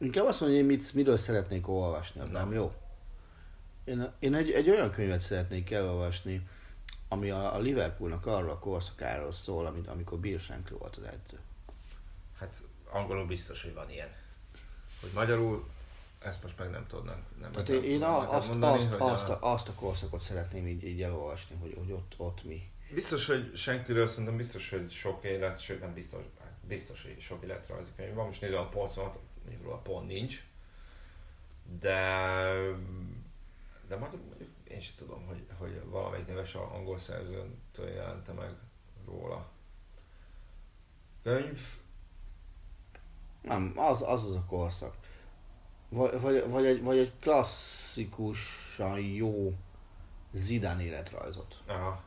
Inkább 0.02 0.26
azt 0.26 0.40
mondja, 0.40 0.60
hogy 0.60 0.70
én 0.70 0.78
mit, 0.78 0.94
miről 0.94 1.18
szeretnék 1.18 1.68
olvasni, 1.68 2.22
az 2.22 2.30
Na. 2.30 2.40
nem 2.40 2.54
jó. 2.54 2.74
Én, 3.84 4.12
én 4.20 4.34
egy, 4.34 4.52
egy 4.52 4.70
olyan 4.70 4.92
könyvet 4.92 5.22
szeretnék 5.22 5.72
elolvasni, 5.72 6.48
ami 7.08 7.30
a, 7.30 7.56
a 7.56 7.60
Liverpoolnak 7.60 8.26
arról 8.26 8.50
a 8.50 8.60
korszakáról 8.60 9.32
szól, 9.32 9.66
amit, 9.66 9.88
amikor 9.88 10.20
Bill 10.20 10.38
Shankly 10.38 10.74
volt 10.80 10.96
az 10.96 11.04
edző. 11.04 11.40
Hát 12.40 12.62
angolul 12.90 13.26
biztos, 13.26 13.64
hogy 13.64 13.74
van 13.74 13.90
ilyen. 13.90 14.10
Hogy 15.02 15.10
magyarul, 15.14 15.70
ezt 16.20 16.42
most 16.44 16.58
meg 16.58 16.70
nem 16.70 16.88
tudnak. 16.88 17.18
Nem, 17.42 17.52
Tehát 17.52 17.68
nem 17.68 17.78
én, 17.78 17.84
én 17.84 18.00
tudom 18.00 18.30
azt, 18.30 18.48
mondani, 18.48 18.78
azt, 18.78 18.90
hogy 18.90 19.02
azt, 19.02 19.30
a, 19.30 19.52
azt 19.52 19.68
a 19.68 19.74
korszakot 19.74 20.22
szeretném 20.22 20.68
így, 20.68 20.84
így 20.84 21.02
elolvasni, 21.02 21.56
hogy, 21.62 21.76
hogy 21.78 21.92
ott, 21.92 22.14
ott 22.18 22.44
mi. 22.44 22.62
Biztos, 22.94 23.26
hogy 23.26 23.56
Shanklyről 23.56 24.08
szerintem 24.08 24.38
biztos, 24.38 24.70
hogy 24.70 24.92
sok 24.92 25.24
élet, 25.24 25.60
sőt 25.60 25.80
nem 25.80 25.94
biztos, 25.94 26.24
hát 26.40 26.52
biztos, 26.68 27.02
hogy 27.02 27.20
sok 27.20 27.44
életrajzi 27.44 27.92
könyv 27.96 28.14
van. 28.14 28.26
Most 28.26 28.42
nézem 28.42 28.60
a 28.60 28.70
polcomat, 28.70 29.18
mondjuk 29.52 29.70
róla 29.70 29.82
pont 29.82 30.08
nincs. 30.08 30.44
De, 31.80 31.96
de 33.88 33.98
mondjuk, 33.98 34.26
mondjuk 34.26 34.50
én 34.64 34.80
sem 34.80 34.96
tudom, 34.98 35.26
hogy, 35.26 35.46
hogy 35.58 35.82
valamelyik 35.86 36.28
neves 36.28 36.56
angol 36.56 36.98
szerzőtől 36.98 37.90
jelente 37.90 38.34
meg 38.34 38.56
róla. 39.06 39.50
Könyv, 41.24 41.60
Nem, 43.42 43.74
az 43.76 44.02
az, 44.02 44.26
az 44.26 44.36
a 44.36 44.46
korszak. 44.48 44.96
Vagy, 45.90 46.22
vagy, 46.22 46.50
vagy, 46.50 46.66
egy, 46.66 46.82
vagy 46.82 46.98
egy 46.98 47.14
klasszikusan 47.20 49.00
jó 49.00 49.54
Zidane 50.32 50.84
életrajzot. 50.84 51.62
aha, 51.68 52.04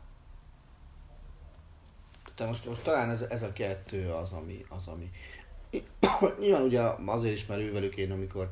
Tehát 2.34 2.53
most, 2.53 2.66
most 2.66 2.82
talán 2.82 3.11
ez, 3.11 3.20
ez 3.20 3.42
a 3.42 3.53
kettő 3.53 4.12
az, 4.12 4.32
ami, 4.32 4.64
az, 4.68 4.86
ami... 4.88 5.11
Nyilván 6.40 6.62
ugye 6.62 6.80
azért 7.04 7.34
is, 7.34 7.46
mert 7.46 7.60
ővelük 7.60 7.96
én, 7.96 8.10
amikor 8.10 8.50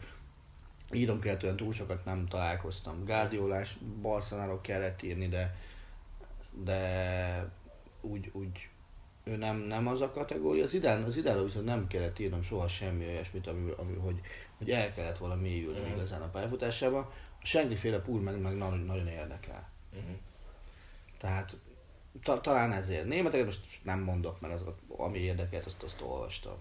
írom 0.93 1.21
olyan 1.43 1.57
túl 1.57 1.73
sokat 1.73 2.05
nem 2.05 2.27
találkoztam. 2.27 3.05
Gárdiolás, 3.05 3.79
Barcelonáról 4.03 4.61
kellett 4.61 5.03
írni, 5.03 5.29
de, 5.29 5.57
de 6.65 7.53
úgy, 8.01 8.31
úgy 8.33 8.69
ő 9.25 9.37
nem, 9.37 9.57
nem 9.57 9.87
az 9.87 10.01
a 10.01 10.11
kategória. 10.11 10.65
Az 10.65 10.75
idán, 10.75 11.03
az 11.03 11.17
idánról 11.17 11.45
viszont 11.45 11.65
nem 11.65 11.87
kellett 11.87 12.19
írnom 12.19 12.43
soha 12.43 12.69
semmi 12.69 13.07
olyasmit, 13.07 13.47
ami, 13.47 13.73
ami, 13.77 13.95
hogy, 13.95 14.21
hogy 14.59 14.71
el 14.71 14.95
kellett 14.95 15.19
volna 15.19 15.35
mélyülni 15.35 15.81
Mhm. 15.81 15.93
igazán 15.93 16.23
a 16.23 16.29
pályafutásába. 16.29 16.99
A 17.43 17.47
Senkli 17.47 17.77
féle 17.77 17.99
púl 17.99 18.21
meg, 18.21 18.41
meg 18.41 18.57
nagyon, 18.57 18.79
nagyon 18.79 19.09
érdekel. 19.09 19.69
uh-huh. 19.93 20.17
Tehát 21.19 21.57
ta, 22.23 22.41
talán 22.41 22.73
ezért. 22.73 23.05
Németeket 23.05 23.45
most 23.47 23.61
nem 23.83 24.01
mondok, 24.01 24.41
mert 24.41 24.55
az, 24.55 24.65
ami 24.89 25.19
érdekelt, 25.19 25.67
azt, 25.67 25.83
azt 25.83 26.01
olvastam. 26.01 26.57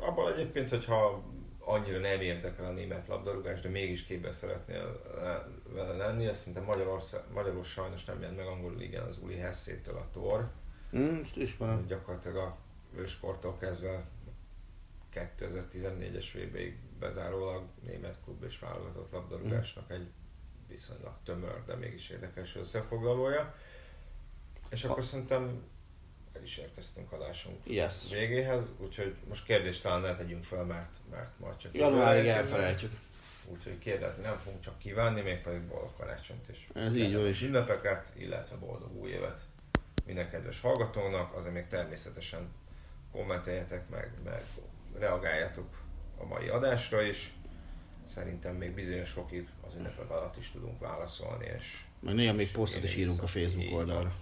Abban 0.00 0.32
egyébként, 0.32 0.70
hogyha 0.70 1.24
annyira 1.58 1.98
nem 1.98 2.20
érdekel 2.20 2.64
a 2.64 2.70
német 2.72 3.06
labdarúgás, 3.06 3.60
de 3.60 3.68
mégis 3.68 4.04
képbe 4.04 4.30
szeretnél 4.30 5.00
le- 5.14 5.46
vele 5.68 5.96
lenni, 5.96 6.26
azt 6.26 6.38
szerintem 6.38 6.64
Magyarország, 6.64 7.20
Magyarul 7.32 7.64
sajnos 7.64 8.04
nem 8.04 8.20
jelent 8.20 8.36
meg 8.36 8.46
angolul 8.46 8.80
igen 8.80 9.02
az 9.02 9.18
Uli 9.22 9.36
Hessétől 9.36 9.96
a 9.96 10.08
Tor. 10.12 10.50
Ezt 11.22 11.36
ismerem. 11.36 11.86
Gyakorlatilag 11.86 12.36
a 12.36 12.56
ősporttól 12.96 13.56
kezdve 13.56 14.04
2014-es 15.14 16.26
VB-ig 16.34 16.78
bezárólag 16.98 17.62
német 17.86 18.18
klub 18.24 18.42
és 18.42 18.58
válogatott 18.58 19.12
labdarúgásnak 19.12 19.90
egy 19.90 20.10
viszonylag 20.68 21.14
tömör, 21.24 21.64
de 21.66 21.74
mégis 21.74 22.08
érdekes 22.08 22.56
összefoglalója. 22.56 23.54
És 24.70 24.84
akkor 24.84 25.04
szerintem 25.04 25.62
el 26.38 26.44
is 26.44 26.56
érkeztünk 26.56 27.12
adásunk 27.12 27.56
Yes. 27.64 27.94
végéhez, 28.10 28.64
úgyhogy 28.78 29.14
most 29.28 29.44
kérdést 29.44 29.82
talán 29.82 30.00
ne 30.00 30.16
tegyünk 30.16 30.44
fel, 30.44 30.64
mert, 30.64 30.90
mert 31.10 31.38
majd 31.38 31.56
csak 31.56 31.74
Januárig 31.74 32.26
elfelejtjük. 32.26 32.92
Úgyhogy 33.46 33.78
kérdezni 33.78 34.22
nem 34.22 34.38
fogunk 34.38 34.62
csak 34.62 34.78
kívánni, 34.78 35.20
mégpedig 35.20 35.60
boldog 35.60 35.90
karácsonyt 35.96 36.48
és 36.48 36.58
Ez 36.74 36.96
így 36.96 37.10
kellemes 37.10 37.40
is. 37.40 37.46
ünnepeket, 37.46 38.12
illetve 38.16 38.56
boldog 38.56 38.96
új 38.96 39.10
évet 39.10 39.40
minden 40.06 40.30
kedves 40.30 40.60
hallgatónak, 40.60 41.34
azért 41.34 41.54
még 41.54 41.66
természetesen 41.66 42.48
kommenteljetek 43.12 43.88
meg, 43.88 44.12
meg 44.24 44.42
reagáljatok 44.98 45.82
a 46.18 46.24
mai 46.24 46.48
adásra 46.48 47.02
is. 47.02 47.32
Szerintem 48.04 48.54
még 48.54 48.74
bizonyos 48.74 49.10
fokig 49.10 49.48
az 49.66 49.74
ünnepek 49.74 50.10
alatt 50.10 50.36
is 50.36 50.50
tudunk 50.50 50.80
válaszolni, 50.80 51.46
és 51.58 51.80
Meg 52.00 52.14
néha 52.14 52.32
még 52.32 52.50
posztot 52.50 52.84
is 52.84 52.96
írunk 52.96 53.22
a 53.22 53.26
Facebook 53.26 53.64
így 53.64 53.72
van. 53.72 54.12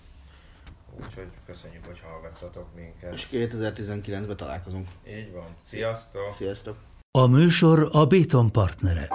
Úgyhogy 1.05 1.29
köszönjük, 1.47 1.87
hogy 1.87 2.01
hallgattatok 2.01 2.75
minket. 2.75 3.13
És 3.13 3.29
2019-ben 3.33 4.37
találkozunk. 4.37 4.89
Így 5.09 5.33
van. 5.33 5.57
Sziasztok! 5.65 6.35
Sziasztok! 6.37 6.77
A 7.11 7.27
műsor 7.27 7.89
a 7.93 8.07
Béton 8.07 8.53
partnere. 8.53 9.09